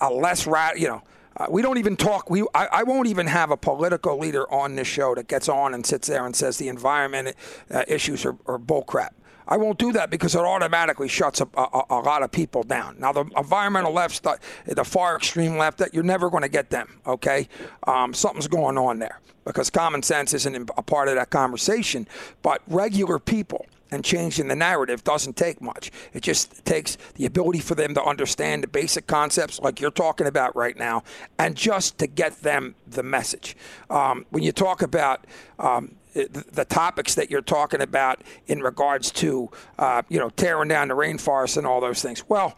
a 0.00 0.10
less 0.10 0.46
rat, 0.46 0.78
you 0.78 0.88
know. 0.88 1.02
Uh, 1.36 1.46
we 1.48 1.62
don't 1.62 1.78
even 1.78 1.96
talk. 1.96 2.28
We 2.28 2.42
I, 2.54 2.66
I, 2.66 2.82
won't 2.82 3.06
even 3.06 3.28
have 3.28 3.50
a 3.50 3.56
political 3.56 4.18
leader 4.18 4.52
on 4.52 4.74
this 4.74 4.88
show 4.88 5.14
that 5.14 5.28
gets 5.28 5.48
on 5.48 5.74
and 5.74 5.86
sits 5.86 6.08
there 6.08 6.26
and 6.26 6.34
says 6.34 6.58
the 6.58 6.68
environment 6.68 7.36
uh, 7.70 7.84
issues 7.86 8.26
are, 8.26 8.36
are 8.46 8.58
bullcrap. 8.58 9.10
I 9.50 9.56
won't 9.56 9.78
do 9.78 9.92
that 9.92 10.10
because 10.10 10.36
it 10.36 10.40
automatically 10.40 11.08
shuts 11.08 11.40
a, 11.40 11.48
a, 11.54 11.82
a 11.90 12.00
lot 12.00 12.22
of 12.22 12.30
people 12.30 12.62
down. 12.62 12.96
Now, 13.00 13.12
the 13.12 13.24
environmental 13.36 13.92
left, 13.92 14.22
the 14.22 14.84
far 14.84 15.16
extreme 15.16 15.56
left, 15.58 15.78
that 15.78 15.92
you're 15.92 16.04
never 16.04 16.30
going 16.30 16.44
to 16.44 16.48
get 16.48 16.70
them. 16.70 17.00
Okay, 17.04 17.48
um, 17.86 18.14
something's 18.14 18.46
going 18.46 18.78
on 18.78 19.00
there 19.00 19.18
because 19.44 19.68
common 19.68 20.02
sense 20.04 20.32
isn't 20.34 20.70
a 20.76 20.82
part 20.82 21.08
of 21.08 21.16
that 21.16 21.30
conversation. 21.30 22.06
But 22.42 22.62
regular 22.68 23.18
people 23.18 23.66
and 23.90 24.04
changing 24.04 24.48
the 24.48 24.56
narrative 24.56 25.04
doesn't 25.04 25.36
take 25.36 25.60
much. 25.60 25.90
It 26.12 26.22
just 26.22 26.64
takes 26.64 26.96
the 27.14 27.26
ability 27.26 27.60
for 27.60 27.74
them 27.74 27.94
to 27.94 28.02
understand 28.02 28.62
the 28.62 28.68
basic 28.68 29.06
concepts, 29.06 29.60
like 29.60 29.80
you're 29.80 29.90
talking 29.90 30.26
about 30.26 30.54
right 30.56 30.76
now, 30.76 31.02
and 31.38 31.56
just 31.56 31.98
to 31.98 32.06
get 32.06 32.42
them 32.42 32.74
the 32.86 33.02
message. 33.02 33.56
Um, 33.88 34.26
when 34.30 34.42
you 34.42 34.52
talk 34.52 34.82
about 34.82 35.26
um, 35.58 35.96
the 36.14 36.66
topics 36.68 37.14
that 37.14 37.30
you're 37.30 37.40
talking 37.40 37.80
about 37.80 38.22
in 38.46 38.60
regards 38.60 39.10
to, 39.12 39.50
uh, 39.78 40.02
you 40.08 40.18
know, 40.18 40.30
tearing 40.30 40.68
down 40.68 40.88
the 40.88 40.94
rainforest 40.94 41.56
and 41.56 41.66
all 41.66 41.80
those 41.80 42.02
things. 42.02 42.28
Well, 42.28 42.56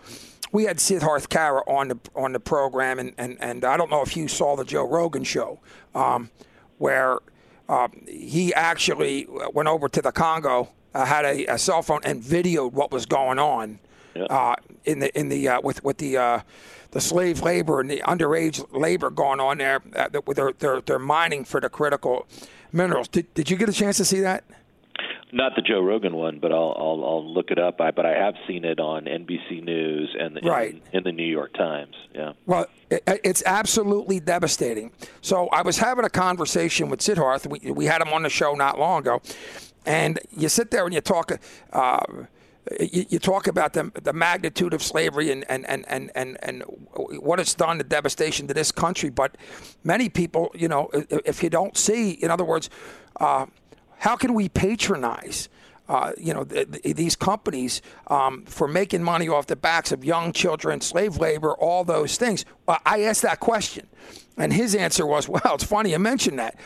we 0.53 0.65
had 0.65 0.79
Siddharth 0.79 1.29
Kara 1.29 1.63
on 1.67 1.89
the 1.89 1.99
on 2.15 2.33
the 2.33 2.41
program, 2.41 2.99
and, 2.99 3.13
and, 3.19 3.37
and 3.41 3.65
I 3.65 3.77
don't 3.77 3.91
know 3.91 4.03
if 4.03 4.17
you 4.17 4.29
saw 4.29 4.57
the 4.57 4.65
Joe 4.65 4.87
Rogan 4.87 5.25
show, 5.25 5.61
um, 5.95 6.31
where 6.79 7.19
uh, 7.69 7.89
he 8.07 8.53
actually 8.55 9.27
went 9.53 9.69
over 9.69 9.89
to 9.89 10.03
the 10.03 10.13
Congo, 10.13 10.69
uh, 10.95 11.05
had 11.05 11.25
a, 11.25 11.47
a, 11.47 11.59
cell 11.59 11.83
phone, 11.83 12.01
and 12.05 12.23
videoed 12.23 12.73
what 12.73 12.91
was 12.91 13.07
going 13.07 13.39
on 13.39 13.79
yeah. 14.15 14.25
uh, 14.25 14.55
in 14.85 14.99
the 15.01 15.19
in 15.19 15.29
the 15.29 15.49
uh, 15.49 15.61
with 15.61 15.83
with 15.85 15.99
the 15.99 16.17
uh, 16.17 16.41
the 16.93 17.01
slave 17.01 17.43
labor 17.43 17.81
and 17.81 17.91
the 17.91 18.03
underage 18.07 18.65
labor 18.73 19.11
going 19.11 19.41
on 19.41 19.59
there. 19.59 19.83
Uh, 19.95 20.09
they're, 20.09 20.53
they're 20.59 20.81
they're 20.81 20.99
mining 20.99 21.45
for 21.45 21.61
the 21.61 21.69
critical 21.69 22.27
minerals. 22.73 23.09
Did, 23.09 23.33
did 23.35 23.51
you 23.51 23.57
get 23.57 23.69
a 23.69 23.73
chance 23.73 23.97
to 23.99 24.05
see 24.05 24.21
that? 24.21 24.45
Not 25.35 25.53
the 25.57 25.63
Joe 25.63 25.81
Rogan 25.81 26.15
one, 26.15 26.41
but 26.41 26.53
I'll 26.53 26.75
I'll, 26.77 27.05
I'll 27.05 27.33
look 27.35 27.51
it 27.51 27.59
up. 27.59 27.81
I, 27.81 27.91
but 27.91 28.05
I 28.05 28.13
have 28.13 28.35
seen 28.47 28.67
it 28.67 28.79
on 28.79 29.07
NBC 29.07 29.65
News 29.65 30.15
and 30.19 30.39
right. 30.45 30.75
in, 30.93 30.99
in 30.99 31.05
the 31.05 31.13
New 31.13 31.27
York 31.27 31.55
Times. 31.55 31.95
Yeah. 32.15 32.35
Well, 32.45 32.67
it, 32.91 33.03
it's 33.07 33.43
absolutely 33.47 34.21
devastating. 34.21 34.91
So 35.23 35.49
I 35.49 35.63
was 35.63 35.79
having 35.79 36.05
a 36.05 36.11
conversation 36.11 36.91
with 36.91 37.01
Siddharth. 37.01 37.47
We 37.47 37.73
we 37.73 37.87
had 37.87 38.03
him 38.03 38.13
on 38.13 38.25
the 38.25 38.29
show 38.29 38.53
not 38.53 38.79
long 38.79 39.01
ago, 39.01 39.23
and 39.87 40.19
you 40.37 40.49
sit 40.49 40.71
there 40.71 40.85
and 40.85 40.95
you 40.95 41.01
talk. 41.01 41.33
Uh, 41.73 42.01
you, 42.79 43.05
you, 43.09 43.19
talk 43.19 43.49
about 43.49 43.73
the, 43.73 43.91
the 44.05 44.13
magnitude 44.13 44.73
of 44.73 44.85
slavery 44.85 45.33
and, 45.33 45.45
and, 45.49 45.69
and, 45.69 45.85
and, 45.89 46.13
and, 46.15 46.39
and 46.45 46.63
what 46.97 47.41
it's 47.41 47.55
done, 47.55 47.79
the 47.79 47.85
devastation 47.85 48.47
to 48.47 48.55
this 48.55 48.71
country. 48.71 49.11
But 49.11 49.37
many 49.83 50.09
people, 50.09 50.53
you 50.55 50.69
know, 50.69 50.89
if 50.93 51.43
you 51.43 51.51
don't 51.51 51.77
see, 51.77 52.13
in 52.13 52.31
other 52.31 52.45
words, 52.45 52.71
uh, 53.21 53.47
how 53.99 54.17
can 54.17 54.35
we 54.35 54.49
patronize? 54.49 55.49
Uh, 55.89 56.13
you 56.17 56.33
know, 56.33 56.45
th- 56.45 56.71
th- 56.71 56.97
these 56.97 57.17
companies 57.17 57.83
um, 58.07 58.45
for 58.47 58.69
making 58.69 59.03
money 59.03 59.29
off 59.29 59.47
the 59.47 59.57
backs 59.57 59.91
of 59.91 60.05
young 60.05 60.33
children, 60.33 60.81
slave 60.81 61.17
labor, 61.17 61.55
all 61.55 61.85
those 61.85 62.17
things. 62.17 62.45
I 62.69 63.03
asked 63.03 63.23
that 63.23 63.41
question. 63.41 63.89
And 64.37 64.53
his 64.53 64.75
answer 64.75 65.07
was, 65.07 65.29
well, 65.29 65.55
it's 65.55 65.65
funny 65.65 65.91
you 65.91 65.99
mentioned 65.99 66.39
that. 66.39 66.57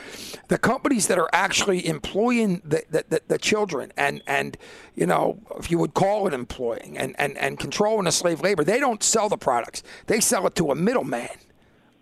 The 0.49 0.59
companies 0.59 1.09
that 1.09 1.19
are 1.19 1.29
actually 1.33 1.87
employing 1.87 2.62
the, 2.64 2.85
the, 2.91 3.23
the, 3.27 3.39
children 3.39 3.93
and, 3.97 4.23
and, 4.27 4.57
you 4.95 5.07
know, 5.07 5.41
if 5.59 5.71
you 5.71 5.79
would 5.79 5.95
call 5.95 6.27
it 6.27 6.35
employing 6.35 6.97
and, 6.97 7.14
and, 7.19 7.37
and 7.39 7.59
controlling 7.59 8.05
the 8.05 8.12
slave 8.12 8.41
labor, 8.41 8.64
they 8.64 8.81
don't 8.81 9.03
sell 9.03 9.29
the 9.29 9.37
products. 9.37 9.83
They 10.07 10.21
sell 10.21 10.47
it 10.47 10.55
to 10.57 10.71
a 10.71 10.75
middleman, 10.75 11.29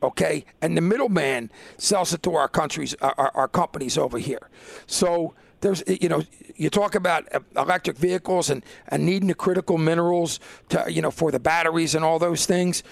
okay? 0.02 0.44
And 0.60 0.76
the 0.76 0.80
middleman 0.80 1.50
sells 1.78 2.12
it 2.12 2.22
to 2.24 2.34
our 2.34 2.48
countries, 2.48 2.94
our, 3.00 3.32
our 3.34 3.48
companies 3.48 3.96
over 3.96 4.18
here. 4.18 4.50
So 4.86 5.34
there's, 5.60 5.82
you 5.86 6.10
know, 6.10 6.22
you 6.56 6.68
talk 6.68 6.94
about 6.94 7.26
uh, 7.34 7.40
electric 7.56 7.96
vehicles 7.96 8.50
and, 8.50 8.62
and 8.88 9.06
needing 9.06 9.28
the 9.28 9.34
critical 9.34 9.78
minerals 9.78 10.38
to, 10.68 10.84
you 10.92 11.00
know, 11.00 11.10
for 11.10 11.30
the 11.30 11.40
batteries 11.40 11.94
and 11.94 12.04
all 12.04 12.18
those 12.18 12.44
things 12.44 12.82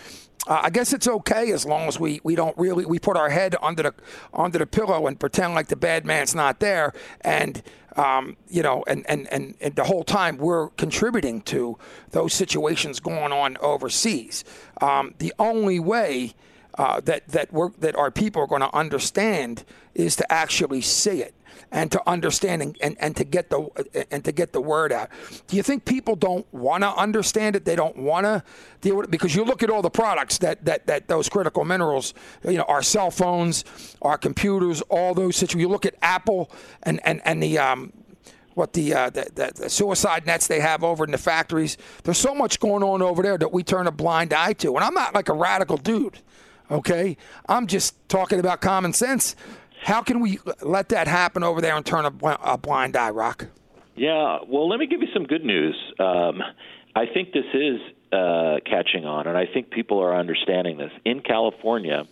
uh, 0.47 0.61
I 0.65 0.71
guess 0.71 0.93
it's 0.93 1.07
okay 1.07 1.53
as 1.53 1.65
long 1.65 1.87
as 1.87 2.01
we, 2.01 2.21
we 2.25 2.35
don't 2.35 2.57
really 2.59 2.85
we 2.85 2.99
put 2.99 3.17
our 3.17 3.31
head 3.31 3.55
under 3.63 3.85
the 3.85 3.95
under 4.35 4.59
the 4.59 4.67
pillow 4.67 5.07
and 5.07 5.19
pretend 5.19 5.55
like 5.55 5.69
the 5.69 5.77
bad 5.77 6.05
man's 6.05 6.35
not 6.35 6.59
there 6.59 6.93
and 7.21 7.63
um, 7.97 8.37
you 8.49 8.63
know 8.63 8.83
and, 8.87 9.05
and, 9.09 9.33
and, 9.33 9.55
and 9.61 9.77
the 9.77 9.85
whole 9.85 10.03
time 10.03 10.39
we're 10.39 10.71
contributing 10.71 11.43
to 11.43 11.79
those 12.11 12.33
situations 12.33 12.99
going 12.99 13.33
on 13.33 13.57
overseas. 13.59 14.45
Um, 14.81 15.15
the 15.19 15.33
only 15.39 15.79
way 15.79 16.35
uh, 16.79 17.01
that 17.01 17.29
that 17.29 17.53
we 17.53 17.69
that 17.79 17.97
our 17.97 18.11
people 18.11 18.43
are 18.43 18.47
going 18.47 18.63
to 18.63 18.75
understand 18.75 19.65
is 19.95 20.17
to 20.17 20.33
actually 20.33 20.81
see 20.81 21.21
it 21.21 21.35
and 21.71 21.91
to 21.91 22.09
understand 22.09 22.63
and, 22.63 22.77
and, 22.81 22.97
and 23.01 23.17
to 23.17 23.25
get 23.25 23.51
the 23.51 24.07
and 24.11 24.25
to 24.25 24.33
get 24.33 24.53
the 24.53 24.61
word 24.61 24.93
out. 24.93 25.09
Do 25.49 25.57
you 25.57 25.63
think 25.63 25.85
people 25.85 26.17
don't 26.17 26.47
want 26.53 26.83
to 26.83 26.95
understand 26.95 27.57
it? 27.57 27.65
They 27.65 27.77
don't 27.77 27.97
want 27.97 28.25
to 28.25 28.43
deal 28.81 28.97
with 28.97 29.05
it 29.05 29.11
because 29.11 29.35
you 29.35 29.45
look 29.45 29.63
at 29.63 29.71
all 29.71 29.83
the 29.83 29.91
products 29.91 30.39
that, 30.39 30.65
that, 30.65 30.87
that 30.87 31.09
those 31.09 31.29
critical 31.29 31.65
minerals, 31.65 32.15
you 32.45 32.59
know, 32.59 32.65
our 32.65 32.83
cell 32.83 33.11
phones, 33.11 33.65
our 34.03 34.19
computers, 34.19 34.83
all 34.83 35.15
those 35.15 35.37
situations. 35.37 35.63
You 35.63 35.69
look 35.69 35.87
at 35.87 35.95
Apple 36.03 36.51
and 36.83 37.01
and 37.05 37.23
and 37.25 37.43
the 37.43 37.59
um, 37.59 37.93
what 38.55 38.75
the, 38.75 38.93
uh, 38.93 39.09
the, 39.09 39.27
the, 39.35 39.53
the, 39.63 39.71
suicide 39.71 40.27
nets 40.27 40.47
they 40.47 40.61
have 40.61 40.85
over 40.85 41.05
in 41.05 41.11
the 41.11 41.17
factories. 41.17 41.79
There's 42.05 42.19
so 42.19 42.35
much 42.35 42.61
going 42.61 42.83
on 42.83 43.01
over 43.01 43.23
there 43.23 43.39
that 43.39 43.51
we 43.51 43.63
turn 43.63 43.87
a 43.87 43.91
blind 43.91 44.35
eye 44.35 44.53
to. 44.55 44.77
And 44.77 44.85
I'm 44.85 44.93
not 44.93 45.15
like 45.15 45.31
a 45.31 45.33
radical 45.33 45.79
dude, 45.79 46.19
okay? 46.71 47.17
I'm 47.49 47.67
just 47.67 47.97
talking 48.09 48.41
about 48.41 48.61
common 48.61 48.93
sense 48.93 49.37
How 49.83 50.01
can 50.01 50.21
we 50.21 50.39
let 50.63 50.91
that 50.91 51.09
happen 51.09 51.43
over 51.43 51.61
there 51.61 51.77
and 51.77 51.85
turn 51.85 52.05
a, 52.05 52.13
a 52.45 52.57
blind 52.57 52.97
eye, 52.97 53.11
Rock? 53.11 53.47
Yeah, 53.97 54.39
well, 54.47 54.69
let 54.69 54.79
me 54.79 54.87
give 54.87 55.03
you 55.03 55.09
some 55.13 55.25
good 55.25 55.45
news. 55.45 55.77
Um, 55.99 56.41
I 56.95 57.07
think 57.13 57.33
this 57.33 57.45
is 57.53 57.81
uh, 58.13 58.59
catching 58.65 59.05
on, 59.05 59.27
and 59.27 59.37
I 59.37 59.47
think 59.47 59.71
people 59.71 60.01
are 60.01 60.17
understanding 60.17 60.79
this. 60.79 60.93
In 61.05 61.21
California, 61.21 62.05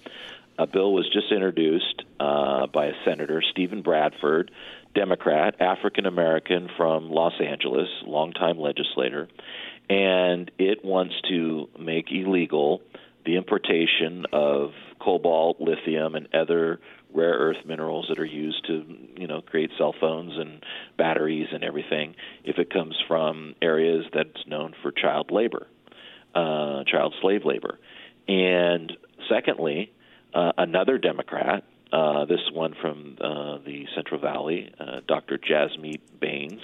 a 0.58 0.66
bill 0.66 0.92
was 0.92 1.08
just 1.12 1.30
introduced 1.32 2.02
uh, 2.18 2.66
by 2.66 2.86
a 2.86 2.92
senator, 3.04 3.42
Steven 3.52 3.82
Bradford, 3.82 4.50
Democrat, 4.94 5.60
African 5.60 6.06
American 6.06 6.68
from 6.76 7.08
Los 7.10 7.34
Angeles, 7.40 7.88
longtime 8.04 8.58
legislator, 8.58 9.28
and 9.88 10.50
it 10.58 10.84
wants 10.84 11.14
to 11.28 11.68
make 11.78 12.10
illegal 12.10 12.82
the 13.24 13.36
importation 13.36 14.26
of 14.32 14.70
cobalt, 15.00 15.60
lithium, 15.60 16.14
and 16.14 16.28
other 16.34 16.80
rare 17.12 17.32
earth 17.32 17.64
minerals 17.66 18.06
that 18.08 18.18
are 18.18 18.24
used 18.24 18.66
to, 18.66 18.84
you 19.16 19.26
know, 19.26 19.40
create 19.40 19.70
cell 19.76 19.94
phones 19.98 20.32
and 20.36 20.64
batteries 20.96 21.48
and 21.52 21.64
everything. 21.64 22.14
If 22.44 22.58
it 22.58 22.72
comes 22.72 22.96
from 23.08 23.54
areas 23.60 24.04
that's 24.14 24.46
known 24.46 24.74
for 24.82 24.92
child 24.92 25.30
labor, 25.30 25.66
uh, 26.34 26.84
child 26.84 27.14
slave 27.20 27.44
labor, 27.44 27.78
and 28.28 28.92
secondly, 29.28 29.92
uh, 30.34 30.52
another 30.56 30.98
Democrat, 30.98 31.64
uh, 31.92 32.24
this 32.26 32.50
one 32.52 32.74
from 32.80 33.16
uh, 33.20 33.58
the 33.64 33.86
Central 33.96 34.20
Valley, 34.20 34.72
uh, 34.78 35.00
Dr. 35.08 35.38
Jasmeet 35.38 36.00
Bains, 36.20 36.60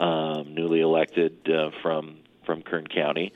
um, 0.00 0.54
newly 0.54 0.80
elected 0.80 1.48
uh, 1.48 1.70
from 1.82 2.18
from 2.44 2.62
Kern 2.62 2.86
County, 2.86 3.32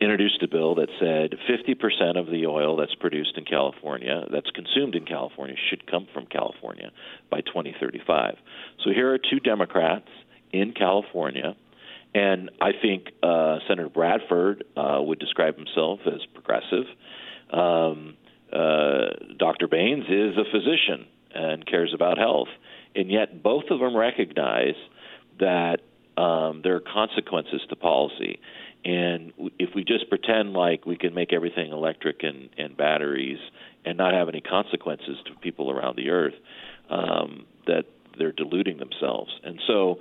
introduced 0.00 0.42
a 0.42 0.48
bill 0.48 0.74
that 0.76 0.88
said 1.00 1.38
50% 1.48 2.18
of 2.18 2.26
the 2.26 2.46
oil 2.46 2.76
that's 2.76 2.94
produced 2.94 3.36
in 3.36 3.44
California, 3.44 4.24
that's 4.30 4.50
consumed 4.50 4.94
in 4.94 5.04
California, 5.04 5.56
should 5.70 5.90
come 5.90 6.06
from 6.12 6.26
California 6.26 6.90
by 7.30 7.40
2035. 7.40 8.36
So 8.84 8.90
here 8.90 9.12
are 9.12 9.18
two 9.18 9.40
Democrats 9.40 10.08
in 10.52 10.72
California, 10.72 11.56
and 12.14 12.50
I 12.60 12.72
think 12.80 13.08
uh, 13.22 13.58
Senator 13.68 13.88
Bradford 13.88 14.64
uh, 14.76 14.98
would 15.00 15.18
describe 15.18 15.56
himself 15.56 16.00
as 16.06 16.20
progressive. 16.34 16.84
Um, 17.50 18.16
uh, 18.52 19.34
Dr. 19.38 19.68
Bains 19.68 20.04
is 20.08 20.36
a 20.36 20.44
physician 20.50 21.06
and 21.34 21.66
cares 21.66 21.92
about 21.94 22.18
health, 22.18 22.48
and 22.94 23.10
yet 23.10 23.42
both 23.42 23.64
of 23.70 23.80
them 23.80 23.96
recognize 23.96 24.76
that 25.38 25.80
um, 26.16 26.62
there 26.62 26.76
are 26.76 26.80
consequences 26.80 27.60
to 27.68 27.76
policy. 27.76 28.40
And 28.84 29.32
if 29.58 29.74
we 29.74 29.84
just 29.84 30.08
pretend 30.08 30.52
like 30.52 30.86
we 30.86 30.96
can 30.96 31.12
make 31.14 31.32
everything 31.32 31.72
electric 31.72 32.22
and, 32.22 32.48
and 32.56 32.76
batteries 32.76 33.38
and 33.84 33.98
not 33.98 34.14
have 34.14 34.28
any 34.28 34.40
consequences 34.40 35.16
to 35.26 35.34
people 35.40 35.70
around 35.70 35.96
the 35.96 36.10
earth, 36.10 36.34
um, 36.88 37.46
that 37.66 37.84
they're 38.18 38.32
deluding 38.32 38.78
themselves. 38.78 39.30
And 39.42 39.60
so 39.66 39.98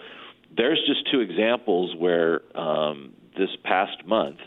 there's 0.56 0.80
just 0.88 1.12
two 1.12 1.20
examples 1.20 1.96
where 1.96 2.42
um, 2.58 3.14
this 3.38 3.50
past 3.64 4.06
month, 4.06 4.38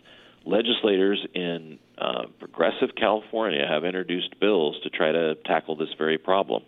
legislators 0.45 1.25
in 1.35 1.79
uh, 1.99 2.27
progressive 2.39 2.91
California 2.97 3.67
have 3.69 3.85
introduced 3.85 4.39
bills 4.41 4.77
to 4.83 4.91
try 4.91 5.13
to 5.13 5.35
tackle 5.47 5.77
this 5.77 5.91
very 5.99 6.17
problem. 6.19 6.63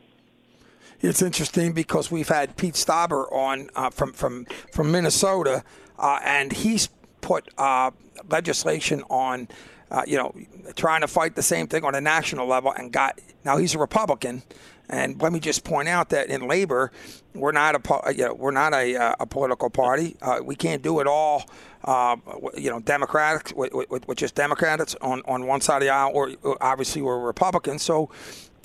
It's 1.01 1.23
interesting 1.23 1.73
because 1.73 2.11
we've 2.11 2.29
had 2.29 2.57
Pete 2.57 2.75
Stauber 2.75 3.31
on 3.33 3.71
uh, 3.75 3.89
from 3.91 4.13
from 4.13 4.45
from 4.71 4.93
Minnesota, 4.93 5.65
uh, 5.99 6.19
and 6.23 6.53
he's 6.53 6.91
put 7.21 7.49
uh, 7.59 7.91
legislation 8.29 9.03
on. 9.11 9.49
Uh, 9.93 10.05
you 10.07 10.17
know, 10.17 10.33
trying 10.77 11.01
to 11.01 11.09
fight 11.09 11.35
the 11.35 11.43
same 11.43 11.67
thing 11.67 11.83
on 11.83 11.97
a 11.97 12.01
national 12.01 12.47
level, 12.47 12.71
and 12.71 12.93
got 12.93 13.21
now 13.45 13.57
he's 13.57 13.75
a 13.75 13.79
Republican, 13.79 14.41
and 14.89 15.21
let 15.23 15.33
me 15.33 15.41
just 15.41 15.65
point 15.65 15.89
out 15.89 16.11
that 16.11 16.29
in 16.29 16.47
labor, 16.47 16.93
we're 17.35 17.53
not 17.53 17.75
a 17.75 18.15
you 18.15 18.25
know, 18.27 18.35
we're 18.35 18.51
not 18.51 18.75
a, 18.75 18.97
uh, 18.97 19.15
a 19.21 19.27
political 19.27 19.71
party. 19.71 20.17
Uh, 20.21 20.41
we 20.43 20.57
can't 20.57 20.83
do 20.83 21.01
it 21.01 21.07
all. 21.07 21.45
Uh, 21.85 22.17
you 22.57 22.69
know, 22.69 22.79
Democratic 22.81 23.57
with, 23.57 23.73
with, 23.73 24.07
with, 24.07 24.19
just 24.19 24.35
Democrats 24.35 24.95
on, 25.01 25.23
on 25.25 25.47
one 25.47 25.63
side 25.63 25.77
of 25.77 25.83
the 25.83 25.89
aisle, 25.89 26.11
or 26.13 26.31
obviously 26.61 27.01
we're 27.01 27.19
Republicans. 27.19 27.83
So 27.83 28.11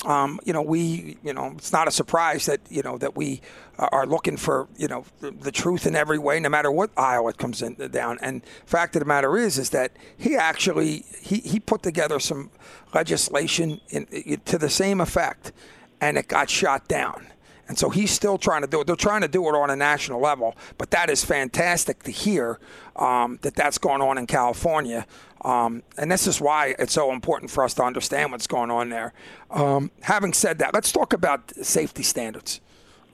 um, 0.05 0.39
you 0.45 0.53
know, 0.53 0.61
we, 0.61 1.17
you 1.23 1.33
know, 1.33 1.53
it's 1.57 1.73
not 1.73 1.87
a 1.87 1.91
surprise 1.91 2.45
that 2.45 2.61
you 2.69 2.83
know 2.83 2.97
that 2.99 3.15
we 3.15 3.41
are 3.77 4.05
looking 4.05 4.37
for 4.37 4.67
you 4.77 4.87
know 4.87 5.03
the, 5.19 5.51
truth 5.51 5.85
in 5.85 5.95
every 5.95 6.19
way, 6.19 6.39
no 6.39 6.49
matter 6.49 6.71
what 6.71 6.91
aisle 6.95 7.27
it 7.27 7.37
comes 7.37 7.61
in 7.61 7.73
down. 7.91 8.17
And 8.21 8.43
fact 8.65 8.95
of 8.95 8.99
the 8.99 9.05
matter 9.05 9.37
is, 9.37 9.57
is 9.57 9.71
that 9.71 9.91
he 10.17 10.35
actually 10.35 11.05
he, 11.19 11.37
he 11.37 11.59
put 11.59 11.81
together 11.81 12.19
some 12.19 12.51
legislation 12.93 13.81
in, 13.89 14.05
to 14.45 14.57
the 14.57 14.69
same 14.69 15.01
effect, 15.01 15.51
and 15.99 16.17
it 16.17 16.27
got 16.27 16.49
shot 16.49 16.87
down. 16.87 17.27
And 17.67 17.77
so 17.77 17.89
he's 17.89 18.11
still 18.11 18.37
trying 18.37 18.61
to 18.61 18.67
do 18.67 18.81
it. 18.81 18.87
They're 18.87 18.95
trying 18.95 19.21
to 19.21 19.27
do 19.27 19.47
it 19.47 19.55
on 19.55 19.69
a 19.69 19.75
national 19.75 20.21
level, 20.21 20.55
but 20.77 20.91
that 20.91 21.09
is 21.09 21.25
fantastic 21.25 22.03
to 22.03 22.11
hear 22.11 22.59
um, 22.95 23.39
that 23.41 23.55
that's 23.55 23.77
going 23.77 24.01
on 24.01 24.17
in 24.17 24.27
California. 24.27 25.05
Um, 25.43 25.83
and 25.97 26.11
this 26.11 26.27
is 26.27 26.41
why 26.41 26.75
it's 26.79 26.93
so 26.93 27.11
important 27.11 27.51
for 27.51 27.63
us 27.63 27.73
to 27.75 27.83
understand 27.83 28.31
what's 28.31 28.47
going 28.47 28.71
on 28.71 28.89
there. 28.89 29.13
Um, 29.51 29.91
having 30.01 30.33
said 30.33 30.59
that, 30.59 30.73
let's 30.73 30.91
talk 30.91 31.13
about 31.13 31.53
safety 31.63 32.03
standards. 32.03 32.61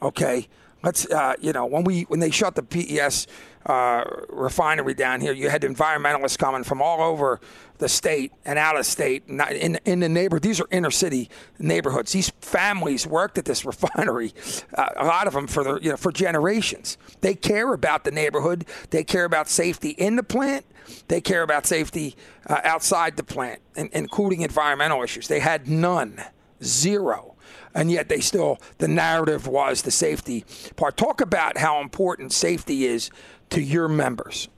Okay, 0.02 0.48
let's 0.84 1.06
uh, 1.12 1.36
you 1.40 1.54
know 1.54 1.66
when 1.66 1.84
we 1.84 2.04
when 2.04 2.20
they 2.20 2.32
shut 2.32 2.56
the 2.56 2.64
PES 2.64 3.28
uh, 3.66 4.04
refinery 4.30 4.94
down 4.94 5.22
here, 5.22 5.34
you 5.34 5.50
had 5.50 5.62
environmentalists 5.62 6.38
coming 6.38 6.64
from 6.64 6.82
all 6.82 7.02
over 7.02 7.40
the 7.78 7.90
state 7.90 8.32
and 8.46 8.58
out 8.60 8.78
of 8.78 8.86
state, 8.86 9.24
in 9.28 9.80
in 9.86 10.00
the 10.00 10.10
neighborhood. 10.10 10.44
These 10.44 10.62
are 10.62 10.68
inner 10.72 10.92
city 10.92 11.30
neighborhoods. 11.60 12.12
These 12.12 12.32
families 12.42 13.06
worked 13.06 13.38
at 13.38 13.46
this 13.46 13.66
refinery, 13.72 14.34
uh, 14.74 14.90
a 14.96 15.06
lot 15.06 15.28
of 15.28 15.34
them 15.34 15.48
for 15.48 15.64
the, 15.64 15.80
you 15.80 15.90
know 15.90 15.98
for 15.98 16.12
generations. 16.12 16.98
They 17.22 17.36
care 17.36 17.74
about 17.74 18.04
the 18.04 18.12
neighborhood. 18.12 18.66
They 18.90 19.04
care 19.04 19.26
about 19.26 19.50
safety 19.50 19.90
in 19.90 20.16
the 20.16 20.24
plant. 20.24 20.66
They 21.08 21.22
care 21.22 21.44
about 21.44 21.66
safety 21.66 22.16
uh, 22.48 22.62
outside 22.64 23.18
the 23.18 23.24
plant, 23.24 23.62
including 23.76 24.42
environmental 24.42 25.04
issues. 25.04 25.28
They 25.28 25.40
had 25.40 25.68
none, 25.68 26.22
zero 26.64 27.36
and 27.74 27.92
yet 27.92 28.10
they 28.10 28.20
still 28.20 28.60
the 28.80 28.88
narrative 28.88 29.48
was 29.48 29.84
the 29.84 29.92
safety 29.92 30.46
part. 30.76 30.98
Talk 30.98 31.22
about 31.22 31.58
how 31.58 31.82
important 31.82 32.34
safety 32.34 32.86
is 32.86 33.10
to 33.52 33.62
your 33.62 33.88
members. 33.88 34.50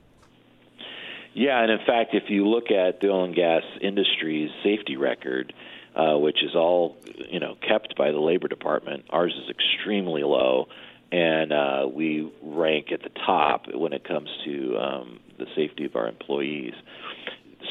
Yeah, 1.34 1.62
and 1.62 1.72
in 1.72 1.80
fact, 1.86 2.14
if 2.14 2.30
you 2.30 2.48
look 2.48 2.70
at 2.70 3.02
the 3.02 3.10
oil 3.10 3.26
and 3.26 3.36
gas 3.36 3.64
industry's 3.82 4.52
safety 4.64 4.98
record, 4.98 5.54
uh, 5.96 6.18
which 6.18 6.44
is 6.44 6.56
all 6.56 6.98
you 7.30 7.40
know 7.40 7.56
kept 7.68 7.96
by 7.98 8.12
the 8.12 8.20
labor 8.20 8.48
department, 8.48 9.06
ours 9.10 9.34
is 9.44 9.50
extremely 9.50 10.24
low, 10.24 10.68
and 11.12 11.52
uh, 11.52 11.88
we 11.92 12.32
rank 12.44 12.92
at 12.92 13.02
the 13.02 13.10
top 13.26 13.66
when 13.74 13.94
it 13.94 14.04
comes 14.04 14.30
to 14.46 14.78
um, 14.78 15.20
the 15.38 15.48
safety 15.56 15.86
of 15.86 15.96
our 15.96 16.08
employees. 16.08 16.74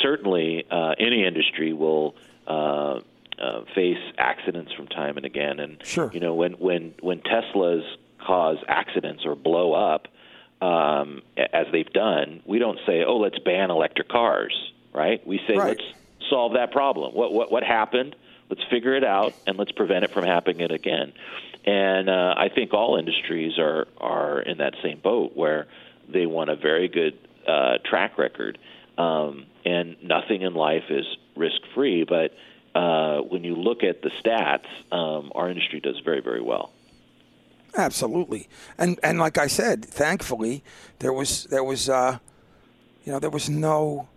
Certainly, 0.03 0.67
uh, 0.71 0.95
any 0.99 1.25
industry 1.25 1.73
will. 1.73 2.15
Uh, 2.47 3.01
uh, 3.41 3.65
face 3.75 3.99
accidents 4.19 4.73
from 4.73 4.87
time 4.87 5.17
and 5.17 5.25
again, 5.25 5.59
and 5.59 5.79
sure. 5.83 6.11
you 6.13 6.21
know 6.21 6.35
when 6.35 6.53
when 6.53 6.95
when 7.01 7.19
Teslas 7.21 7.83
cause 8.25 8.59
accidents 8.69 9.25
or 9.25 9.35
blow 9.35 9.73
up, 9.73 10.07
um, 10.63 11.23
as 11.37 11.67
they've 11.73 11.93
done, 11.93 12.41
we 12.47 12.59
don't 12.59 12.79
say, 12.87 13.05
"Oh, 13.05 13.17
let's 13.17 13.39
ban 13.41 13.71
electric 13.71 14.09
cars." 14.09 14.73
Right? 14.93 15.27
We 15.27 15.41
say, 15.49 15.57
right. 15.57 15.77
"Let's 15.79 16.31
solve 16.31 16.55
that 16.55 16.71
problem. 16.71 17.15
What 17.15 17.33
what 17.33 17.51
what 17.51 17.65
happened? 17.65 18.15
Let's 18.49 18.63
figure 18.71 18.95
it 18.95 19.05
out 19.05 19.35
and 19.47 19.59
let's 19.59 19.73
prevent 19.73 20.05
it 20.05 20.11
from 20.11 20.25
happening 20.25 20.71
again." 20.71 21.13
And 21.65 22.09
uh, 22.09 22.35
I 22.37 22.49
think 22.49 22.73
all 22.73 22.97
industries 22.97 23.59
are 23.59 23.89
are 23.99 24.41
in 24.41 24.59
that 24.59 24.75
same 24.83 25.01
boat 25.01 25.37
where 25.37 25.67
they 26.09 26.27
want 26.27 26.51
a 26.51 26.57
very 26.57 26.89
good 26.89 27.19
uh, 27.47 27.79
track 27.85 28.17
record. 28.17 28.59
Um, 28.99 29.47
and 29.65 29.97
nothing 30.03 30.43
in 30.43 30.55
life 30.55 30.85
is 30.91 31.07
risk 31.35 31.61
free, 31.75 32.05
but 32.05 32.37
uh, 32.75 33.21
when 33.21 33.43
you 33.43 33.55
look 33.55 33.83
at 33.83 34.03
the 34.03 34.11
stats, 34.11 34.67
um, 34.93 35.33
our 35.35 35.49
industry 35.49 35.81
does 35.81 35.99
very, 36.01 36.21
very 36.21 36.43
well. 36.43 36.73
Absolutely, 37.77 38.49
and 38.77 39.01
and 39.03 39.19
like 39.19 39.39
I 39.39 39.47
said, 39.47 39.85
thankfully 39.85 40.63
there 40.99 41.13
was 41.13 41.45
there 41.45 41.65
was 41.65 41.89
uh, 41.89 42.19
you 43.05 43.13
know 43.13 43.19
there 43.19 43.31
was 43.31 43.49
no 43.49 44.09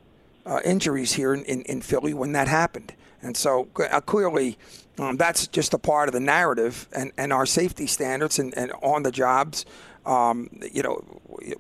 uh, 0.46 0.60
injuries 0.66 1.14
here 1.14 1.34
in, 1.34 1.44
in, 1.46 1.62
in, 1.64 1.82
Philly 1.82 2.14
when 2.14 2.34
that 2.34 2.50
happened, 2.50 2.94
and 3.22 3.38
so 3.38 3.70
uh, 3.90 4.02
clearly 4.02 4.58
um, 5.00 5.18
that's 5.18 5.48
just 5.48 5.74
a 5.74 5.78
part 5.78 6.10
of 6.10 6.14
the 6.14 6.20
narrative 6.20 6.88
and, 6.92 7.12
and 7.18 7.34
our 7.34 7.46
safety 7.46 7.88
standards 7.88 8.40
and, 8.40 8.56
and 8.58 8.72
on 8.84 9.04
the 9.04 9.12
jobs. 9.12 9.66
Um, 10.06 10.50
you 10.72 10.84
know, 10.84 11.02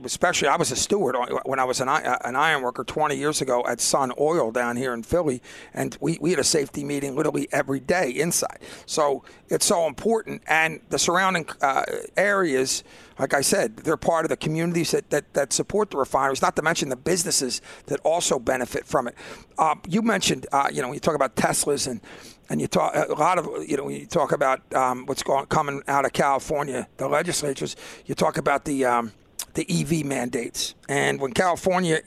especially 0.03 0.47
I 0.47 0.55
was 0.55 0.71
a 0.71 0.75
steward 0.75 1.15
when 1.45 1.59
I 1.59 1.63
was 1.63 1.81
an, 1.81 1.89
an 1.89 2.35
iron 2.35 2.61
worker 2.61 2.83
20 2.83 3.15
years 3.15 3.41
ago 3.41 3.65
at 3.67 3.81
Sun 3.81 4.11
Oil 4.19 4.51
down 4.51 4.77
here 4.77 4.93
in 4.93 5.03
Philly, 5.03 5.41
and 5.73 5.97
we, 5.99 6.17
we 6.21 6.29
had 6.31 6.39
a 6.39 6.43
safety 6.43 6.83
meeting 6.83 7.15
literally 7.15 7.47
every 7.51 7.79
day 7.79 8.09
inside. 8.09 8.59
So 8.85 9.23
it's 9.49 9.65
so 9.65 9.87
important, 9.87 10.43
and 10.47 10.79
the 10.89 10.99
surrounding 10.99 11.47
uh, 11.61 11.83
areas 12.17 12.83
like 13.17 13.33
I 13.33 13.41
said, 13.41 13.77
they're 13.77 13.95
part 13.95 14.25
of 14.25 14.29
the 14.29 14.37
communities 14.37 14.91
that, 14.91 15.09
that, 15.09 15.33
that 15.33 15.53
support 15.53 15.91
the 15.91 15.97
refineries, 15.97 16.41
not 16.41 16.55
to 16.57 16.61
mention 16.61 16.89
the 16.89 16.97
businesses 16.97 17.61
that 17.85 17.99
also 18.01 18.39
benefit 18.39 18.85
from 18.85 19.07
it. 19.07 19.15
Uh, 19.57 19.75
you 19.87 20.01
mentioned, 20.01 20.47
uh, 20.51 20.67
you 20.71 20.81
know, 20.81 20.89
when 20.89 20.95
you 20.95 20.99
talk 20.99 21.15
about 21.15 21.35
Teslas 21.35 21.87
and 21.87 22.01
and 22.49 22.61
you 22.61 22.67
talk 22.67 22.93
a 22.95 23.13
lot 23.13 23.37
of 23.39 23.47
you 23.67 23.77
know 23.77 23.85
when 23.85 23.95
you 23.95 24.05
talk 24.05 24.31
about 24.31 24.61
um, 24.73 25.05
what's 25.05 25.23
going 25.23 25.45
coming 25.47 25.81
out 25.87 26.05
of 26.05 26.13
California, 26.13 26.87
the 26.97 27.07
legislatures. 27.07 27.75
You 28.05 28.15
talk 28.15 28.37
about 28.37 28.65
the 28.65 28.85
um, 28.85 29.11
the 29.55 29.65
EV 29.69 30.05
mandates. 30.05 30.75
And 30.87 31.19
when 31.19 31.31
California 31.31 32.01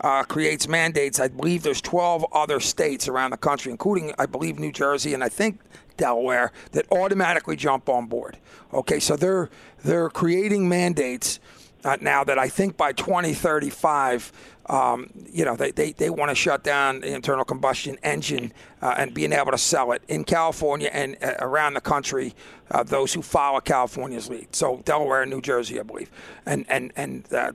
uh, 0.00 0.22
creates 0.22 0.68
mandates, 0.68 1.20
I 1.20 1.28
believe 1.28 1.62
there's 1.62 1.80
12 1.80 2.24
other 2.32 2.60
states 2.60 3.08
around 3.08 3.32
the 3.32 3.36
country, 3.36 3.72
including, 3.72 4.14
I 4.18 4.26
believe, 4.26 4.58
New 4.58 4.72
Jersey 4.72 5.12
and 5.12 5.22
I 5.22 5.28
think 5.28 5.60
Delaware, 5.96 6.52
that 6.72 6.90
automatically 6.90 7.56
jump 7.56 7.88
on 7.88 8.06
board. 8.06 8.38
Okay, 8.72 8.98
so 8.98 9.16
they're 9.16 9.50
they're 9.84 10.08
creating 10.08 10.68
mandates 10.68 11.38
uh, 11.84 11.96
now 12.00 12.24
that 12.24 12.38
I 12.38 12.48
think 12.48 12.76
by 12.76 12.92
2035 12.92 14.32
um, 14.66 15.10
you 15.30 15.44
know, 15.44 15.56
they, 15.56 15.72
they, 15.72 15.92
they 15.92 16.10
want 16.10 16.30
to 16.30 16.34
shut 16.34 16.62
down 16.62 17.00
the 17.00 17.14
internal 17.14 17.44
combustion 17.44 17.98
engine 18.02 18.52
uh, 18.80 18.94
and 18.96 19.12
being 19.12 19.32
able 19.32 19.50
to 19.50 19.58
sell 19.58 19.92
it 19.92 20.02
in 20.08 20.24
California 20.24 20.88
and 20.92 21.16
uh, 21.22 21.34
around 21.40 21.74
the 21.74 21.80
country, 21.80 22.34
uh, 22.70 22.82
those 22.82 23.12
who 23.12 23.22
follow 23.22 23.60
California's 23.60 24.28
lead. 24.28 24.54
So 24.54 24.80
Delaware 24.84 25.22
and 25.22 25.30
New 25.30 25.40
Jersey, 25.40 25.80
I 25.80 25.82
believe, 25.82 26.10
and, 26.46 26.64
and, 26.68 26.92
and 26.96 27.32
uh, 27.32 27.52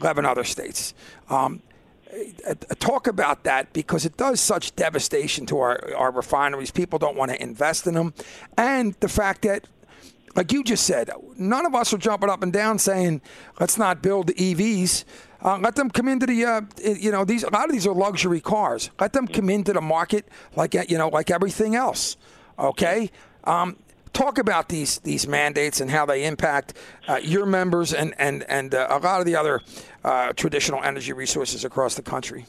11 0.00 0.24
other 0.26 0.44
states. 0.44 0.94
Um, 1.30 1.62
uh, 2.46 2.54
talk 2.78 3.06
about 3.06 3.44
that 3.44 3.72
because 3.72 4.04
it 4.04 4.16
does 4.16 4.40
such 4.40 4.74
devastation 4.74 5.46
to 5.46 5.58
our, 5.58 5.94
our 5.94 6.10
refineries. 6.10 6.70
People 6.70 6.98
don't 6.98 7.16
want 7.16 7.30
to 7.30 7.40
invest 7.40 7.86
in 7.86 7.94
them. 7.94 8.14
And 8.56 8.94
the 8.94 9.08
fact 9.08 9.42
that 9.42 9.68
like 10.36 10.52
you 10.52 10.62
just 10.62 10.84
said, 10.84 11.10
none 11.36 11.66
of 11.66 11.74
us 11.74 11.92
are 11.92 11.98
jumping 11.98 12.30
up 12.30 12.44
and 12.44 12.52
down 12.52 12.78
saying, 12.78 13.20
let's 13.58 13.76
not 13.76 14.02
build 14.02 14.28
the 14.28 14.34
EVs. 14.34 15.04
Uh, 15.42 15.58
let 15.58 15.76
them 15.76 15.88
come 15.88 16.08
into 16.08 16.26
the, 16.26 16.44
uh, 16.44 16.60
you 16.82 17.12
know, 17.12 17.24
these 17.24 17.44
a 17.44 17.50
lot 17.50 17.66
of 17.66 17.72
these 17.72 17.86
are 17.86 17.94
luxury 17.94 18.40
cars. 18.40 18.90
Let 19.00 19.12
them 19.12 19.28
come 19.28 19.50
into 19.50 19.72
the 19.72 19.80
market 19.80 20.26
like 20.56 20.74
you 20.74 20.98
know, 20.98 21.08
like 21.08 21.30
everything 21.30 21.76
else. 21.76 22.16
Okay. 22.58 23.10
Um, 23.44 23.76
talk 24.12 24.38
about 24.38 24.68
these 24.68 24.98
these 25.00 25.28
mandates 25.28 25.80
and 25.80 25.90
how 25.90 26.04
they 26.06 26.24
impact 26.24 26.74
uh, 27.06 27.20
your 27.22 27.46
members 27.46 27.94
and 27.94 28.14
and 28.18 28.42
and 28.48 28.74
uh, 28.74 28.88
a 28.90 28.98
lot 28.98 29.20
of 29.20 29.26
the 29.26 29.36
other 29.36 29.62
uh, 30.04 30.32
traditional 30.32 30.82
energy 30.82 31.12
resources 31.12 31.64
across 31.64 31.94
the 31.94 32.02
country. 32.02 32.46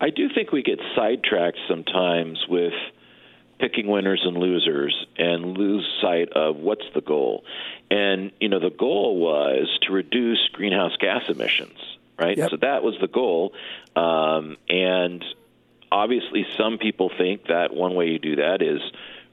I 0.00 0.10
do 0.10 0.28
think 0.34 0.52
we 0.52 0.62
get 0.62 0.80
sidetracked 0.96 1.58
sometimes 1.68 2.44
with 2.48 2.72
picking 3.60 3.86
winners 3.86 4.22
and 4.24 4.36
losers 4.36 5.06
and 5.16 5.56
lose 5.56 5.88
sight 6.02 6.28
of 6.32 6.56
what's 6.56 6.84
the 6.94 7.00
goal. 7.00 7.44
And, 7.90 8.32
you 8.40 8.48
know, 8.48 8.58
the 8.58 8.70
goal 8.76 9.20
was 9.20 9.68
to 9.82 9.92
reduce 9.92 10.48
greenhouse 10.52 10.96
gas 10.98 11.22
emissions, 11.28 11.78
right? 12.22 12.36
Yep. 12.36 12.50
So 12.50 12.56
that 12.58 12.82
was 12.82 12.94
the 13.00 13.08
goal. 13.08 13.52
Um, 13.96 14.56
and 14.68 15.24
obviously, 15.90 16.46
some 16.56 16.78
people 16.78 17.10
think 17.16 17.46
that 17.48 17.74
one 17.74 17.94
way 17.94 18.08
you 18.08 18.18
do 18.18 18.36
that 18.36 18.62
is 18.62 18.80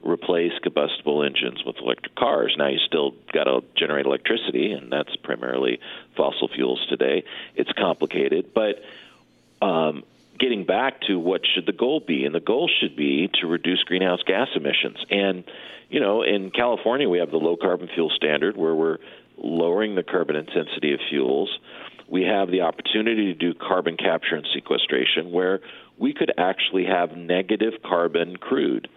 replace 0.02 0.52
combustible 0.62 1.22
engines 1.22 1.62
with 1.64 1.76
electric 1.76 2.14
cars. 2.14 2.54
Now 2.56 2.68
you 2.68 2.78
still 2.86 3.14
got 3.32 3.44
to 3.44 3.62
generate 3.76 4.06
electricity, 4.06 4.72
and 4.72 4.90
that's 4.90 5.14
primarily 5.16 5.78
fossil 6.16 6.48
fuels 6.48 6.84
today. 6.88 7.24
It's 7.54 7.72
complicated, 7.72 8.52
but 8.54 8.82
um, 9.60 10.04
getting 10.38 10.64
back 10.64 11.02
to 11.02 11.18
what 11.18 11.42
should 11.46 11.66
the 11.66 11.72
goal 11.72 12.00
be, 12.00 12.24
and 12.24 12.34
the 12.34 12.40
goal 12.40 12.70
should 12.80 12.96
be 12.96 13.28
to 13.40 13.46
reduce 13.46 13.82
greenhouse 13.82 14.22
gas 14.26 14.48
emissions. 14.54 15.04
And 15.10 15.44
you 15.90 16.00
know, 16.00 16.22
in 16.22 16.50
California, 16.50 17.08
we 17.08 17.18
have 17.18 17.30
the 17.30 17.36
low 17.36 17.56
carbon 17.56 17.88
fuel 17.92 18.10
standard 18.10 18.56
where 18.56 18.74
we're 18.74 18.98
lowering 19.36 19.96
the 19.96 20.02
carbon 20.02 20.36
intensity 20.36 20.94
of 20.94 21.00
fuels. 21.10 21.50
We 22.10 22.22
have 22.24 22.50
the 22.50 22.62
opportunity 22.62 23.32
to 23.32 23.34
do 23.34 23.54
carbon 23.54 23.96
capture 23.96 24.34
and 24.34 24.46
sequestration, 24.52 25.30
where 25.30 25.60
we 25.98 26.12
could 26.12 26.32
actually 26.36 26.84
have 26.86 27.16
negative 27.16 27.74
carbon 27.84 28.36
crude 28.36 28.88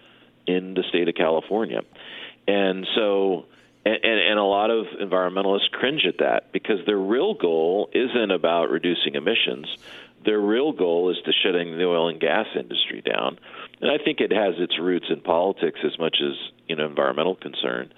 in 0.47 0.73
the 0.73 0.83
state 0.89 1.07
of 1.07 1.15
California. 1.15 1.81
And 2.47 2.85
so, 2.95 3.45
and, 3.85 4.03
and, 4.03 4.39
a 4.39 4.43
lot 4.43 4.69
of 4.71 4.85
environmentalists 5.01 5.71
cringe 5.71 6.05
at 6.07 6.17
that 6.19 6.51
because 6.51 6.79
their 6.85 6.97
real 6.97 7.33
goal 7.33 7.89
isn't 7.93 8.31
about 8.31 8.69
reducing 8.69 9.15
emissions 9.15 9.67
their 10.25 10.39
real 10.39 10.71
goal 10.71 11.09
is 11.09 11.17
to 11.25 11.31
shutting 11.31 11.77
the 11.77 11.85
oil 11.85 12.07
and 12.07 12.19
gas 12.19 12.47
industry 12.55 13.01
down. 13.01 13.37
And 13.81 13.91
I 13.91 14.03
think 14.03 14.19
it 14.19 14.31
has 14.31 14.55
its 14.57 14.79
roots 14.79 15.07
in 15.09 15.21
politics 15.21 15.79
as 15.83 15.97
much 15.99 16.17
as 16.21 16.33
you 16.67 16.75
know 16.75 16.85
environmental 16.85 17.35
concern. 17.35 17.91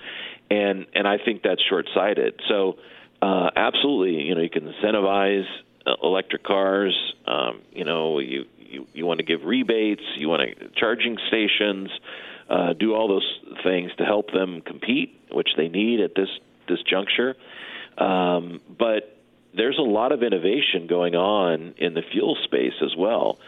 And 0.50 0.86
and 0.94 1.08
I 1.08 1.18
think 1.18 1.44
that's 1.44 1.62
short 1.68 1.88
sighted. 1.94 2.40
So 2.48 2.78
uh, 3.22 3.50
absolutely, 3.56 4.24
you 4.24 4.36
know, 4.36 4.42
you 4.42 4.50
can 4.50 4.72
incentivize 4.72 5.46
uh, 5.86 5.94
electric 6.04 6.44
cars. 6.44 6.96
Um, 7.26 7.62
you 7.72 7.86
know, 7.86 8.20
you, 8.20 8.46
you 8.58 8.88
you 8.94 9.06
want 9.06 9.20
to 9.20 9.26
give 9.26 9.44
rebates. 9.44 10.04
You 10.18 10.30
want 10.30 10.42
to 10.42 10.70
charging 10.76 11.18
stations. 11.28 11.90
Uh, 12.50 12.74
do 12.74 12.94
all 12.94 13.08
those 13.08 13.40
things 13.64 13.92
to 13.98 14.06
help 14.06 14.32
them 14.32 14.62
compete, 14.62 15.20
which 15.32 15.50
they 15.58 15.68
need 15.68 16.00
at 16.00 16.14
this 16.16 16.30
this 16.68 16.82
juncture. 16.84 17.36
Um, 17.98 18.62
but 18.78 19.18
there's 19.56 19.78
a 19.78 19.84
lot 19.84 20.12
of 20.12 20.22
innovation 20.22 20.88
going 20.88 21.16
on 21.16 21.76
in 21.78 21.94
the 21.94 22.02
fuel 22.12 22.38
space 22.44 22.74
as 22.84 22.96
well. 22.96 23.40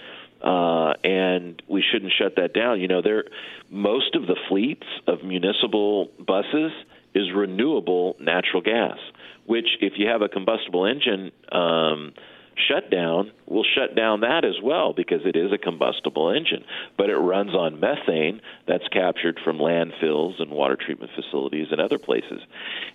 Uh, 0.42 0.94
and 1.04 1.62
we 1.68 1.84
shouldn't 1.92 2.14
shut 2.18 2.36
that 2.36 2.54
down. 2.54 2.80
You 2.80 2.88
know, 2.88 3.02
there 3.02 3.26
most 3.70 4.16
of 4.16 4.28
the 4.28 4.38
fleets 4.48 4.86
of 5.08 5.24
municipal 5.24 6.10
buses 6.20 6.72
is 7.18 7.34
renewable 7.34 8.16
natural 8.20 8.62
gas, 8.62 8.98
which 9.46 9.68
if 9.82 9.94
you 9.98 10.08
have 10.08 10.22
a 10.22 10.30
combustible 10.30 10.86
engine 10.86 11.32
um, 11.52 12.14
shutdown, 12.68 13.32
will 13.48 13.64
shut 13.64 13.96
down 13.96 14.22
that 14.22 14.46
as 14.46 14.56
well 14.62 14.94
because 14.94 15.22
it 15.26 15.36
is 15.36 15.52
a 15.52 15.58
combustible 15.58 16.32
engine, 16.32 16.64
but 16.98 17.10
it 17.10 17.16
runs 17.16 17.54
on 17.54 17.80
methane 17.80 18.42
that's 18.68 18.88
captured 18.90 19.40
from 19.44 19.58
landfills 19.58 20.42
and 20.42 20.52
water 20.52 20.76
treatment 20.76 21.12
facilities 21.16 21.68
and 21.72 21.82
other 21.82 21.98
places. 21.98 22.42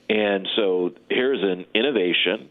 And 0.08 0.48
so 0.56 0.92
here's 1.08 1.42
an 1.42 1.64
innovation 1.74 2.48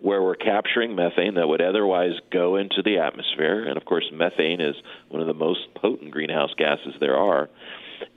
where 0.00 0.22
we're 0.22 0.34
capturing 0.34 0.94
methane 0.94 1.34
that 1.34 1.48
would 1.48 1.60
otherwise 1.60 2.14
go 2.30 2.56
into 2.56 2.82
the 2.82 2.98
atmosphere. 2.98 3.64
And 3.64 3.76
of 3.76 3.84
course, 3.84 4.10
methane 4.12 4.60
is 4.60 4.76
one 5.08 5.20
of 5.20 5.26
the 5.26 5.34
most 5.34 5.74
potent 5.74 6.10
greenhouse 6.10 6.50
gases 6.56 6.94
there 7.00 7.16
are. 7.16 7.48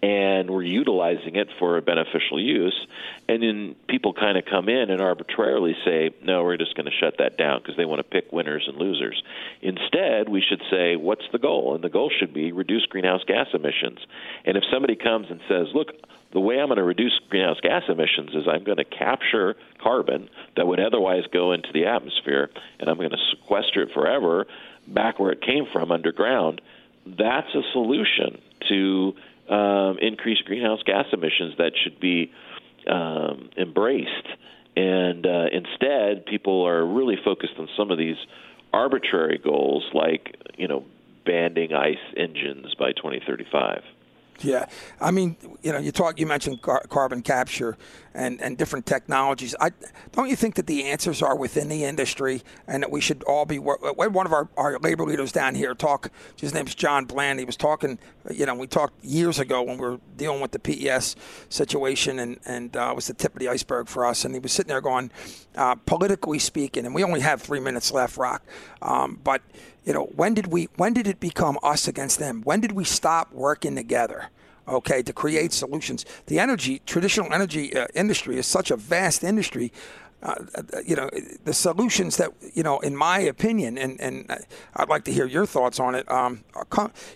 And 0.02 0.50
we're 0.50 0.64
utilizing 0.64 1.36
it 1.36 1.48
for 1.60 1.78
a 1.78 1.82
beneficial 1.82 2.40
use. 2.40 2.88
And 3.28 3.42
then 3.42 3.76
people 3.88 4.14
kind 4.14 4.38
of 4.38 4.46
come 4.46 4.70
in 4.70 4.90
and 4.90 5.02
arbitrarily 5.02 5.76
say, 5.86 6.12
no, 6.24 6.44
we're 6.44 6.58
just 6.58 6.76
going 6.76 6.86
to 6.86 6.98
shut 7.00 7.16
that 7.20 7.38
down 7.38 7.62
because 7.62 7.78
they 7.78 7.86
want 7.86 8.00
to 8.00 8.04
pick 8.04 8.32
winners 8.32 8.66
and 8.68 8.78
losers. 8.78 9.22
Instead, 9.62 10.30
we 10.30 10.42
should 10.42 10.62
say, 10.70 10.96
what's 10.96 11.26
the 11.32 11.40
goal? 11.40 11.76
And 11.76 11.84
the 11.84 11.90
goal 11.90 12.12
should 12.18 12.34
be 12.34 12.52
reduce 12.52 12.86
greenhouse 12.86 13.24
gas 13.26 13.48
emissions. 13.54 14.00
And 14.46 14.58
if 14.58 14.64
somebody 14.72 14.96
comes 14.96 15.28
and 15.30 15.40
says, 15.48 15.68
look, 15.74 15.92
the 16.34 16.40
way 16.40 16.60
I'm 16.60 16.68
going 16.68 16.78
to 16.78 16.84
reduce 16.84 17.20
greenhouse 17.30 17.60
gas 17.62 17.84
emissions 17.88 18.32
is 18.34 18.48
I'm 18.48 18.64
going 18.64 18.78
to 18.78 18.84
capture 18.84 19.56
carbon 19.82 20.30
that 20.56 20.66
would 20.66 20.80
otherwise 20.80 21.24
go 21.32 21.52
into 21.52 21.70
the 21.72 21.86
atmosphere, 21.86 22.50
and 22.80 22.90
I'm 22.90 22.98
going 22.98 23.12
to 23.12 23.18
sequester 23.32 23.84
it 23.84 23.94
forever 23.94 24.48
back 24.88 25.20
where 25.20 25.32
it 25.32 25.42
came 25.42 25.66
from 25.72 25.92
underground. 25.92 26.60
That's 27.06 27.54
a 27.54 27.62
solution 27.72 28.42
to 28.70 29.14
um, 29.50 29.98
increase 30.02 30.40
greenhouse 30.46 30.82
gas 30.86 31.06
emissions 31.12 31.56
that 31.58 31.74
should 31.82 32.00
be 32.00 32.32
um, 32.90 33.50
embraced. 33.58 34.28
And 34.76 35.26
uh, 35.26 35.46
instead, 35.52 36.26
people 36.26 36.66
are 36.66 36.86
really 36.86 37.18
focused 37.24 37.54
on 37.60 37.70
some 37.78 37.92
of 37.92 37.98
these 37.98 38.16
arbitrary 38.72 39.40
goals, 39.44 39.84
like 39.94 40.36
you 40.58 40.68
know, 40.68 40.84
banning 41.26 41.74
ICE 41.74 41.98
engines 42.18 42.74
by 42.78 42.92
2035. 42.94 43.84
Yeah, 44.44 44.66
I 45.00 45.12
mean, 45.12 45.38
you 45.62 45.72
know, 45.72 45.80
you 45.80 45.92
talk, 45.92 46.20
you 46.20 46.28
mentioned 46.28 46.62
car- 46.62 46.86
carbon 46.90 47.22
capture 47.22 47.78
and, 48.14 48.42
and 48.42 48.58
different 48.58 48.86
technologies. 48.86 49.56
I 49.60 49.72
don't 50.12 50.30
you 50.30 50.36
think 50.36 50.56
that 50.56 50.68
the 50.68 50.84
answers 50.86 51.22
are 51.22 51.36
within 51.36 51.70
the 51.70 51.84
industry, 51.86 52.44
and 52.68 52.84
that 52.84 52.92
we 52.92 53.02
should 53.02 53.24
all 53.24 53.46
be. 53.46 53.58
One 53.58 54.26
of 54.26 54.34
our, 54.34 54.50
our 54.58 54.78
labor 54.80 55.06
leaders 55.06 55.32
down 55.32 55.56
here 55.56 55.74
talk. 55.74 56.12
His 56.40 56.54
name's 56.54 56.76
John 56.76 57.06
Bland. 57.06 57.40
He 57.40 57.46
was 57.46 57.58
talking. 57.58 57.98
You 58.32 58.46
know, 58.46 58.56
we 58.56 58.68
talked 58.68 59.04
years 59.04 59.40
ago 59.40 59.64
when 59.64 59.78
we 59.78 59.88
were 59.88 60.00
dealing 60.18 60.42
with 60.42 60.52
the 60.52 60.60
PES 60.60 61.16
situation, 61.50 62.20
and 62.20 62.40
and 62.46 62.76
uh, 62.76 62.90
it 62.92 62.96
was 62.96 63.08
the 63.08 63.14
tip 63.14 63.34
of 63.34 63.40
the 63.40 63.48
iceberg 63.48 63.88
for 63.88 64.06
us. 64.06 64.26
And 64.26 64.34
he 64.34 64.40
was 64.40 64.52
sitting 64.52 64.70
there 64.70 64.82
going, 64.82 65.10
uh, 65.56 65.76
politically 65.76 66.40
speaking, 66.40 66.86
and 66.86 66.94
we 66.94 67.04
only 67.04 67.22
have 67.22 67.42
three 67.42 67.60
minutes 67.60 67.92
left, 67.92 68.18
Rock. 68.18 68.44
Um, 68.82 69.20
but 69.24 69.42
you 69.86 69.94
know, 69.94 70.06
when 70.16 70.34
did 70.34 70.48
we 70.48 70.70
when 70.78 70.94
did 70.94 71.08
it 71.08 71.20
become 71.20 71.58
us 71.64 71.88
against 71.88 72.20
them? 72.20 72.42
When 72.44 72.62
did 72.62 72.72
we 72.72 72.84
stop 72.84 73.32
working 73.34 73.76
together? 73.76 74.30
Okay, 74.66 75.04
to 75.04 75.12
create 75.12 75.52
solutions. 75.52 76.06
The 76.28 76.40
energy, 76.40 76.82
traditional 76.86 77.34
energy 77.34 77.76
uh, 77.76 77.88
industry 77.94 78.38
is 78.38 78.48
such 78.48 78.72
a 78.72 78.78
vast 78.78 79.22
industry. 79.24 79.74
Uh, 80.24 80.36
you 80.86 80.96
know, 80.96 81.10
the 81.44 81.54
solutions 81.54 82.18
that, 82.18 82.32
you 82.54 82.64
know, 82.64 82.80
in 82.80 82.96
my 82.96 83.20
opinion, 83.20 83.78
and, 83.78 84.00
and 84.00 84.46
I'd 84.76 84.90
like 84.90 85.04
to 85.06 85.12
hear 85.12 85.26
your 85.26 85.46
thoughts 85.46 85.80
on 85.80 85.96
it, 85.96 86.10
um, 86.10 86.44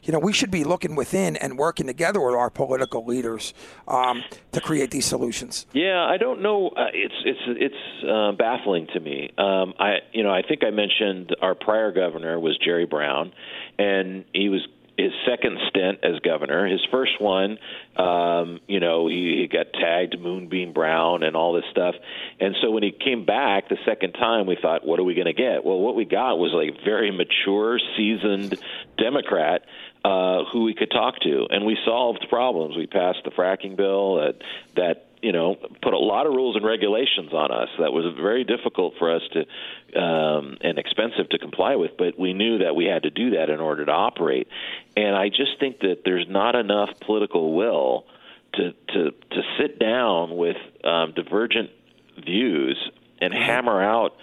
you 0.03 0.11
know, 0.11 0.19
we 0.19 0.33
should 0.33 0.51
be 0.51 0.63
looking 0.63 0.95
within 0.95 1.37
and 1.37 1.57
working 1.57 1.87
together 1.87 2.19
with 2.19 2.35
our 2.35 2.49
political 2.49 3.05
leaders 3.05 3.53
um, 3.87 4.23
to 4.51 4.59
create 4.59 4.91
these 4.91 5.05
solutions. 5.05 5.65
Yeah, 5.73 6.03
I 6.03 6.17
don't 6.17 6.41
know. 6.41 6.69
Uh, 6.69 6.87
it's 6.93 7.15
it's 7.25 7.39
it's 7.47 8.05
uh, 8.07 8.31
baffling 8.33 8.87
to 8.93 8.99
me. 8.99 9.31
Um, 9.37 9.73
I 9.79 9.99
you 10.11 10.23
know 10.23 10.31
I 10.31 10.41
think 10.41 10.63
I 10.63 10.71
mentioned 10.71 11.35
our 11.41 11.55
prior 11.55 11.91
governor 11.91 12.39
was 12.39 12.57
Jerry 12.57 12.85
Brown, 12.85 13.31
and 13.79 14.25
he 14.33 14.49
was 14.49 14.67
his 14.97 15.11
second 15.27 15.59
stint 15.69 15.99
as 16.03 16.19
governor. 16.19 16.65
His 16.67 16.85
first 16.91 17.21
one, 17.21 17.59
um, 17.95 18.59
you 18.67 18.79
know, 18.79 19.07
he, 19.07 19.41
he 19.41 19.47
got 19.47 19.71
tagged 19.73 20.19
Moonbeam 20.19 20.73
Brown 20.73 21.23
and 21.23 21.35
all 21.35 21.53
this 21.53 21.65
stuff. 21.71 21.95
And 22.39 22.55
so 22.61 22.71
when 22.71 22.83
he 22.83 22.91
came 22.91 23.25
back 23.25 23.69
the 23.69 23.77
second 23.85 24.13
time, 24.13 24.47
we 24.47 24.57
thought, 24.59 24.85
what 24.85 24.99
are 24.99 25.03
we 25.03 25.13
going 25.13 25.27
to 25.27 25.33
get? 25.33 25.63
Well, 25.63 25.79
what 25.79 25.95
we 25.95 26.05
got 26.05 26.39
was 26.39 26.51
like 26.51 26.83
very 26.83 27.11
mature, 27.11 27.79
seasoned 27.95 28.59
Democrat 28.97 29.63
uh, 30.03 30.45
who 30.51 30.63
we 30.63 30.73
could 30.73 30.91
talk 30.91 31.19
to, 31.21 31.47
and 31.49 31.65
we 31.65 31.77
solved 31.85 32.25
problems. 32.29 32.77
We 32.77 32.87
passed 32.87 33.19
the 33.25 33.31
fracking 33.31 33.75
bill 33.75 34.15
that 34.15 34.35
that 34.75 35.06
you 35.21 35.31
know 35.31 35.55
put 35.81 35.93
a 35.93 35.97
lot 35.97 36.25
of 36.25 36.33
rules 36.33 36.55
and 36.55 36.65
regulations 36.65 37.33
on 37.33 37.51
us 37.51 37.69
that 37.79 37.91
was 37.91 38.05
very 38.19 38.43
difficult 38.43 38.93
for 38.99 39.15
us 39.15 39.21
to 39.33 39.99
um, 39.99 40.57
and 40.61 40.77
expensive 40.77 41.29
to 41.29 41.39
comply 41.39 41.75
with. 41.75 41.91
But 41.97 42.19
we 42.19 42.33
knew 42.33 42.59
that 42.59 42.75
we 42.75 42.85
had 42.85 43.03
to 43.03 43.09
do 43.09 43.31
that 43.31 43.49
in 43.49 43.59
order 43.59 43.85
to 43.85 43.91
operate, 43.91 44.47
and 44.95 45.15
I 45.15 45.29
just 45.29 45.59
think 45.59 45.79
that 45.79 46.03
there's 46.05 46.27
not 46.29 46.55
enough 46.55 46.89
political 47.01 47.55
will 47.55 48.05
to 48.53 48.73
to 48.89 49.11
to 49.11 49.41
sit 49.59 49.79
down 49.79 50.35
with 50.35 50.57
um, 50.83 51.13
divergent 51.15 51.71
views 52.17 52.77
and 53.19 53.33
hammer 53.33 53.81
out 53.81 54.15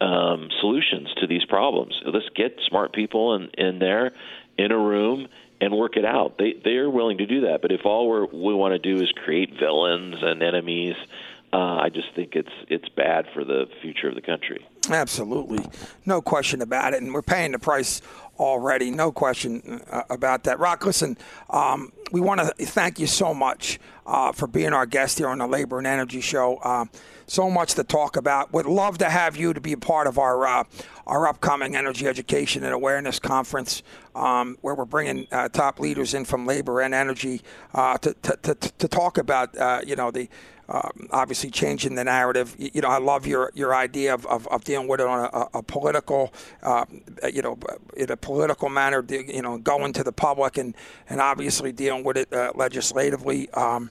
um, 0.00 0.48
solutions 0.60 1.12
to 1.20 1.26
these 1.26 1.44
problems. 1.44 2.00
Let's 2.04 2.28
get 2.34 2.58
smart 2.66 2.92
people 2.92 3.34
in, 3.34 3.50
in 3.56 3.78
there 3.78 4.12
in 4.58 4.72
a 4.72 4.78
room 4.78 5.28
and 5.60 5.74
work 5.74 5.96
it 5.96 6.04
out. 6.04 6.38
They 6.38 6.54
they 6.64 6.76
are 6.76 6.90
willing 6.90 7.18
to 7.18 7.26
do 7.26 7.42
that. 7.42 7.62
But 7.62 7.72
if 7.72 7.84
all 7.84 8.08
we're, 8.08 8.26
we 8.26 8.54
want 8.54 8.72
to 8.72 8.78
do 8.78 9.02
is 9.02 9.10
create 9.12 9.58
villains 9.58 10.16
and 10.20 10.42
enemies, 10.42 10.96
uh, 11.52 11.56
I 11.56 11.88
just 11.88 12.08
think 12.14 12.34
it's 12.34 12.52
it's 12.68 12.88
bad 12.90 13.26
for 13.32 13.44
the 13.44 13.66
future 13.82 14.08
of 14.08 14.14
the 14.14 14.20
country. 14.22 14.66
Absolutely, 14.90 15.64
no 16.04 16.20
question 16.20 16.62
about 16.62 16.94
it, 16.94 17.02
and 17.02 17.12
we're 17.12 17.22
paying 17.22 17.52
the 17.52 17.58
price 17.58 18.02
already. 18.38 18.90
No 18.90 19.10
question 19.12 19.80
uh, 19.90 20.02
about 20.10 20.44
that. 20.44 20.58
Rock, 20.58 20.84
listen, 20.84 21.16
um, 21.50 21.92
we 22.12 22.20
want 22.20 22.40
to 22.40 22.66
thank 22.66 22.98
you 22.98 23.06
so 23.06 23.32
much 23.32 23.80
uh, 24.06 24.32
for 24.32 24.46
being 24.46 24.72
our 24.72 24.86
guest 24.86 25.18
here 25.18 25.28
on 25.28 25.38
the 25.38 25.46
Labor 25.46 25.78
and 25.78 25.86
Energy 25.86 26.20
Show. 26.20 26.56
Uh, 26.58 26.86
so 27.26 27.50
much 27.50 27.74
to 27.74 27.84
talk 27.84 28.16
about. 28.16 28.52
Would 28.52 28.66
love 28.66 28.98
to 28.98 29.10
have 29.10 29.36
you 29.36 29.52
to 29.52 29.60
be 29.60 29.72
a 29.72 29.78
part 29.78 30.06
of 30.06 30.18
our 30.18 30.46
uh, 30.46 30.64
our 31.06 31.26
upcoming 31.28 31.76
Energy 31.76 32.06
Education 32.06 32.64
and 32.64 32.72
Awareness 32.72 33.18
Conference, 33.18 33.82
um, 34.14 34.56
where 34.60 34.74
we're 34.74 34.84
bringing 34.84 35.26
uh, 35.30 35.48
top 35.48 35.78
leaders 35.80 36.14
in 36.14 36.24
from 36.24 36.46
labor 36.46 36.80
and 36.80 36.94
energy 36.94 37.42
uh, 37.74 37.98
to, 37.98 38.14
to, 38.14 38.36
to, 38.42 38.54
to, 38.54 38.88
talk 38.88 39.18
about 39.18 39.56
uh, 39.56 39.80
you 39.86 39.96
know 39.96 40.10
the 40.10 40.28
um, 40.68 41.08
obviously 41.10 41.50
changing 41.50 41.94
the 41.94 42.04
narrative. 42.04 42.56
You, 42.58 42.70
you, 42.74 42.80
know, 42.80 42.88
I 42.88 42.98
love 42.98 43.26
your 43.26 43.50
your 43.54 43.74
idea 43.74 44.14
of, 44.14 44.26
of, 44.26 44.46
of 44.48 44.64
dealing 44.64 44.88
with 44.88 45.00
it 45.00 45.06
on 45.06 45.30
a, 45.32 45.58
a 45.58 45.62
political, 45.62 46.32
uh, 46.62 46.84
you 47.32 47.42
know, 47.42 47.58
in 47.96 48.10
a 48.10 48.16
political 48.16 48.68
manner. 48.68 49.04
You 49.08 49.42
know, 49.42 49.58
going 49.58 49.92
to 49.94 50.02
the 50.02 50.12
public 50.12 50.58
and 50.58 50.74
and 51.08 51.20
obviously 51.20 51.72
dealing 51.72 52.04
with 52.04 52.16
it 52.16 52.32
uh, 52.32 52.52
legislatively. 52.54 53.48
Um, 53.50 53.90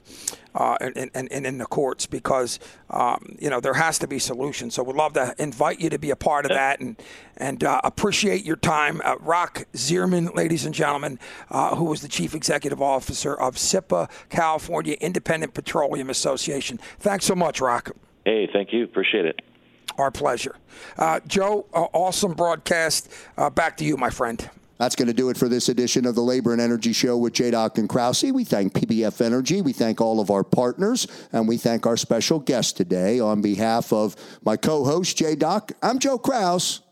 uh, 0.56 0.76
and, 0.80 1.10
and, 1.14 1.30
and, 1.30 1.46
in 1.46 1.58
the 1.58 1.66
courts 1.66 2.06
because 2.06 2.58
um, 2.90 3.36
you 3.38 3.50
know 3.50 3.60
there 3.60 3.74
has 3.74 3.98
to 3.98 4.06
be 4.06 4.18
solutions. 4.18 4.74
So 4.74 4.82
we'd 4.82 4.96
love 4.96 5.12
to 5.14 5.34
invite 5.38 5.80
you 5.80 5.90
to 5.90 5.98
be 5.98 6.10
a 6.10 6.16
part 6.16 6.46
of 6.46 6.50
that 6.50 6.80
and 6.80 6.96
and 7.36 7.62
uh, 7.62 7.80
appreciate 7.84 8.44
your 8.44 8.56
time. 8.56 9.00
Uh, 9.04 9.16
Rock 9.20 9.66
Zierman, 9.74 10.34
ladies 10.34 10.64
and 10.64 10.74
gentlemen, 10.74 11.18
uh, 11.50 11.76
who 11.76 11.84
was 11.84 12.00
the 12.00 12.08
chief 12.08 12.34
executive 12.34 12.80
officer 12.80 13.34
of 13.34 13.56
CIPA, 13.56 14.10
California 14.30 14.96
Independent 15.00 15.52
Petroleum 15.52 16.08
Association. 16.08 16.78
Thanks 16.98 17.26
so 17.26 17.34
much, 17.34 17.60
Rock. 17.60 17.92
Hey, 18.24 18.48
thank 18.52 18.72
you. 18.72 18.84
Appreciate 18.84 19.26
it. 19.26 19.42
Our 19.98 20.10
pleasure. 20.10 20.56
Uh, 20.98 21.20
Joe, 21.26 21.66
awesome 21.72 22.32
broadcast. 22.32 23.10
Uh, 23.36 23.48
back 23.50 23.76
to 23.78 23.84
you, 23.84 23.96
my 23.96 24.10
friend. 24.10 24.50
That's 24.78 24.96
going 24.96 25.08
to 25.08 25.14
do 25.14 25.30
it 25.30 25.36
for 25.36 25.48
this 25.48 25.68
edition 25.68 26.06
of 26.06 26.14
the 26.14 26.22
Labor 26.22 26.52
and 26.52 26.60
Energy 26.60 26.92
Show 26.92 27.16
with 27.16 27.32
J. 27.32 27.50
Doc 27.50 27.78
and 27.78 27.88
Krause. 27.88 28.24
We 28.24 28.44
thank 28.44 28.74
PBF 28.74 29.24
Energy. 29.24 29.62
We 29.62 29.72
thank 29.72 30.00
all 30.00 30.20
of 30.20 30.30
our 30.30 30.44
partners. 30.44 31.06
And 31.32 31.48
we 31.48 31.56
thank 31.56 31.86
our 31.86 31.96
special 31.96 32.38
guest 32.38 32.76
today. 32.76 33.20
On 33.20 33.40
behalf 33.40 33.92
of 33.92 34.16
my 34.44 34.56
co 34.56 34.84
host, 34.84 35.16
J. 35.16 35.34
Doc, 35.34 35.72
I'm 35.82 35.98
Joe 35.98 36.18
Krause. 36.18 36.82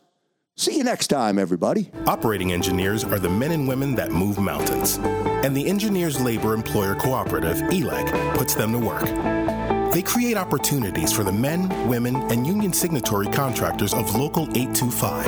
See 0.56 0.76
you 0.76 0.84
next 0.84 1.08
time, 1.08 1.38
everybody. 1.38 1.90
Operating 2.06 2.52
engineers 2.52 3.02
are 3.02 3.18
the 3.18 3.28
men 3.28 3.50
and 3.50 3.66
women 3.66 3.96
that 3.96 4.12
move 4.12 4.38
mountains. 4.38 4.98
And 5.44 5.56
the 5.56 5.66
Engineers 5.66 6.20
Labor 6.20 6.54
Employer 6.54 6.94
Cooperative, 6.94 7.56
ELEC, 7.70 8.36
puts 8.36 8.54
them 8.54 8.70
to 8.72 8.78
work. 8.78 9.53
They 9.94 10.02
create 10.02 10.36
opportunities 10.36 11.12
for 11.12 11.22
the 11.22 11.30
men, 11.30 11.68
women, 11.86 12.16
and 12.32 12.44
union 12.44 12.72
signatory 12.72 13.28
contractors 13.28 13.94
of 13.94 14.16
Local 14.16 14.42
825, 14.48 15.24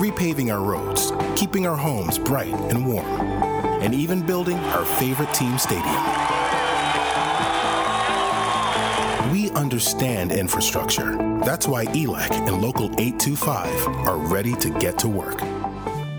repaving 0.00 0.52
our 0.52 0.60
roads, 0.60 1.12
keeping 1.36 1.64
our 1.64 1.76
homes 1.76 2.18
bright 2.18 2.52
and 2.52 2.84
warm, 2.84 3.06
and 3.06 3.94
even 3.94 4.26
building 4.26 4.58
our 4.58 4.84
favorite 4.84 5.32
team 5.32 5.56
stadium. 5.58 5.84
We 9.30 9.52
understand 9.52 10.32
infrastructure. 10.32 11.16
That's 11.44 11.68
why 11.68 11.86
ELEC 11.86 12.32
and 12.32 12.60
Local 12.60 12.86
825 12.86 13.86
are 14.08 14.16
ready 14.16 14.56
to 14.56 14.70
get 14.70 14.98
to 14.98 15.08
work. 15.08 15.40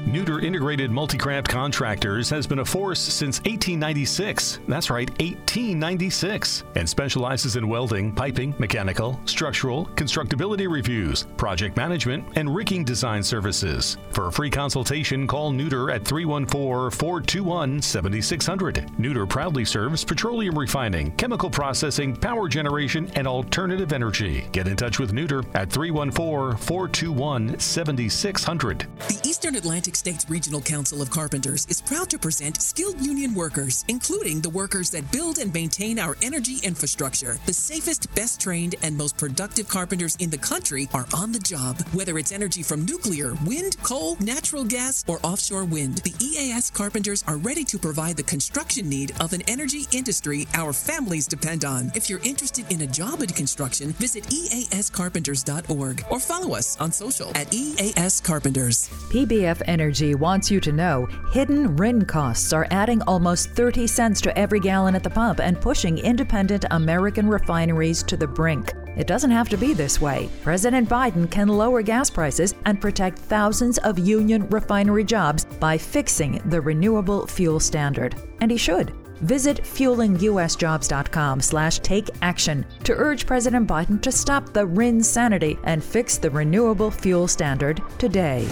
Nooter 0.06 0.44
Integrated 0.44 0.90
Multicraft 0.90 1.48
Contractors 1.48 2.28
has 2.32 2.48
been 2.48 2.60
a 2.60 2.66
force 2.66 3.00
since 3.00 3.38
1896. 3.42 4.60
That's 4.68 4.90
right, 4.90 5.08
1896. 5.22 6.64
And 6.76 6.90
specializes 6.90 7.56
in 7.56 7.68
welding, 7.70 8.12
piping, 8.12 8.56
mechanical, 8.58 9.20
structural, 9.26 9.86
constructability 9.96 10.70
reviews, 10.70 11.28
project 11.38 11.78
management, 11.78 12.26
and 12.36 12.54
rigging 12.54 12.84
design 12.84 13.22
services. 13.22 13.98
For 14.10 14.28
a 14.28 14.32
free 14.32 14.50
consultation, 14.50 15.28
call 15.28 15.52
Nooter 15.52 15.94
at 15.94 16.04
314 16.04 16.98
421 16.98 17.82
7600. 17.82 18.88
Nooter 18.98 19.30
proudly 19.30 19.64
serves 19.64 20.04
petroleum 20.04 20.58
refining, 20.58 21.12
chemical 21.12 21.50
processing, 21.50 22.16
power 22.16 22.48
generation, 22.48 23.10
and 23.16 23.28
alternative 23.28 23.94
energy. 23.94 24.48
Get 24.52 24.68
in 24.68 24.76
touch 24.76 25.00
with 25.00 25.14
Nooter 25.14 25.46
at 25.54 25.72
314 25.72 26.58
421 26.58 27.60
7600. 27.60 28.88
The 29.08 29.30
Eastern 29.30 29.56
Atlantic 29.56 29.91
States 29.96 30.26
Regional 30.30 30.62
Council 30.62 31.02
of 31.02 31.10
Carpenters 31.10 31.66
is 31.68 31.82
proud 31.82 32.10
to 32.10 32.18
present 32.18 32.62
skilled 32.62 33.00
union 33.02 33.34
workers, 33.36 33.84
including 33.90 34.40
the 34.40 34.50
workers 34.50 34.90
that 34.92 35.12
build 35.12 35.38
and 35.38 35.54
maintain 35.54 36.00
our 36.00 36.16
energy 36.22 36.58
infrastructure. 36.64 37.38
The 37.46 37.54
safest, 37.54 38.14
best 38.16 38.40
trained, 38.40 38.76
and 38.82 38.98
most 38.98 39.18
productive 39.18 39.68
carpenters 39.68 40.16
in 40.18 40.30
the 40.30 40.38
country 40.38 40.88
are 40.94 41.06
on 41.14 41.34
the 41.34 41.40
job. 41.40 41.82
Whether 41.94 42.18
it's 42.18 42.32
energy 42.32 42.64
from 42.64 42.86
nuclear, 42.86 43.34
wind, 43.46 43.76
coal, 43.84 44.16
natural 44.22 44.64
gas, 44.64 45.04
or 45.08 45.20
offshore 45.24 45.66
wind, 45.66 45.98
the 45.98 46.14
EAS 46.24 46.72
carpenters 46.72 47.24
are 47.28 47.38
ready 47.38 47.66
to 47.66 47.78
provide 47.78 48.16
the 48.16 48.24
construction 48.24 48.88
need 48.88 49.12
of 49.20 49.34
an 49.34 49.42
energy 49.48 49.84
industry 49.92 50.48
our 50.54 50.72
families 50.72 51.28
depend 51.28 51.66
on. 51.66 51.92
If 51.96 52.10
you're 52.10 52.24
interested 52.24 52.72
in 52.72 52.82
a 52.82 52.88
job 52.88 53.22
in 53.22 53.28
construction, 53.28 53.92
visit 53.94 54.24
eascarpenters.org 54.26 56.06
or 56.10 56.20
follow 56.20 56.56
us 56.56 56.80
on 56.80 56.94
social 56.94 57.36
at 57.36 57.54
EAS 57.54 58.22
Carpenters. 58.22 58.90
PBF 59.10 59.62
Energy 59.68 59.81
Energy 59.82 60.14
wants 60.14 60.52
you 60.52 60.60
to 60.60 60.72
know 60.72 61.08
hidden 61.32 61.76
RIN 61.76 62.06
costs 62.06 62.54
are 62.54 62.68
adding 62.70 63.02
almost 63.08 63.50
30 63.50 63.88
cents 63.88 64.22
to 64.22 64.38
every 64.38 64.60
gallon 64.60 64.94
at 64.94 65.02
the 65.02 65.10
pump 65.10 65.40
and 65.40 65.60
pushing 65.60 65.98
independent 65.98 66.66
American 66.70 67.28
refineries 67.28 68.04
to 68.04 68.16
the 68.16 68.28
brink. 68.28 68.74
It 68.96 69.08
doesn't 69.08 69.32
have 69.32 69.50
to 69.50 69.58
be 69.58 69.74
this 69.74 70.00
way. 70.00 70.30
President 70.44 70.88
Biden 70.88 71.30
can 71.32 71.48
lower 71.48 71.82
gas 71.82 72.12
prices 72.12 72.54
and 72.66 72.80
protect 72.80 73.18
thousands 73.18 73.80
of 73.80 73.98
union 73.98 74.48
refinery 74.50 75.04
jobs 75.04 75.46
by 75.46 75.80
fixing 75.80 76.40
the 76.46 76.62
renewable 76.62 77.26
fuel 77.26 77.60
standard. 77.60 78.16
And 78.40 78.52
he 78.52 78.58
should. 78.58 78.94
Visit 79.22 79.64
fuelingusjobs.com 79.64 81.42
slash 81.42 81.80
take 81.80 82.10
action 82.22 82.66
to 82.84 82.94
urge 82.94 83.26
President 83.26 83.68
Biden 83.68 84.00
to 84.04 84.12
stop 84.12 84.54
the 84.54 84.68
RIN 84.68 85.02
sanity 85.02 85.58
and 85.64 85.84
fix 85.84 86.20
the 86.20 86.30
renewable 86.30 86.92
fuel 86.92 87.28
standard 87.28 87.82
today. 87.98 88.48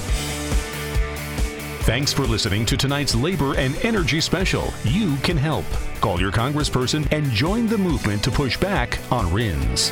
Thanks 1.83 2.13
for 2.13 2.23
listening 2.27 2.65
to 2.67 2.77
tonight's 2.77 3.15
Labor 3.15 3.55
and 3.55 3.75
Energy 3.83 4.21
Special. 4.21 4.71
You 4.83 5.15
can 5.17 5.37
help. 5.37 5.65
Call 6.01 6.19
your 6.19 6.31
congressperson 6.31 7.11
and 7.11 7.31
join 7.31 7.67
the 7.67 7.77
movement 7.77 8.23
to 8.25 8.31
push 8.31 8.57
back 8.57 8.99
on 9.11 9.33
RINs. 9.33 9.91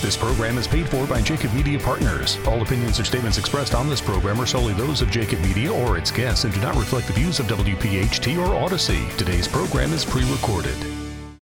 This 0.00 0.16
program 0.16 0.56
is 0.56 0.66
paid 0.66 0.88
for 0.88 1.06
by 1.06 1.20
Jacob 1.20 1.52
Media 1.52 1.78
Partners. 1.78 2.38
All 2.46 2.62
opinions 2.62 2.98
or 2.98 3.04
statements 3.04 3.36
expressed 3.36 3.74
on 3.74 3.88
this 3.88 4.00
program 4.00 4.40
are 4.40 4.46
solely 4.46 4.72
those 4.72 5.02
of 5.02 5.10
Jacob 5.10 5.40
Media 5.40 5.70
or 5.70 5.98
its 5.98 6.10
guests 6.10 6.44
and 6.44 6.54
do 6.54 6.60
not 6.60 6.74
reflect 6.76 7.08
the 7.08 7.12
views 7.12 7.38
of 7.38 7.46
WPHT 7.46 8.38
or 8.38 8.48
Audacy. 8.66 9.14
Today's 9.18 9.46
program 9.46 9.92
is 9.92 10.06
pre 10.06 10.24
recorded. 10.30 10.89